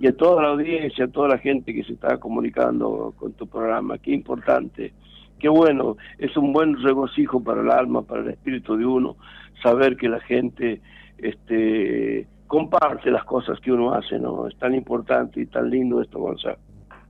[0.00, 3.46] y a toda la audiencia, a toda la gente que se está comunicando con tu
[3.46, 3.96] programa.
[3.98, 4.92] Qué importante.
[5.38, 9.16] Qué bueno, es un buen regocijo para el alma, para el espíritu de uno,
[9.62, 10.80] saber que la gente
[11.18, 14.46] este, comparte las cosas que uno hace, ¿no?
[14.48, 16.58] Es tan importante y tan lindo esto, Gonzalo.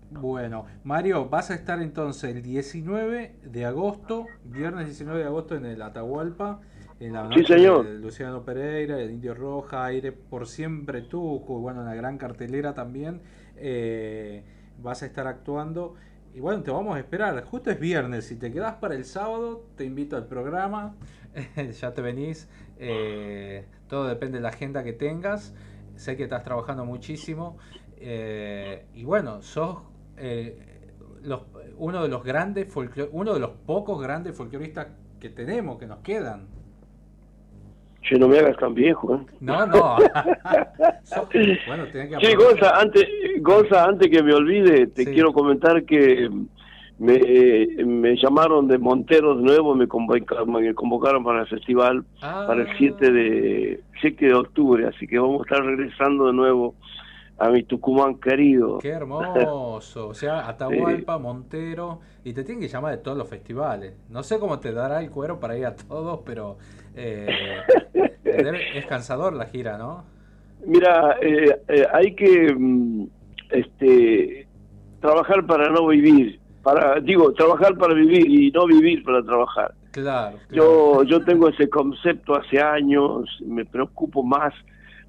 [0.09, 5.66] Bueno, Mario, vas a estar entonces el 19 de agosto, viernes 19 de agosto en
[5.66, 6.61] el Atahualpa,
[7.01, 7.87] en la Sí, noche señor.
[7.87, 13.20] de Luciano Pereira, el Indio Roja, Aire por siempre Tuco, bueno, una gran cartelera también.
[13.57, 14.45] eh,
[14.78, 15.95] vas a estar actuando.
[16.34, 17.43] Y bueno, te vamos a esperar.
[17.45, 18.26] Justo es viernes.
[18.26, 20.95] Si te quedas para el sábado, te invito al programa.
[21.80, 22.49] ya te venís.
[22.79, 25.55] Eh, todo depende de la agenda que tengas.
[25.95, 27.59] Sé que estás trabajando muchísimo.
[27.99, 29.79] eh, y bueno, sos
[30.18, 30.59] eh,
[31.22, 31.43] los,
[31.79, 32.72] uno de los grandes
[33.12, 36.47] uno de los pocos grandes folcloristas que tenemos, que nos quedan.
[38.03, 39.27] Che, no me hagas tan viejo, ¿eh?
[39.41, 39.97] No, no.
[41.66, 42.35] Bueno, que Sí.
[42.35, 43.05] Gonza, antes,
[43.41, 45.12] Gonza, antes que me olvide, te Sí.
[45.12, 46.31] quiero comentar que
[46.99, 52.05] me, eh, me llamaron de Monteros de nuevo, me convocaron, me convocaron para el festival
[52.20, 56.74] para el 7 de, 7 de octubre, así que vamos a estar regresando de nuevo
[57.38, 58.78] a mi Tucumán querido.
[58.78, 60.09] Qué hermoso.
[60.09, 62.01] O sea, Atahualpa, Montero.
[62.24, 63.92] Y te tienen que llamar de todos los festivales.
[64.09, 66.57] No sé cómo te dará el cuero para ir a todos, pero
[66.94, 67.59] eh,
[68.24, 70.05] debe- es cansador la gira, ¿no?
[70.66, 73.07] Mira, eh, eh, hay que mm,
[73.51, 74.49] este,
[75.01, 79.72] trabajar para no vivir, para digo, trabajar para vivir y no vivir para trabajar.
[79.92, 80.36] Claro.
[80.50, 84.52] Yo, yo tengo ese concepto hace años, me preocupo más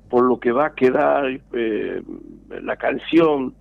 [0.07, 2.01] por lo que va a quedar eh,
[2.61, 3.55] la canción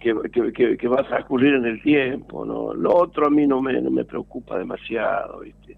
[0.00, 2.72] que, que, que- que va a transcurrir en el tiempo, ¿no?
[2.72, 5.76] Lo otro a mí no me, no me preocupa demasiado, ¿viste?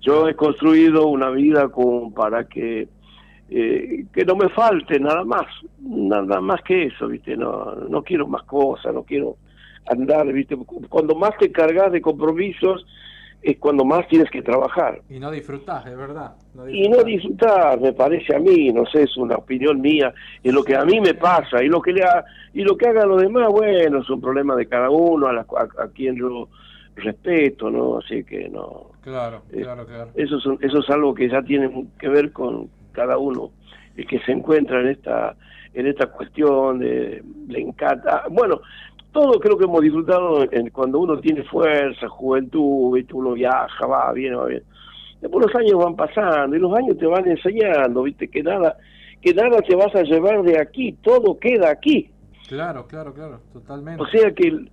[0.00, 2.88] Yo he construido una vida como para que
[3.50, 5.44] eh, que no me falte nada más,
[5.80, 7.36] nada más que eso, ¿viste?
[7.36, 9.36] No, no quiero más cosas, no quiero
[9.86, 10.56] andar, ¿viste?
[10.88, 12.84] Cuando más te cargas de compromisos
[13.42, 15.02] es cuando más tienes que trabajar.
[15.10, 16.32] Y no disfrutás, es verdad.
[16.54, 20.52] No Y no disfrutar, me parece a mí, no sé, es una opinión mía, es
[20.54, 22.24] lo que a mí me pasa, y lo que le ha-
[22.54, 25.46] y lo que hagan los demás, bueno, es un problema de cada uno, a, la-
[25.58, 26.48] a- a quien yo
[26.96, 27.98] respeto, ¿no?
[27.98, 30.10] Así que no, Claro, Eh, claro, claro.
[30.14, 33.50] eso es, eso es algo que ya tiene que ver con cada uno,
[33.96, 35.36] el que se encuentra en esta,
[35.74, 38.60] en esta cuestión de, le encanta, bueno,
[39.14, 43.14] todo creo que hemos disfrutado en- cuando uno tiene fuerza, juventud, ¿viste?
[43.14, 44.62] uno viaja, va, viene, va bien.
[45.22, 48.76] Después los años van pasando y los años te van enseñando, viste, que nada,
[49.22, 52.10] que nada te vas a llevar de aquí, todo queda aquí.
[52.48, 54.02] Claro, claro, claro, totalmente.
[54.02, 54.70] O sea que el-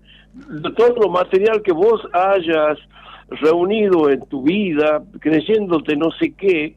[0.76, 2.78] todo lo material que vos hayas
[3.30, 6.76] reunido en tu vida, creyéndote no sé qué,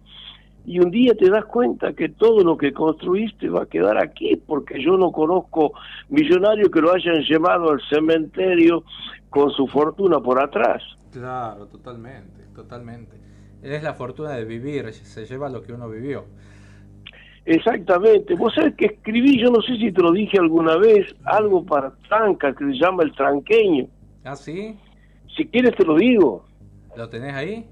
[0.65, 4.36] y un día te das cuenta que todo lo que construiste va a quedar aquí,
[4.36, 5.73] porque yo no conozco
[6.09, 8.85] millonarios que lo hayan llevado al cementerio
[9.28, 10.82] con su fortuna por atrás.
[11.12, 13.16] Claro, totalmente, totalmente.
[13.62, 16.24] Es la fortuna de vivir, se lleva lo que uno vivió.
[17.47, 18.35] Exactamente.
[18.35, 21.93] Vos sabés que escribí, yo no sé si te lo dije alguna vez, algo para
[22.09, 23.86] Tranca que se llama El Tranqueño.
[24.24, 24.78] ¿Ah, sí?
[25.36, 26.47] Si quieres te lo digo,
[26.97, 27.66] ¿Lo tenés ahí?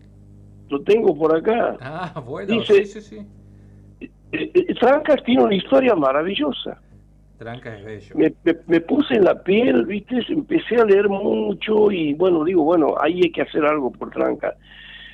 [0.73, 1.77] Lo tengo por acá.
[1.81, 3.27] Ah, bueno, Dice- sí, sí, sí.
[4.33, 6.81] eh, eh, Trancas tiene una historia maravillosa.
[7.39, 8.15] Tranca es bello.
[8.17, 10.21] Me, me- me puse en la piel, ¿viste?
[10.29, 14.55] Empecé a leer mucho y bueno, digo, bueno, ahí hay que hacer algo por Trancas.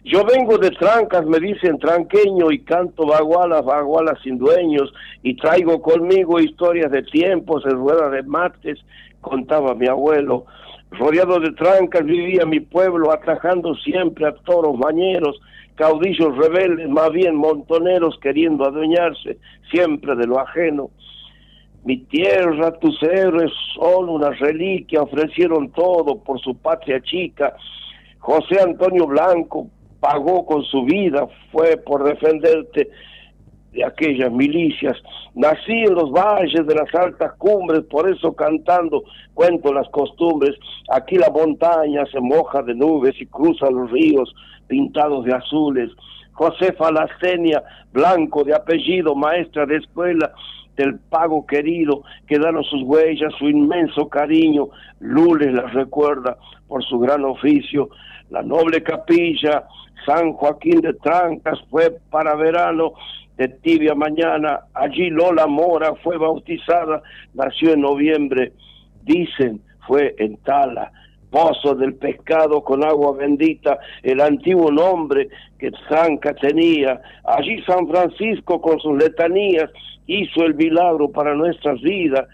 [0.04, 5.82] Yo vengo de Trancas, me dicen tranqueño y canto bagualas, bagualas sin dueños y traigo
[5.82, 8.78] conmigo historias de tiempos en rueda de mates,
[9.20, 10.46] contaba mi abuelo.
[10.90, 15.38] Rodeado de trancas vivía mi pueblo, atajando siempre a toros mañeros,
[15.74, 19.38] caudillos rebeldes, más bien montoneros queriendo adueñarse
[19.70, 20.90] siempre de lo ajeno.
[21.84, 27.54] Mi tierra, tus héroes son una reliquia, ofrecieron todo por su patria chica.
[28.18, 29.68] José Antonio Blanco
[30.00, 32.88] pagó con su vida, fue por defenderte
[33.72, 34.96] de aquellas milicias.
[35.34, 39.04] Nací en los valles de las altas cumbres, por eso cantando
[39.34, 40.56] cuento las costumbres.
[40.90, 44.34] Aquí la montaña se moja de nubes y cruza los ríos
[44.66, 45.90] pintados de azules.
[46.32, 47.62] Josefa Lastenia,
[47.92, 50.32] blanco de apellido, maestra de escuela
[50.76, 54.68] del pago querido, quedaron sus huellas, su inmenso cariño.
[55.00, 56.38] Lules las recuerda
[56.68, 57.88] por su gran oficio.
[58.30, 59.64] La noble capilla,
[60.06, 62.92] San Joaquín de Trancas, fue para verano
[63.38, 64.60] de tibia mañana.
[64.74, 67.02] Allí Lola Mora fue bautizada,
[67.34, 68.52] nació en noviembre.
[69.04, 70.92] Dicen, fue en Tala,
[71.30, 75.28] pozo del pescado con agua bendita, el antiguo nombre
[75.58, 77.00] que Tranca tenía.
[77.24, 79.70] Allí San Francisco con sus letanías
[80.06, 82.26] hizo el milagro para nuestras vidas.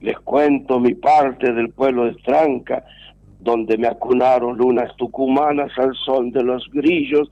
[0.00, 2.84] Les cuento mi parte del pueblo de Tranca,
[3.40, 7.28] donde me acunaron lunas tucumanas al sol de los grillos,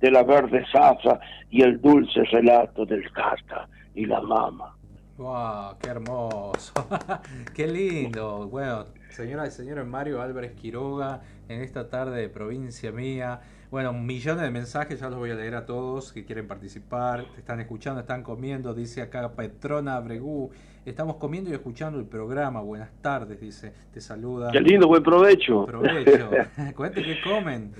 [0.00, 4.74] de la verde zafra y el dulce relato del cata y la mama.
[5.16, 5.76] ¡Wow!
[5.80, 6.72] ¡Qué hermoso!
[7.54, 8.48] ¡Qué lindo!
[8.48, 13.40] Bueno, señoras y señores, Mario Álvarez Quiroga en esta tarde de provincia mía.
[13.70, 17.40] Bueno, millones de mensajes, ya los voy a leer a todos que quieren participar, te
[17.40, 20.50] están escuchando, están comiendo, dice acá Petrona Abregú.
[20.84, 22.60] Estamos comiendo y escuchando el programa.
[22.60, 23.72] Buenas tardes, dice.
[23.90, 24.52] Te saluda.
[24.52, 25.64] Qué lindo, buen provecho.
[25.64, 26.28] Provecho.
[26.76, 27.72] Cuente qué comen.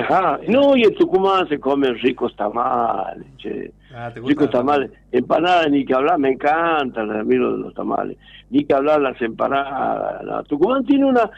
[0.00, 0.40] Ajá.
[0.48, 3.72] No, y en Tucumán se comen ricos tamales, che.
[3.94, 4.90] Ah, ¿te Ricos tamales.
[5.12, 8.16] Empanadas, ni que hablar, me encantan, a mí los, los tamales.
[8.50, 10.24] Ni que hablar las empanadas.
[10.24, 10.42] no.
[10.44, 11.30] Tucumán tiene una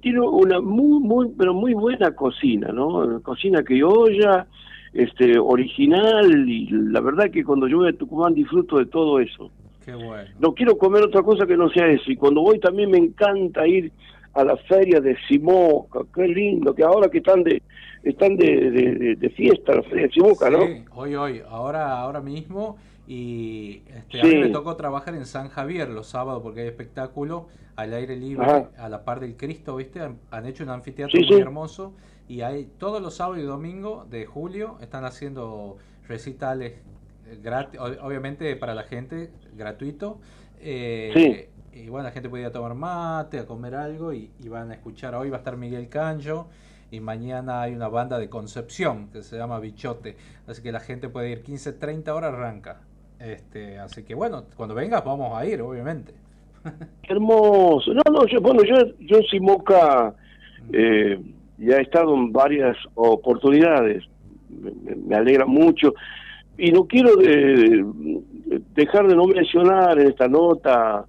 [0.00, 3.20] tiene una muy, muy, pero muy buena cocina, ¿no?
[3.22, 4.46] Cocina criolla,
[4.92, 9.50] este, original, y la verdad que cuando yo voy a Tucumán disfruto de todo eso.
[9.84, 10.30] Qué bueno.
[10.38, 12.10] No quiero comer otra cosa que no sea eso.
[12.10, 13.92] Y cuando voy también me encanta ir
[14.34, 16.00] a la feria de Simoca.
[16.14, 17.62] Qué lindo, que ahora que están de
[18.02, 20.66] están de, de, de- de fiesta feria de Simoca, ¿no?
[20.66, 22.76] Sí, hoy, hoy, ahora, ahora mismo.
[23.06, 27.48] Y este, a mí me tocó trabajar en San Javier los sábados porque hay espectáculo
[27.76, 28.70] al aire libre, Ajá.
[28.78, 30.00] a la par del Cristo, ¿viste?
[30.00, 31.94] Han, han hecho un anfiteatro Sí, muy hermoso.
[32.28, 35.76] Y hay todos los sábados y domingos de julio están haciendo
[36.08, 36.74] recitales
[37.42, 40.18] gratis, obviamente para la gente, gratuito.
[40.60, 41.46] Eh, Sí.
[41.74, 45.14] Y bueno, la gente podía tomar mate, a comer algo y, y van a escuchar.
[45.14, 46.48] Hoy va a estar Miguel Canjo
[46.92, 50.14] y mañana hay una banda de Concepción que se llama Bichote.
[50.46, 52.82] Así que la gente puede ir 15, 30 horas arranca.
[53.18, 56.12] Este, así que bueno, cuando vengas vamos a ir, obviamente.
[57.08, 57.94] Hermoso.
[57.94, 60.14] No, no, yo, bueno, yo, yo en Simoca
[60.70, 61.18] eh,
[61.56, 64.04] ya he estado en varias oportunidades.
[64.50, 65.94] Me, alegra mucho.
[66.58, 67.16] Y no quiero
[68.74, 71.06] dejar de no mencionar en esta nota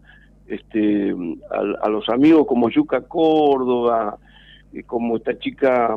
[0.48, 1.14] este,
[1.52, 4.18] a, a los amigos como Yuca Córdoba,
[4.86, 5.96] como esta chica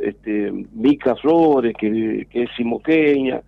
[0.00, 3.40] este, Mica Flores, que, que es simoqueña,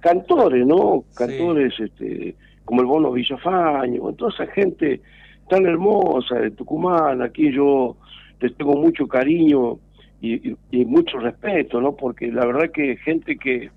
[0.00, 1.04] cantores, ¿no?
[1.14, 2.34] Cantores este,
[2.64, 5.00] como el Bono Villafaño, toda esa gente
[5.48, 7.96] tan hermosa de Tucumán, aquí yo
[8.40, 9.78] les tengo mucho cariño
[10.20, 11.94] y, y- y mucho respeto, ¿no?
[11.96, 13.70] Porque la verdad que gente que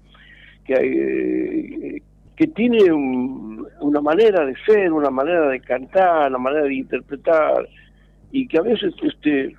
[0.63, 2.01] que, eh,
[2.35, 7.67] que tiene un- una manera de ser, una manera de cantar, una manera de interpretar,
[8.31, 9.55] y que a veces este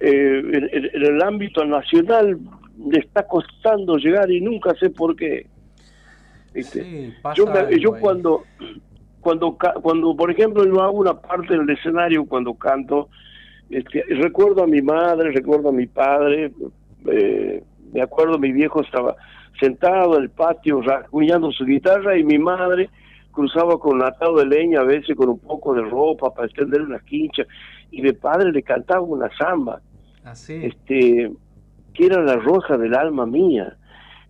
[0.00, 0.42] eh,
[0.72, 2.38] en, el ámbito nacional
[2.90, 5.46] le está costando llegar y nunca sé por qué.
[7.36, 8.44] Yo me- yo cuando
[9.20, 13.08] cuando cuando por ejemplo yo hago una parte del escenario cuando canto
[13.70, 16.52] este, recuerdo a mi madre recuerdo a mi padre
[17.06, 17.62] eh,
[17.92, 19.16] me acuerdo mi viejo estaba
[19.58, 22.90] sentado en el patio rasguñando su guitarra y mi madre
[23.32, 26.82] cruzaba con un atado de leña a veces con un poco de ropa para extender
[26.82, 27.44] una quincha
[27.98, 29.80] y mi padre le cantaba una samba
[30.24, 30.54] Así.
[30.64, 31.30] este
[31.92, 33.76] que era la rosa del alma mía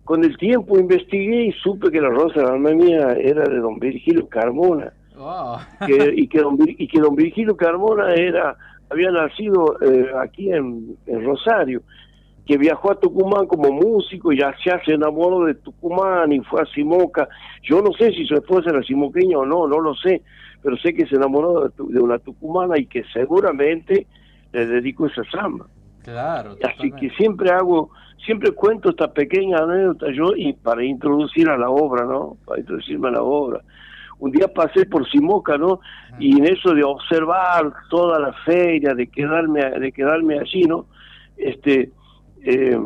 [0.03, 3.79] con el tiempo investigué y supe que la rosa del alma mía era de don
[3.79, 5.57] Virgilio Carmona Wow.
[5.87, 8.55] que- y que don y que don Virgilio Carmona era
[8.89, 11.81] había nacido eh, aquí en, en Rosario
[12.45, 14.53] que viajó a Tucumán como músico y ya
[14.85, 17.27] se enamoró de Tucumán y fue a Simoca.
[17.63, 20.21] Yo no sé si su esposa era simoqueña o no, no lo sé,
[20.65, 24.07] pero sé que se enamoró de, tu- de una tucumana y que seguramente
[24.51, 25.67] le dedicó esa samba.
[26.03, 27.91] Claro, Así que siempre hago,
[28.25, 32.35] siempre cuento esta pequeña anécdota yo y para introducir a la obra, ¿no?
[32.45, 33.61] Para introducirme a la obra.
[34.17, 35.81] Un día pasé por Simoca, ¿no?
[36.19, 40.87] Y en eso de observar toda la feria, de quedarme, de quedarme allí, ¿no?
[41.37, 41.91] Este,
[42.43, 42.79] eh,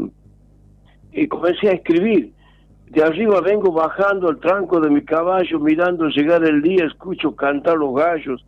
[1.14, 2.34] y comencé a escribir.
[2.90, 7.78] De arriba vengo bajando el tranco de mi caballo, mirando llegar el día, escucho cantar
[7.78, 8.44] los gallos.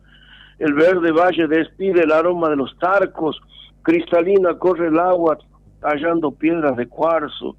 [0.58, 3.40] El verde valle despide el aroma de los tarcos,
[3.82, 5.38] cristalina corre el agua
[5.80, 7.54] tallando piedras de cuarzo.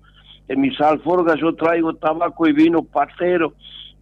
[0.50, 3.54] En mis alforgas yo traigo tabaco y vino patero,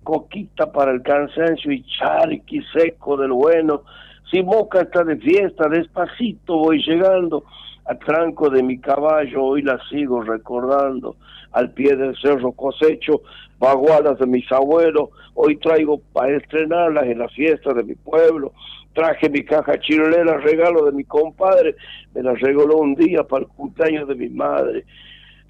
[0.01, 3.83] coquita para el cansancio y charqui seco del bueno.
[4.31, 7.43] Si Moca está de fiesta, despacito voy llegando
[7.85, 11.15] al tranco de mi caballo, hoy la sigo recordando.
[11.51, 13.21] Al pie del cerro cosecho
[13.59, 18.53] bagualas de mis abuelos, hoy traigo para estrenarlas en la fiesta de mi pueblo.
[18.93, 21.75] Traje mi caja chirolera, regalo de mi compadre,
[22.13, 24.83] me la regaló un día para el cumpleaños de mi madre.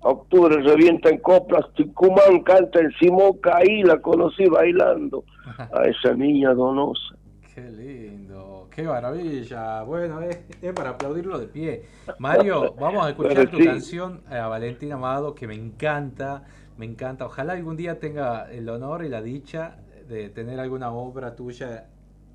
[0.04, 5.24] Octubre revienta en coplas, Tucumán canta en Simoca, ahí la conocí bailando
[5.58, 7.16] a esa niña donosa.
[7.54, 9.84] Qué lindo, qué maravilla.
[9.84, 11.86] Bueno, es, es para aplaudirlo de pie.
[12.20, 13.66] Mario, vamos a escuchar Bueno, tu sí.
[13.66, 16.44] canción eh, a Valentín Amado, que me encanta,
[16.78, 17.26] me encanta.
[17.26, 19.78] Ojalá algún día tenga el honor y la dicha
[20.08, 21.88] de tener alguna obra tuya.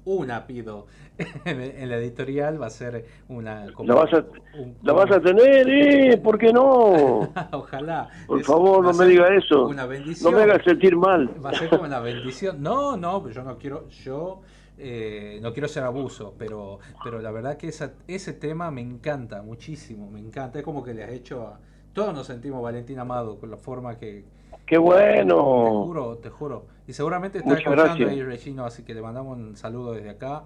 [0.09, 0.87] Una pido
[1.45, 3.67] en, la editorial, va a ser una.
[3.75, 4.25] como- La vas a,
[4.57, 6.17] un- la vas a tener, ¿eh?
[6.23, 7.29] ¿Por qué no?
[7.51, 8.09] Ojalá.
[8.29, 9.67] Por Es- favor, no me diga eso.
[9.67, 10.33] Una No bendición.
[10.33, 11.29] me hagas sentir mal.
[11.45, 12.63] Va a ser como una bendición.
[12.63, 14.43] No, no, pero yo no quiero, yo
[14.79, 19.43] eh, no quiero ser abuso, pero, pero la verdad que esa, ese tema me encanta
[19.43, 20.59] muchísimo, me encanta.
[20.59, 21.59] Es como que le has hecho a.
[21.93, 24.25] Todos nos sentimos Valentín Amado con la forma que.
[24.67, 25.85] ¡Qué Te bueno!
[25.85, 26.67] juro, te juro.
[26.87, 28.11] Y seguramente está Muchas escuchando gracias.
[28.11, 30.45] ahí Regino, así que le mandamos un saludo desde acá.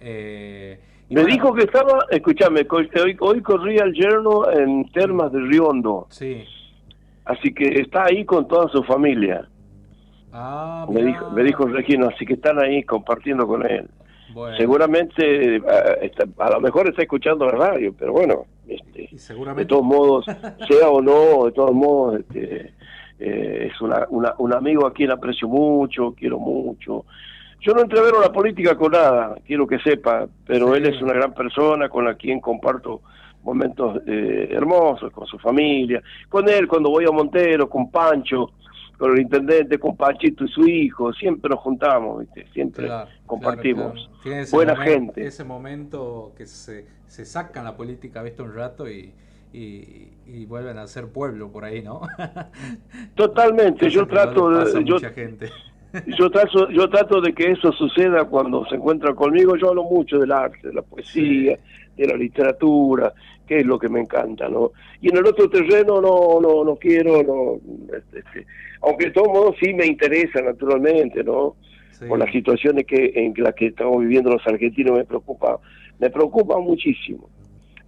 [0.00, 0.78] Eh,
[1.10, 5.66] Me bueno, dijo que estaba, escúchame, hoy, hoy corría el yerno en Termas de Río
[5.68, 6.06] Hondo.
[6.10, 6.44] Sí.
[7.24, 9.48] Así que está ahí con toda su familia.
[10.38, 13.88] Ah, Me dijo, me dijo Regino, así que están ahí compartiendo con él.
[14.34, 14.56] Bueno.
[14.58, 15.56] Seguramente,
[16.02, 19.08] está- a lo mejor está escuchando la radio, pero bueno, este,
[19.62, 20.26] de todos modos,
[20.68, 22.74] sea o no, de todos modos, este,
[23.18, 27.06] eh, es una, una- un amigo a quien aprecio mucho, quiero mucho.
[27.60, 31.32] Yo no entrevero la política con nada, quiero que sepa, pero él es una gran
[31.32, 33.00] persona con la quien comparto
[33.42, 38.50] momentos eh, hermosos con su familia, con él cuando voy a Montero, con Pancho,
[38.98, 42.46] con el intendente, con Panchito y su hijo, siempre nos juntamos, ¿viste?
[42.52, 43.92] siempre Claro, compartimos.
[43.92, 44.46] claro, claro.
[44.52, 45.26] Buena momento- gente.
[45.26, 48.42] Ese momento que se, se sacan la política, ¿viste?
[48.42, 49.12] Un rato y,
[49.52, 52.00] y, y vuelven a ser pueblo por ahí, ¿no?
[53.14, 54.84] Totalmente, yo trato de...
[54.84, 55.50] Yo, mucha gente.
[56.18, 59.56] yo, trato, yo trato de que eso suceda cuando se encuentran conmigo.
[59.56, 61.58] Yo hablo mucho del arte, de la poesía,
[61.96, 63.12] de la literatura,
[63.46, 64.72] que es lo que me encanta, ¿no?
[65.00, 68.46] Y en el otro terreno no no no quiero, no, este, este,
[68.86, 71.56] aunque de todos modos sí me interesa naturalmente, ¿no?
[72.08, 75.58] Por las situaciones que en las que estamos viviendo los argentinos me preocupa,
[75.98, 77.28] me preocupa muchísimo.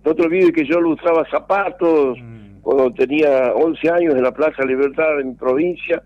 [0.05, 2.19] No te olvides que yo lustraba zapatos
[2.63, 6.03] cuando tenía 11 años en la Plaza Libertad en mi provincia.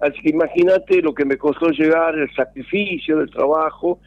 [0.00, 4.00] Así que imagínate lo que me costó llegar, el sacrificio del trabajo.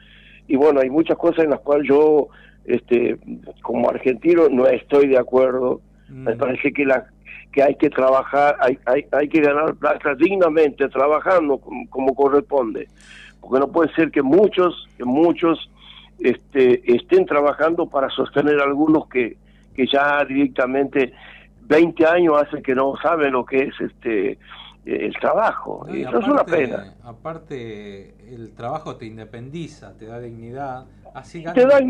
[0.48, 2.28] Y bueno, hay muchas cosas en las cuales yo,
[2.66, 3.18] este,
[3.64, 5.82] como argentino, no estoy de acuerdo.
[6.10, 7.08] Me parece que la
[7.58, 12.88] que hay que trabajar, hay, hay, hay que ganar plata dignamente, trabajando como, como corresponde.
[13.42, 15.68] Porque no puede ser que muchos, que muchos
[16.20, 19.38] este, estén trabajando para sostener a algunos que,
[19.76, 21.14] que ya directamente
[21.64, 24.38] 20 años hacen que no saben lo que es este
[24.86, 25.84] el trabajo.
[25.88, 26.94] No, y y eso es una aparte- pena.
[27.04, 30.86] Aparte, el trabajo te independiza, te da dignidad.
[31.16, 31.82] Así Te da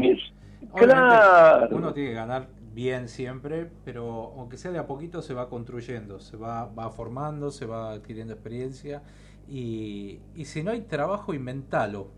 [0.73, 1.75] claro.
[1.75, 2.47] Uno tiene que ganar
[2.77, 7.49] bien siempre, pero aunque sea de a poquito se va construyendo, se va, va formando,
[7.49, 9.01] se va adquiriendo experiencia
[9.49, 12.11] y, y si no hay trabajo, inventalo.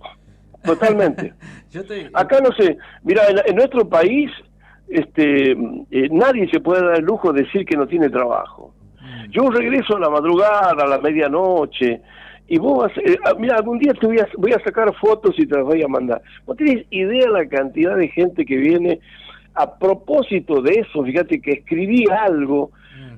[0.61, 1.34] Totalmente.
[1.72, 4.30] Yo te, Acá no sé, mira, en, en nuestro país
[4.90, 8.73] este eh, nadie se puede dar el lujo de decir que no tiene trabajo.
[9.31, 12.02] Yo regreso a la madrugada, a la medianoche,
[12.49, 15.36] y vos, vas, eh, ah, mira, algún día te voy a, voy a sacar fotos
[15.38, 16.22] y te las voy a mandar.
[16.45, 18.99] ¿Vos tenés idea la cantidad de gente que viene
[19.61, 21.03] a propósito de eso?
[21.03, 22.72] Fíjate que escribí algo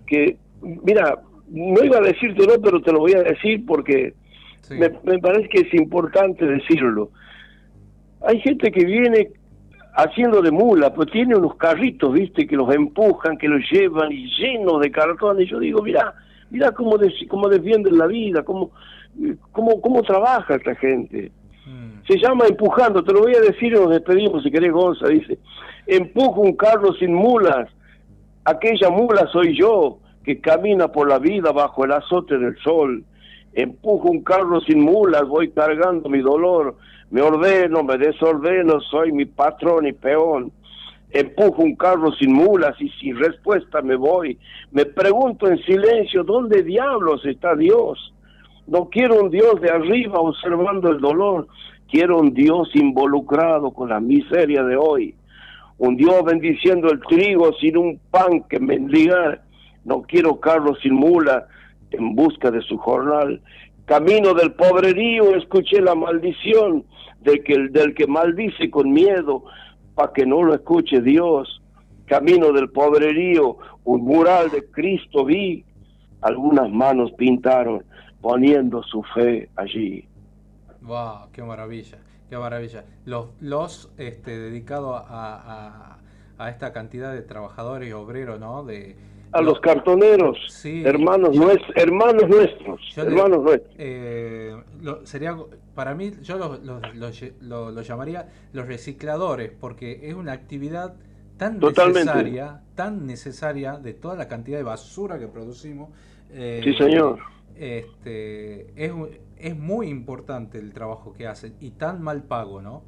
[0.08, 1.20] que, mira,
[1.50, 4.14] no iba a decirte no, pero te lo voy a decir porque
[4.80, 7.12] me, me parece que es importante decirlo.
[8.28, 9.30] Hay gente que viene
[9.96, 14.28] haciendo de mula, pues tiene unos carritos, viste, que los empujan, que los llevan y
[14.38, 15.50] llenos de cartones.
[15.50, 16.14] Yo digo, mira,
[16.50, 18.72] mira cómo, de- cómo defienden la vida, cómo,
[19.52, 21.32] cómo, cómo trabaja esta gente.
[22.08, 25.38] Se llama empujando, te lo voy a decir y nos despedimos si querés, Gonza, dice,
[25.86, 27.70] empujo un carro sin mulas,
[28.44, 33.04] aquella mula soy yo, que camina por la vida bajo el azote del sol.
[33.54, 36.76] Empujo un carro sin mulas, voy cargando mi dolor,
[37.10, 40.52] me ordeno, me desordeno, soy mi patrón y peón.
[41.12, 44.38] Empujo un carro sin mulas y sin respuesta me voy.
[44.72, 48.14] Me pregunto en silencio, ¿dónde diablos está Dios?
[48.68, 51.48] No quiero un Dios de arriba observando el dolor,
[51.90, 55.16] quiero un Dios involucrado con la miseria de hoy.
[55.78, 59.42] Un Dios bendiciendo el trigo sin un pan que mendigar.
[59.84, 61.48] No quiero carro sin mula
[61.90, 63.42] en busca de su jornal.
[63.86, 66.86] Camino del pobrerío escuché la maldición
[67.22, 69.44] del que, del que maldice con miedo
[69.96, 71.62] para que no lo escuche Dios.
[72.06, 75.66] Camino del pobrerío, un mural de Cristo vi.
[76.22, 77.84] Algunas manos pintaron
[78.22, 80.08] poniendo su fe allí.
[80.82, 81.98] Wow, qué maravilla,
[82.30, 82.86] qué maravilla.
[83.06, 85.98] Los, los este, dedicados a,
[86.38, 88.64] a, a esta cantidad de trabajadores y obreros, ¿no?
[88.64, 88.96] De,
[89.34, 90.84] A los cartoneros, Sí.
[90.86, 93.76] hermanos, nues- hermanos nuestros, le- hermanos nuestros.
[93.78, 95.38] eh, lo- sería
[95.76, 100.34] para mí yo lo, lo- lo lle- lo- lo llamaría los recicladores porque es una
[100.34, 100.96] actividad
[101.38, 102.06] tan Totalmente.
[102.14, 105.90] necesaria tan necesaria de toda la cantidad de basura que producimos
[106.32, 107.20] eh, Sí, señor.
[107.62, 108.92] Este es,
[109.38, 112.84] es muy importante el trabajo que hacen y tan mal pago no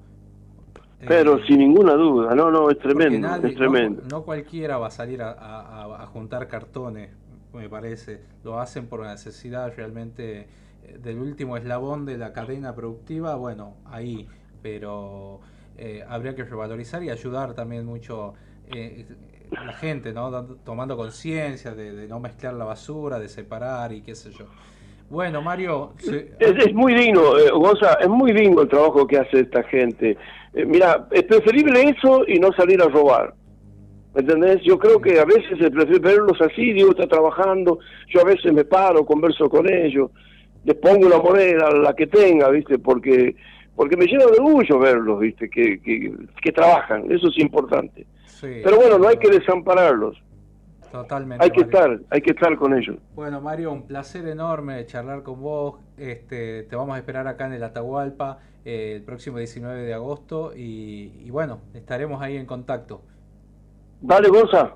[1.06, 4.02] Pero sin ninguna duda, no, no, es tremendo, nadie- es tremendo.
[4.04, 7.10] No, no cualquiera va a salir a, a- a- a juntar cartones,
[7.54, 8.22] me parece.
[8.44, 10.48] Lo hacen por necesidad realmente
[10.84, 13.36] eh, del último eslabón de la cadena productiva.
[13.36, 14.28] Bueno, ahí,
[14.62, 15.42] pero
[15.78, 18.34] eh, habría que revalorizar y ayudar también mucho
[18.68, 19.06] eh,
[19.66, 20.46] la gente, ¿no?
[20.64, 24.46] Tomando conciencia de, de no mezclar la basura, de separar y qué sé yo.
[25.14, 25.94] Bueno, Mario,
[26.40, 30.18] Es, muy digno, eh, Gonza, es muy digno el trabajo que hace esta gente.
[30.56, 33.34] Eh, mira, es preferible eso y no salir a robar.
[34.16, 34.62] ¿Me entendés?
[34.64, 37.78] Yo creo que a veces es preferible verlos así, digo, está trabajando,
[38.08, 40.10] yo a veces me paro, converso con ellos,
[40.66, 42.80] les pongo una moneda, la que tenga, ¿viste?
[42.80, 43.36] Porque
[43.76, 45.48] porque me llena de orgullo verlos, ¿viste?
[45.48, 48.06] Que, que trabajan, eso es importante.
[48.44, 50.22] Sí, Pero bueno, no hay que desampararlos,
[50.92, 51.44] totalmente.
[51.44, 51.80] hay que Mario.
[51.80, 52.98] estar, hay que estar con ellos.
[53.16, 55.80] Bueno, Mario, un placer enorme charlar con vos.
[55.98, 60.54] Este, te vamos a esperar acá en el Atahualpa eh, el próximo 19 de agosto
[60.56, 63.02] y, y bueno, estaremos ahí en contacto.
[64.02, 64.76] Dale, Gonza.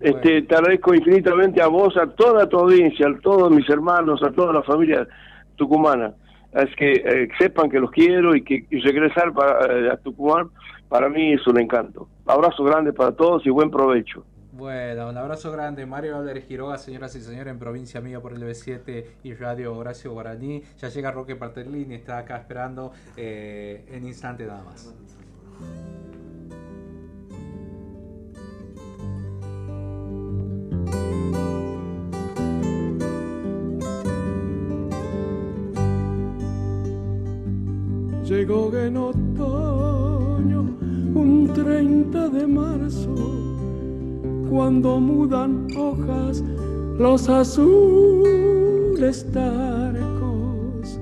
[0.00, 4.30] Este, te agradezco infinitamente a vos, a toda tu audiencia, a todos mis hermanos, a
[4.30, 5.08] toda la familia
[5.56, 6.14] tucumana.
[6.52, 10.48] Es que eh, sepan que los quiero y que y regresar para, eh, a Tucumán
[10.88, 12.08] para mí es un encanto.
[12.26, 14.24] Abrazo grande para todos y buen provecho.
[14.52, 18.42] Bueno, un abrazo grande, Mario Álvarez Quiroga, señoras y señores, en Provincia Amiga por el
[18.42, 20.64] B7 y Radio Horacio Guaraní.
[20.78, 24.92] Ya llega Roque Parterlini, está acá esperando eh, en instante nada más.
[38.24, 38.96] Llegó en
[41.14, 43.14] un 30 de marzo,
[44.48, 46.44] cuando mudan hojas
[46.98, 50.98] los azules tarcos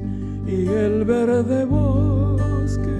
[0.46, 2.96] y el verde bosque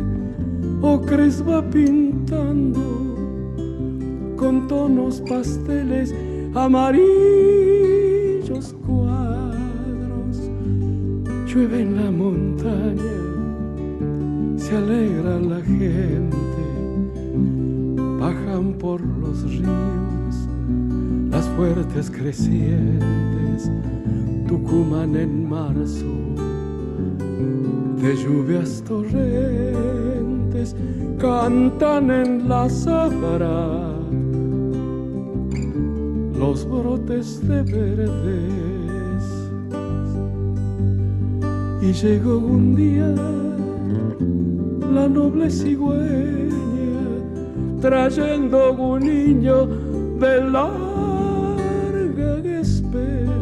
[0.82, 2.80] ocres va pintando
[4.36, 6.14] con tonos pasteles
[6.54, 7.04] amarillos
[8.86, 10.50] cuadros.
[11.46, 13.25] Llueve en la montaña
[14.66, 16.64] se alegra la gente,
[18.18, 20.48] bajan por los ríos
[21.30, 23.70] las fuertes crecientes,
[24.48, 26.12] Tucumán en marzo,
[28.02, 30.74] de lluvias torrentes,
[31.20, 33.94] cantan en la sabra
[36.36, 39.24] los brotes de verdes.
[41.82, 43.14] Y llegó un día
[44.96, 47.02] la noble cigüeña
[47.82, 49.66] trayendo un niño
[50.18, 52.30] de larga
[52.62, 53.36] espera,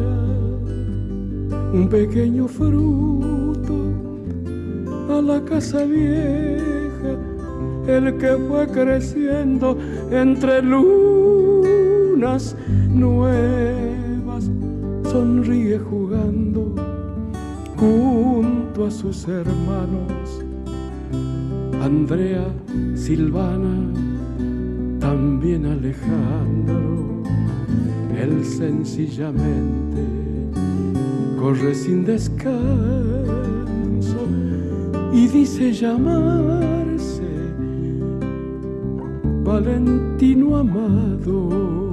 [1.73, 3.77] un pequeño fruto
[5.09, 7.13] a la casa vieja,
[7.87, 9.77] el que fue creciendo
[10.11, 12.43] entre lunas
[12.89, 14.51] nuevas,
[15.03, 16.75] sonríe jugando
[17.77, 20.44] junto a sus hermanos.
[21.85, 22.47] Andrea,
[22.95, 23.93] Silvana,
[24.99, 27.21] también Alejandro,
[28.19, 30.01] él sencillamente
[31.39, 32.55] corre sin descanso
[35.13, 37.21] y dice llamarse
[39.43, 41.84] Valentino Amado.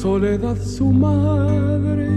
[0.00, 2.08] Soledad su madre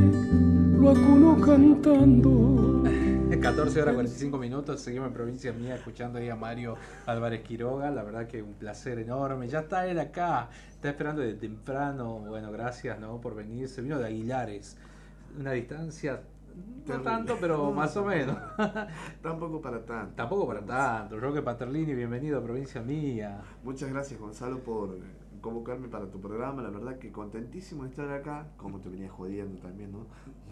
[0.80, 2.82] lo acunó cantando.
[3.42, 8.04] 14 horas 45 minutos, seguimos en provincia mía escuchando ahí a Mario Álvarez Quiroga, la
[8.04, 12.98] verdad que un placer enorme, ya está él acá, está esperando desde temprano, bueno, gracias
[13.02, 13.20] ¿no?
[13.20, 14.78] por venir, se vino de Aguilares,
[15.38, 16.22] una distancia
[16.88, 18.38] no tanto, pero más o menos.
[19.22, 20.14] Tampoco para tanto.
[20.16, 21.20] Tampoco para tanto.
[21.20, 23.42] Roque Paterlini, bienvenido a Provincia Mía.
[23.64, 25.00] Muchas gracias Gonzalo por
[25.44, 26.64] convocarme para tu programa.
[26.64, 28.48] La verdad que contentísimo de estar acá.
[28.58, 30.08] Como te venía jodiendo también, ¿no?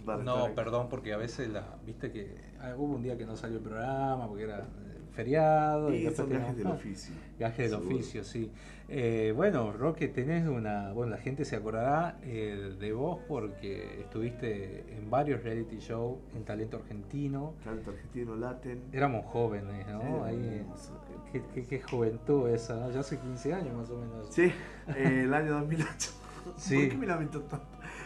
[0.05, 3.35] Para No, perdón, porque a veces la, viste que ah, hubo un día que no
[3.35, 5.91] salió el programa porque era eh, feriado.
[5.93, 7.15] Y después son gajes del oficio.
[7.39, 8.51] Gajes del oficio, sí.
[8.93, 10.91] Eh, bueno, Roque, tenés una.
[10.91, 16.43] Bueno, la gente se acordará eh, de vos porque estuviste en varios reality shows en
[16.43, 17.53] Talento Argentino.
[17.63, 18.81] Talento Argentino, Latin.
[18.91, 20.01] Éramos jóvenes, ¿no?
[20.01, 20.99] Sí, Ahí, hermoso.
[21.31, 22.91] qué, qué- qué juventud esa, ¿no?
[22.91, 24.27] Ya hace 15 años más o menos.
[24.29, 24.51] Sí,
[24.97, 26.11] eh, el año 2008.
[26.57, 26.75] Sí.
[26.75, 27.65] ¿Por qué me lamento tanto?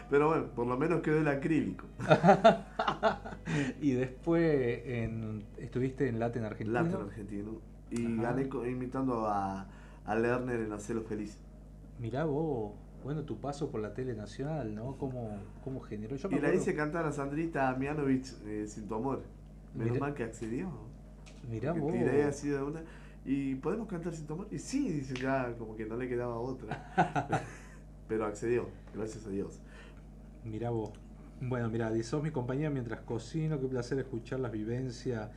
[0.09, 1.85] Pero bueno, por lo menos quedó el acrílico.
[3.81, 6.81] y después en, estuviste en Latin Argentino.
[6.81, 7.51] Latin Argentino.
[7.91, 8.33] Y Ajá.
[8.33, 9.67] gané imitando a,
[10.05, 11.37] a Lerner en Hacelo Feliz.
[11.99, 12.73] Mirá vos,
[13.03, 14.97] bueno, tu paso por la tele nacional, ¿no?
[14.97, 16.15] ¿Cómo, cómo generó?
[16.15, 19.23] Yo Y la hice cantar a Sandrita Mianovich eh, sin tu amor.
[19.73, 20.69] Menos Mirá- mal que accedió.
[21.49, 21.91] Mirá vos.
[21.91, 22.81] Tiré así de una.
[23.23, 24.47] ¿Y podemos cantar sin tu amor?
[24.51, 26.85] Y sí, dice ya, como que no le quedaba otra.
[28.07, 29.59] Pero accedió, gracias a Dios.
[30.45, 30.91] Mirá vos.
[31.41, 35.29] Bueno, mira, sos mi compañía mientras cocino, qué placer escuchar las vivencias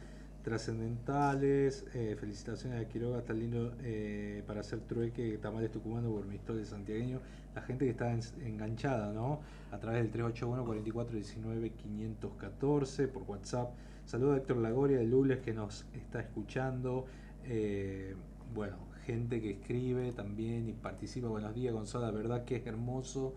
[0.42, 1.84] trascendentales.
[1.94, 6.60] Eh, felicitaciones a Quiroga, está lindo eh, para hacer trueque, tamales tucumano por mi historia
[6.62, 7.20] de santiagueño.
[7.54, 9.40] La gente que está en- enganchada, ¿no?
[9.72, 13.74] A través del 381 44 19 514 por WhatsApp.
[14.04, 17.06] Saludo a Héctor Lagoria de Lules que nos está escuchando.
[17.44, 18.14] Eh,
[18.54, 21.28] bueno, gente que escribe también y participa.
[21.28, 22.06] Buenos días, Gonzalo.
[22.06, 23.34] La verdad que es hermoso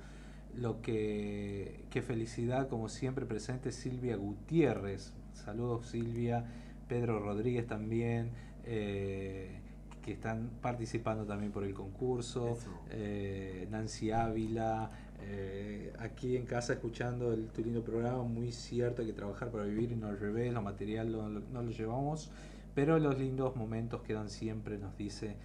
[0.57, 5.13] lo que qué felicidad como siempre presente Silvia Gutiérrez.
[5.33, 6.45] Saludos Silvia.
[6.87, 8.31] Pedro Rodríguez también
[8.65, 9.59] eh,
[10.03, 12.57] que están participando también por el concurso.
[12.89, 14.91] Eh, Nancy Ávila
[15.21, 19.63] eh, aquí en casa escuchando el, tu lindo programa muy cierto hay que trabajar para
[19.65, 22.31] vivir y no al revés lo material lo- lo- no lo llevamos
[22.73, 25.35] pero los lindos momentos quedan siempre nos dice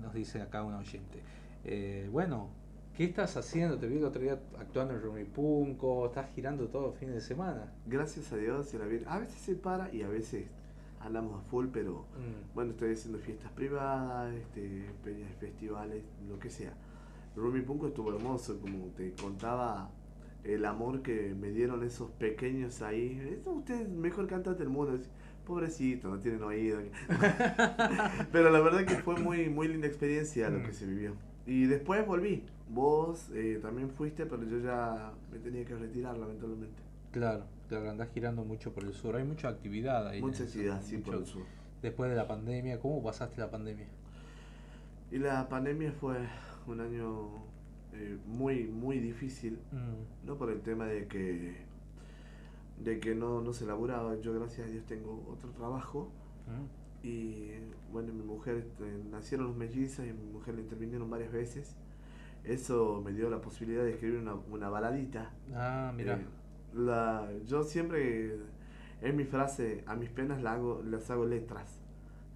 [0.00, 1.20] nos dice acá un oyente.
[2.10, 2.48] Bueno
[2.96, 3.78] ¿Qué estás haciendo?
[3.78, 7.72] Te vi el otro día actuando en Rumipunco, estás girando todo el fin de semana.
[7.86, 9.04] Gracias a Dios se la viene.
[9.06, 10.46] A veces se para y a veces
[11.00, 12.54] andamos a full, pero Mm.
[12.54, 16.72] bueno, estoy haciendo fiestas privadas, este, peñas, festivales, lo que sea.
[17.36, 19.90] Rumi Punco estuvo hermoso, como te contaba
[20.42, 23.20] el amor que me dieron esos pequeños ahí.
[23.30, 24.98] Es usted es el mejor cantante del mundo.
[25.44, 26.80] Pobrecito, no tienen oído.
[28.32, 31.12] pero la verdad que fue muy, muy linda experiencia lo que se vivió.
[31.46, 32.42] Y después volví.
[32.68, 36.82] Vos eh, también fuiste, pero yo ya me tenía que retirar, lamentablemente.
[37.12, 39.16] Claro, claro, andás girando mucho por el sur.
[39.16, 40.20] Hay mucha actividad ahí.
[40.20, 41.44] Mucha actividad, sí, por el sur.
[41.82, 43.86] Después de la pandemia, ¿cómo pasaste la pandemia?
[45.12, 46.16] Y la pandemia fue
[46.66, 47.28] un año
[47.92, 50.26] eh, muy, muy difícil, Mm.
[50.26, 51.64] no por el tema de que
[52.82, 54.16] de que no, no se laburaba.
[54.20, 56.10] Yo, gracias a Dios, tengo otro trabajo.
[56.46, 57.06] Mm.
[57.06, 57.50] Y
[57.92, 61.74] bueno, mi mujer, este, nacieron los mellizos y mi mujer le intervinieron varias veces.
[62.46, 65.32] Eso me dio la posibilidad de escribir una, una baladita.
[65.54, 66.14] Ah, mira.
[66.14, 66.24] Eh,
[66.74, 68.36] la, yo siempre,
[69.02, 71.80] es mi frase, a mis penas la hago, las hago letras.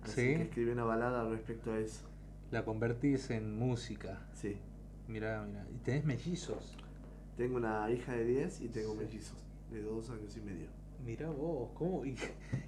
[0.02, 0.26] Así Sí.
[0.36, 2.06] que escribí una balada respecto a eso.
[2.50, 4.26] La convertís en música.
[4.34, 4.56] Sí.
[5.06, 5.64] Mira, mira.
[5.72, 6.76] ¿Y tenés mellizos?
[7.36, 9.36] Tengo una hija de 10 y tengo mellizos
[9.70, 10.66] de 2 años y medio.
[11.04, 12.16] Mira vos, ¿cómo, y,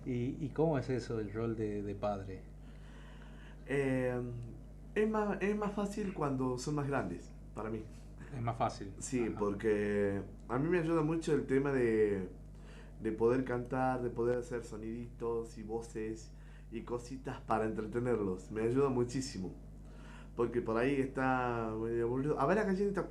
[0.06, 2.40] y, y cómo es eso el rol de, de padre?
[3.66, 4.20] Eh,
[4.94, 7.82] es, más, es más fácil cuando son más grandes, para mí.
[8.34, 8.92] Es más fácil.
[8.98, 12.28] Sí, porque a mí me ayuda mucho el tema de,
[13.02, 16.30] de poder cantar, de poder hacer soniditos y voces
[16.70, 18.50] y cositas para entretenerlos.
[18.50, 19.52] Me ayuda muchísimo.
[20.36, 22.40] Porque por ahí está aburrido.
[22.40, 23.06] A ver la gallinita.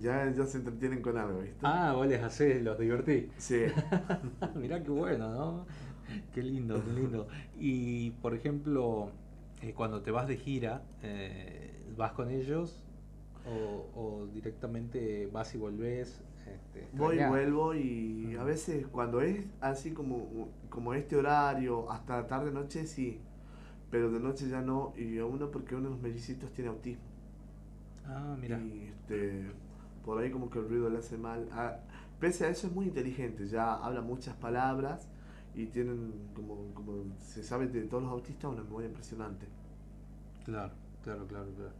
[0.00, 1.58] Ya, ya se entretienen con algo, ¿viste?
[1.62, 3.26] Ah, vos les hacés, los divertís.
[3.38, 3.64] Sí.
[4.54, 5.66] Mirá qué bueno, ¿no?
[6.34, 7.28] Qué lindo, qué lindo.
[7.58, 9.10] Y, por ejemplo,
[9.68, 12.82] eh, cuando te vas de gira, eh, ¿vas con ellos
[13.46, 16.22] o, o directamente vas y volvés?
[16.46, 22.26] Este, Voy y vuelvo y a veces cuando es así como, como este horario, hasta
[22.26, 23.18] tarde noche sí,
[23.90, 27.04] pero de noche ya no, y a uno porque uno de los mellicitos tiene autismo.
[28.06, 28.58] Ah, mira.
[28.58, 29.50] Y este,
[30.04, 31.48] por ahí como que el ruido le hace mal.
[31.52, 31.78] Ah,
[32.20, 35.08] pese a eso es muy inteligente, ya habla muchas palabras
[35.54, 39.46] y tienen como, como se sabe de todos los autistas una memoria impresionante.
[40.44, 40.72] Claro,
[41.02, 41.72] claro, claro, claro.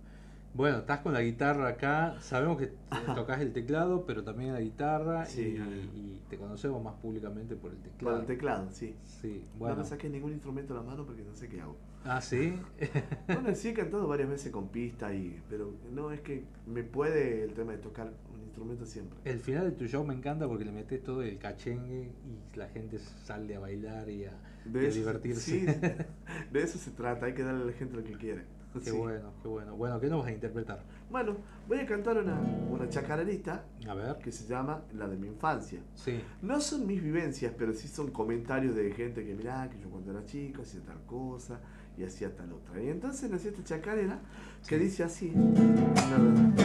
[0.55, 2.73] Bueno, estás con la guitarra acá, sabemos que
[3.15, 7.73] tocas el teclado, pero también la guitarra Sí, y, y te conocemos más públicamente por
[7.73, 8.21] el Por teclado.
[8.21, 8.95] el teclado, sí.
[9.05, 9.77] Sí, No bueno.
[9.77, 11.77] me saqué ningún instrumento a la mano porque no sé qué hago.
[12.05, 12.55] Ah, sí.
[13.27, 17.43] Bueno, sí he cantado varias veces con pista, y, pero no es que me puede
[17.45, 18.13] el tema de tocar
[18.55, 19.19] instrumento siempre.
[19.25, 22.69] El final de tu show me encanta porque le metes todo el cachengue y la
[22.69, 24.33] gente sale a bailar y a,
[24.73, 25.41] y a eso, divertirse.
[25.41, 25.67] sí,
[26.53, 28.43] de eso se trata, hay que darle a la gente lo que quiere.
[28.75, 28.91] Qué Sí.
[28.91, 29.77] bueno, qué bueno.
[29.77, 30.83] Bueno, ¿qué nos vas a interpretar?
[31.09, 31.37] Bueno,
[31.69, 34.19] voy a cantar una, una chacarerita A ver.
[34.19, 35.81] que se llama La de mi infancia.
[35.95, 36.21] Sí.
[36.43, 40.11] No son mis vivencias, pero sí son comentarios de gente que mirá, que yo cuando
[40.11, 41.61] era chico hacía tal cosa
[41.97, 42.83] y hacía tal otra.
[42.83, 44.19] Y entonces nació esta chacarera
[44.67, 45.33] que dice así,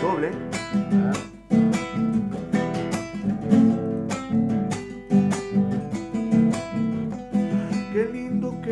[0.02, 0.32] doble.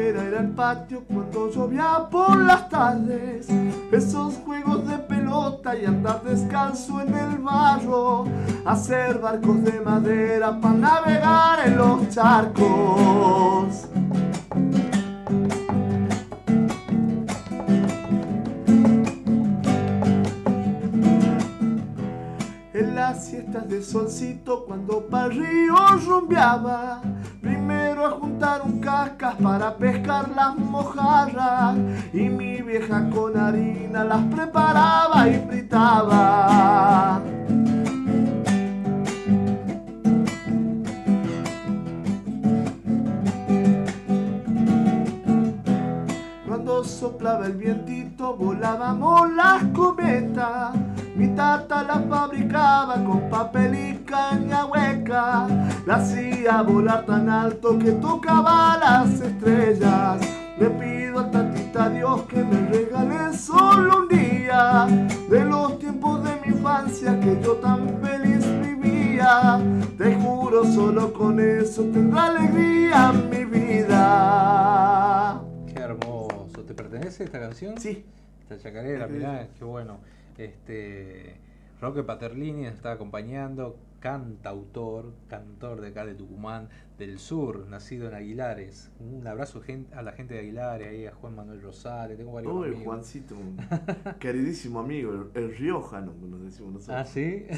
[0.09, 3.47] Era ir al patio cuando llovía por las tardes.
[3.91, 8.25] Esos juegos de pelota y andar descalzo en el barro.
[8.65, 13.87] Hacer barcos de madera para navegar en los charcos.
[22.73, 25.75] En las siestas de solcito cuando para río
[26.05, 27.01] rumbeaba
[27.41, 31.75] Primero a juntar un cascas para pescar las mojarras
[32.13, 37.21] Y mi vieja con harina las preparaba y fritaba
[46.47, 50.73] Cuando soplaba el vientito volábamos las cometas.
[51.17, 55.47] Mi tata las fabricaba con papel y caña hueca.
[55.87, 60.21] La hacía volar tan alto que tocaba las estrellas.
[60.59, 64.85] Le pido a tantita Dios que me regale solo un día
[65.27, 69.59] de los tiempos de mi infancia que yo tan feliz vivía.
[69.97, 75.41] Te juro, solo con eso tendrá alegría mi vida.
[75.65, 76.61] Qué hermoso.
[76.67, 77.75] ¿Te pertenece esta canción?
[77.79, 78.05] Sí.
[78.41, 79.97] Esta chacarera, mirá, qué bueno.
[80.37, 81.35] Este,
[81.81, 88.13] Roque Paterlini nos está acompañando, cantautor, cantor de acá de Tucumán, del sur, nacido en
[88.15, 88.91] Aguilares.
[88.99, 89.61] Un abrazo
[89.93, 92.83] a la gente de Aguilares, ahí a Juan Manuel Rosales, tengo varios Uy, amigos.
[92.83, 93.57] Juancito, un
[94.19, 96.97] queridísimo amigo, el, el riojano, nos decimos nosotros.
[96.97, 97.45] Ah, ¿sí?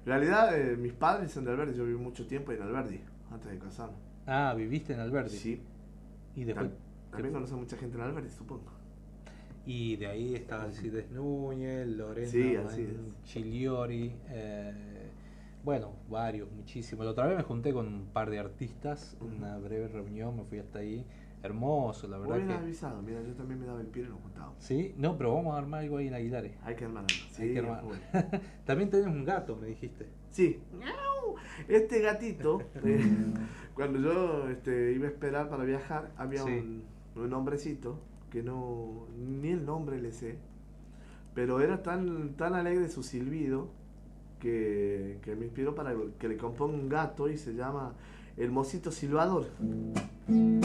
[0.00, 3.00] En realidad, eh, mis padres son de Alberdi, yo viví mucho tiempo en Alberdi,
[3.30, 3.96] antes de casarme.
[4.26, 5.36] Ah, viviste en Alberdi.
[5.36, 5.62] Sí.
[6.34, 6.70] Y después.
[6.70, 8.72] Tam- También conocí a mucha gente en Alberdi, supongo.
[9.72, 12.88] Y de ahí está Alcides Núñez, Lorena Sí.
[13.22, 14.72] Chiliori, eh,
[15.62, 17.04] bueno, varios, muchísimos.
[17.04, 20.58] La otra vez me junté con un par de artistas, una breve reunión, me fui
[20.58, 21.06] hasta ahí.
[21.44, 22.52] Hermoso, la verdad que.
[22.52, 24.56] avisado, mira, yo también me daba el pie y nos juntábamos.
[24.58, 26.52] Sí, no, pero vamos a armar algo ahí en Aguilares.
[26.64, 27.84] Hay que armar algo, sí, Hay que armar.
[27.84, 28.02] bueno.
[28.66, 30.08] También tenés un gato, me dijiste.
[30.32, 30.60] Sí.
[31.68, 33.00] Este gatito, eh,
[33.74, 36.50] cuando yo este, iba a esperar para viajar, había Sí.
[36.50, 36.82] un,
[37.22, 38.00] un hombrecito
[38.30, 40.38] que no, ni el nombre le sé,
[41.34, 43.68] pero era tan, tan alegre su silbido
[44.38, 47.94] que, que me inspiró para que le componga un gato y se llama
[48.36, 49.46] El Mosito Silbador.
[50.28, 50.60] Y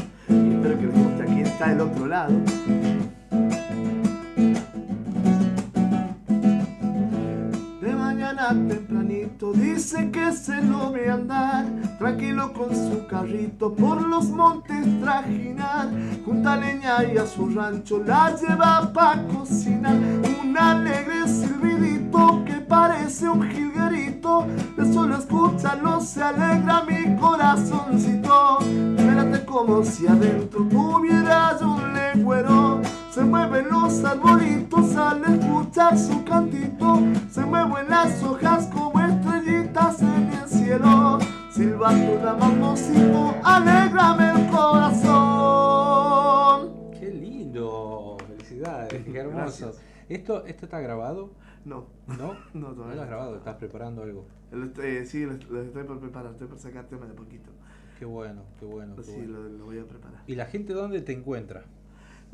[0.54, 2.34] espero que les guste aquí está el otro lado.
[8.50, 11.66] Tempranito dice que se lo ve andar.
[11.98, 15.90] Tranquilo con su carrito por los montes trajinar.
[16.26, 19.96] Junta leña y a su rancho la lleva pa' cocinar.
[20.42, 24.48] Un alegre silbidito que parece un jilguerito.
[24.78, 28.60] De solo escucharlo se alegra mi corazoncito.
[28.98, 32.82] Espérate como si adentro tuviera yo un legüero
[33.16, 37.00] se mueven los arbolitos al escuchar su cantito.
[37.32, 41.20] Se mueven las hojas como estrellitas en el cielo.
[41.50, 45.14] Silbando un amorcito, alégrame el corazón.
[47.00, 49.06] Qué lindo, felicidades.
[49.06, 49.72] Qué hermoso.
[50.10, 51.32] ¿Esto, ¿Esto está grabado?
[51.64, 51.86] No.
[52.08, 52.16] ¿No?
[52.18, 53.16] No, ¿No todavía lo has no.
[53.16, 53.38] grabado?
[53.38, 54.26] ¿Estás preparando algo?
[54.84, 57.50] Eh, sí, lo, lo estoy por preparar, estoy por sacar tema de poquito.
[57.98, 58.98] Qué bueno, qué bueno.
[58.98, 59.40] qué Sí, bueno.
[59.40, 60.22] lo, lo voy a preparar.
[60.28, 61.64] ¿Y la gente dónde te encuentra?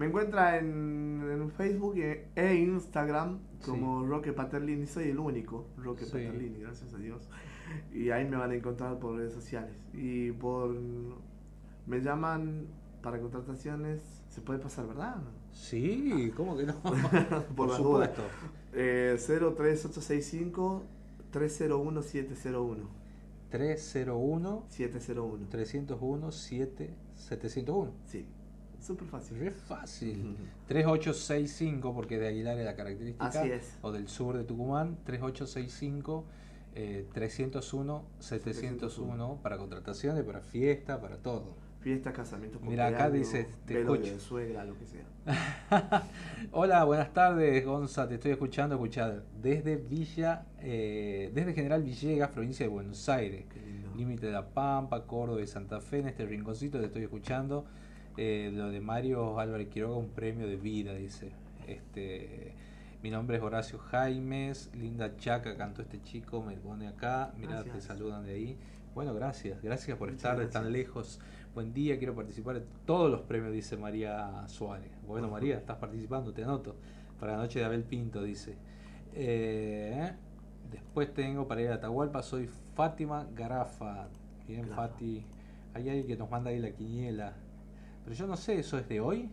[0.02, 6.06] Me encuentra en, en Facebook e, e Instagram como Roque Paterlini, soy el único Roque
[6.06, 6.12] Sí.
[6.14, 7.30] Paterlini, gracias a Dios.
[7.94, 9.76] Y ahí me van a encontrar por redes sociales.
[9.94, 10.76] Y por.
[11.86, 12.66] Me llaman
[13.04, 15.18] para contrataciones, se puede pasar, ¿verdad?
[15.52, 16.82] Sí, ¿cómo que no?
[17.56, 18.24] por, Por supuesto.
[18.74, 20.84] Eh, 03865
[21.30, 22.90] 301 701.
[23.52, 25.48] 301 701.
[25.48, 27.92] 301 7 701.
[28.08, 28.26] Sí,
[28.82, 29.40] súper fácil.
[29.40, 30.38] Re fácil.
[30.68, 33.26] 3865, porque de Aguilar es la característica.
[33.26, 33.78] Así es.
[33.82, 34.98] O del sur de Tucumán.
[35.06, 36.26] 3865
[36.74, 41.56] eh, 301 701 para contrataciones, para fiesta, para todo.
[41.82, 44.14] Fiesta, casamiento, Mira, acá dice, te velorio escucho.
[44.14, 45.04] de suegra, lo que sea.
[46.52, 52.68] Hola, buenas tardes, Gonza, te estoy escuchando, escuchar desde Villa, eh, desde General Villegas, provincia
[52.68, 53.46] de Buenos Aires,
[53.98, 57.66] límite de La Pampa, Córdoba y Santa Fe, en este rinconcito te estoy escuchando.
[58.18, 61.32] Eh, lo de Mario Álvarez Quiroga, un premio de vida, dice.
[61.68, 62.54] Este,
[63.02, 67.82] mi nombre es Horacio Jaimes, linda chaca, cantó este chico, me pone acá, mira, te
[67.82, 68.58] saludan de ahí.
[68.94, 70.64] Bueno, gracias, gracias por Muchas estar de gracias.
[70.64, 71.20] tan lejos.
[71.54, 74.92] Buen día, quiero participar en todos los premios, dice María Suárez.
[75.08, 76.76] Bueno, María, estás participando, te anoto.
[77.20, 78.56] Para la noche de Abel Pinto, dice.
[79.14, 80.12] Eh,
[80.72, 84.08] después tengo para ir a Atahualpa, soy Fátima Garafa.
[84.48, 84.68] Bien.
[84.68, 85.26] Fati.
[85.74, 87.34] Hay alguien que nos manda ahí la quiniela.
[88.04, 89.30] Pero yo no sé, ¿eso es de hoy?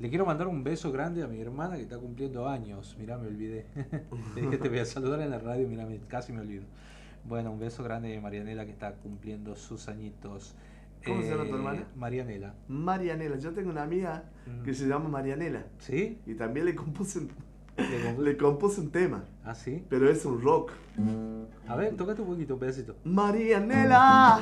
[0.00, 2.96] Le quiero mandar un beso grande a mi hermana que está cumpliendo años.
[2.98, 3.66] Mirá, me olvidé.
[4.34, 6.64] Le dije, te voy a saludar en la radio, mirá, casi me olvido.
[7.24, 10.54] Bueno, un beso grande a Marianela que está cumpliendo sus añitos.
[11.06, 11.86] ¿Cómo se llama tu Eh, hermana?
[11.96, 12.54] Marianela.
[12.68, 14.24] Marianela, yo tengo una amiga
[14.64, 15.64] que se llama Marianela.
[15.78, 16.18] ¿Sí?
[16.26, 17.28] Y también le compuse
[17.76, 19.24] Le compu- le compuse un tema.
[19.44, 19.84] ¿Ah, sí?
[19.88, 20.72] Pero es un rock.
[21.68, 22.94] A ver, tócate un poquito, un pedacito.
[23.04, 24.40] Marianela,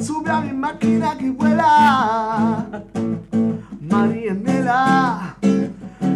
[0.00, 2.66] sube a mi máquina que vuela.
[3.80, 5.36] Marianela,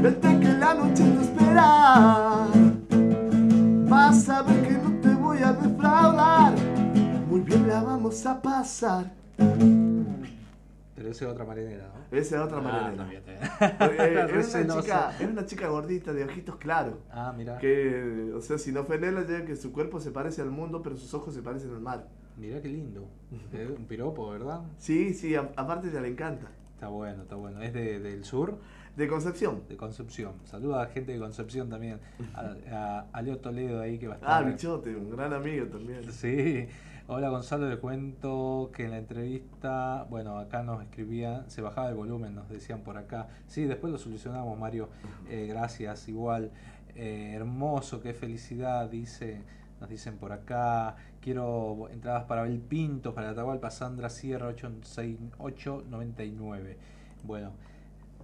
[0.02, 2.46] vete que la noche te espera.
[3.88, 6.54] Vas a ver que no te voy a defraudar.
[7.28, 9.12] Muy bien la vamos a pasar.
[10.94, 12.16] Pero esa es otra Marianela, ¿no?
[12.16, 13.22] Esa es otra Ah, está bien.
[13.30, 16.94] Eh, era, una chica, era una chica gordita de ojitos claros.
[17.10, 17.58] Ah, mira.
[17.58, 20.50] Que, o sea, si no fue en él, ya que su cuerpo se parece al
[20.50, 22.06] mundo, pero sus ojos se parecen al mar.
[22.36, 23.08] Mira qué lindo.
[23.52, 24.62] Es un piropo, ¿verdad?
[24.78, 26.46] Sí, sí, a- aparte ya le encanta.
[26.74, 27.62] Está bueno, está bueno.
[27.62, 28.58] ¿Es de, del sur?
[28.96, 29.62] De Concepción.
[29.68, 30.34] De Concepción.
[30.44, 31.98] Saluda a la gente de Concepción también.
[32.34, 34.30] A, a, a Leo Toledo ahí que va a estar.
[34.44, 36.04] Ah, Bichote, un gran amigo también.
[36.12, 36.68] Sí.
[37.06, 41.96] Hola Gonzalo, le cuento que en la entrevista, bueno, acá nos escribían, se bajaba el
[41.96, 43.28] volumen, nos decían por acá.
[43.46, 44.88] Sí, después lo solucionamos, Mario.
[45.28, 46.50] Eh, gracias, igual.
[46.94, 49.42] Eh, hermoso, qué felicidad, dice,
[49.82, 50.96] nos dicen por acá.
[51.20, 56.78] Quiero entradas para Bel Pinto, para Atahualpa, Sandra Sierra 86899.
[57.22, 57.52] Bueno,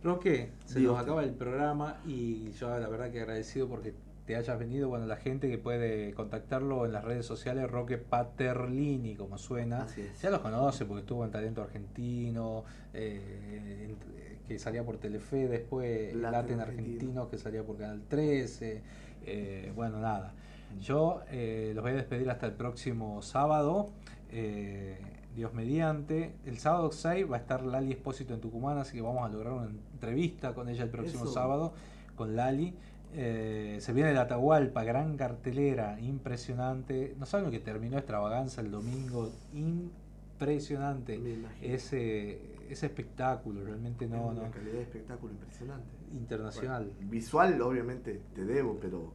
[0.03, 3.93] Roque, se nos acaba el programa y yo la verdad que agradecido porque
[4.31, 4.89] te hayas venido.
[4.89, 9.89] Bueno, la gente que puede contactarlo en las redes sociales, Roque Paterlini, como suena.
[10.23, 12.63] Ya lo conoce porque estuvo en Talento Argentino,
[12.95, 16.87] eh, en- que salía por Telefe, después Latin Latin, Argentino.
[16.95, 18.83] Argentino, que salía por Canal 13.
[19.27, 20.33] eh, bueno, nada.
[20.81, 23.91] Yo eh, los voy a despedir hasta el próximo sábado.
[24.31, 24.97] eh,
[25.35, 26.33] Dios mediante.
[26.47, 29.53] El sábado 6 va a estar Lali Espósito en Tucumán, así que vamos a lograr
[29.55, 31.33] una entrevista con ella el próximo Eso.
[31.33, 31.73] sábado,
[32.17, 32.75] con Lali.
[33.15, 37.15] Eh, se viene la Atahualpa, gran cartelera, impresionante.
[37.19, 41.21] No saben lo que terminó Extravaganza el domingo, impresionante.
[41.61, 42.39] Ese,
[42.69, 44.51] ese espectáculo, realmente no, una no.
[44.51, 45.89] calidad de espectáculo impresionante.
[46.13, 46.91] Internacional.
[46.97, 49.13] Bueno, visual, obviamente, te debo, pero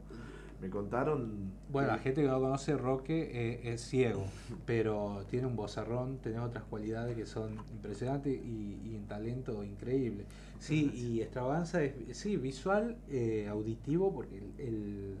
[0.60, 1.50] me contaron.
[1.70, 4.24] Bueno, la gente que no conoce Roque eh, es ciego,
[4.64, 10.24] pero tiene un vozarrón, tiene otras cualidades que son impresionantes y, y un talento increíble.
[10.58, 15.14] Sí, y extravaganza es sí, visual, eh, auditivo, porque el, el,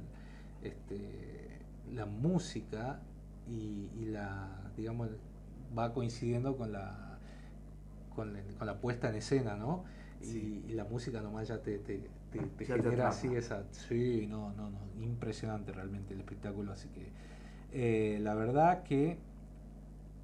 [0.62, 1.60] este,
[1.94, 3.00] la música
[3.48, 5.10] y, y la, digamos,
[5.76, 7.18] va coincidiendo con la,
[8.14, 9.84] con, la- con la puesta en escena, ¿no?
[10.22, 13.64] Y, y la música nomás ya te, te, te- te Ya te genera así esa...
[13.72, 17.10] Sí, no, no, no, impresionante realmente el espectáculo, así que
[17.72, 19.18] eh, la verdad que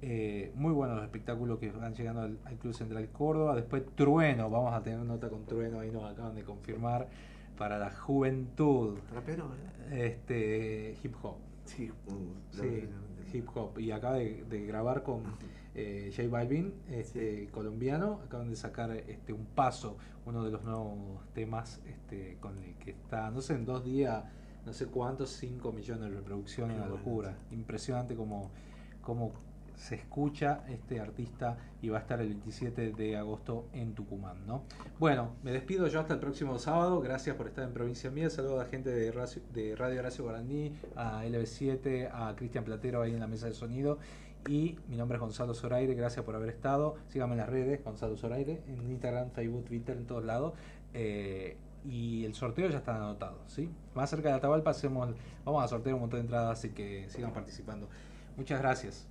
[0.01, 3.55] eh, muy buenos los espectáculos que van llegando al, al Club Central Córdoba.
[3.55, 7.07] Después Trueno, vamos a tener nota con Trueno, ahí nos acaban de confirmar,
[7.57, 8.97] para la juventud.
[9.13, 9.93] Rapero, ¿verdad?
[9.93, 11.35] Este, hip hop.
[11.65, 12.11] Sí, uh,
[12.51, 12.89] Sí,
[13.37, 13.79] hip hop.
[13.79, 15.21] Y acaba de, de grabar con
[15.75, 18.21] eh, J Balvin, este, colombiano.
[18.25, 22.91] Acaban de sacar este un paso, uno de los nuevos temas este, con el que
[22.91, 24.23] está, no sé, en dos días,
[24.65, 27.37] no sé cuántos, 5 millones de reproducciones, una locura.
[27.51, 28.51] Impresionante como,
[29.01, 29.33] como
[29.75, 34.63] se escucha este artista y va a estar el 27 de agosto en Tucumán, ¿no?
[34.99, 37.01] Bueno, me despido yo hasta el próximo sábado.
[37.01, 38.29] Gracias por estar en Provincia Mía.
[38.29, 43.01] Saludos a la gente de Radio, de Radio Horacio Guaraní, a LB7, a Cristian Platero
[43.01, 43.99] ahí en la mesa de sonido.
[44.47, 46.95] Y mi nombre es Gonzalo Zoraire, gracias por haber estado.
[47.07, 50.53] Síganme en las redes, Gonzalo Zoraire, en Instagram, Facebook, Twitter, en todos lados.
[50.93, 53.69] Eh, y el sorteo ya está anotado, ¿sí?
[53.93, 55.13] Más cerca de Atahualpa hacemos,
[55.43, 57.89] vamos a sortear un montón de entradas, así que sigan participando.
[58.37, 59.07] Muchas gracias.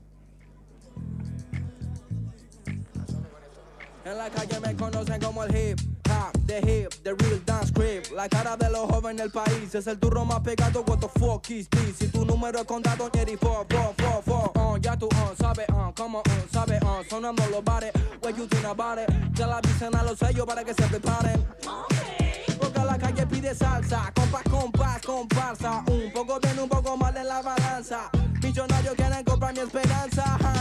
[4.05, 5.92] En la calle me conocen como el hip
[6.47, 8.11] the hip, the real dance creep.
[8.15, 10.85] La cara de los jóvenes del país es el turro más pegado.
[10.87, 11.97] What the fuck is this?
[11.99, 14.53] Si tu número es contado, Jerry, fo, fo, fo, fo.
[14.55, 17.93] Uh, ya tú, uh, sabes, uh, como, uh, sabes, uh, sonando los bares.
[18.23, 19.09] What you think about it?
[19.35, 21.47] Ya la avisen a los sellos para que se preparen.
[22.59, 25.85] Porque la calle pide salsa, compás, compás, comparsa.
[25.89, 28.11] Un poco bien, un poco mal en la balanza.
[28.43, 30.61] Millonarios quieren comprar mi esperanza.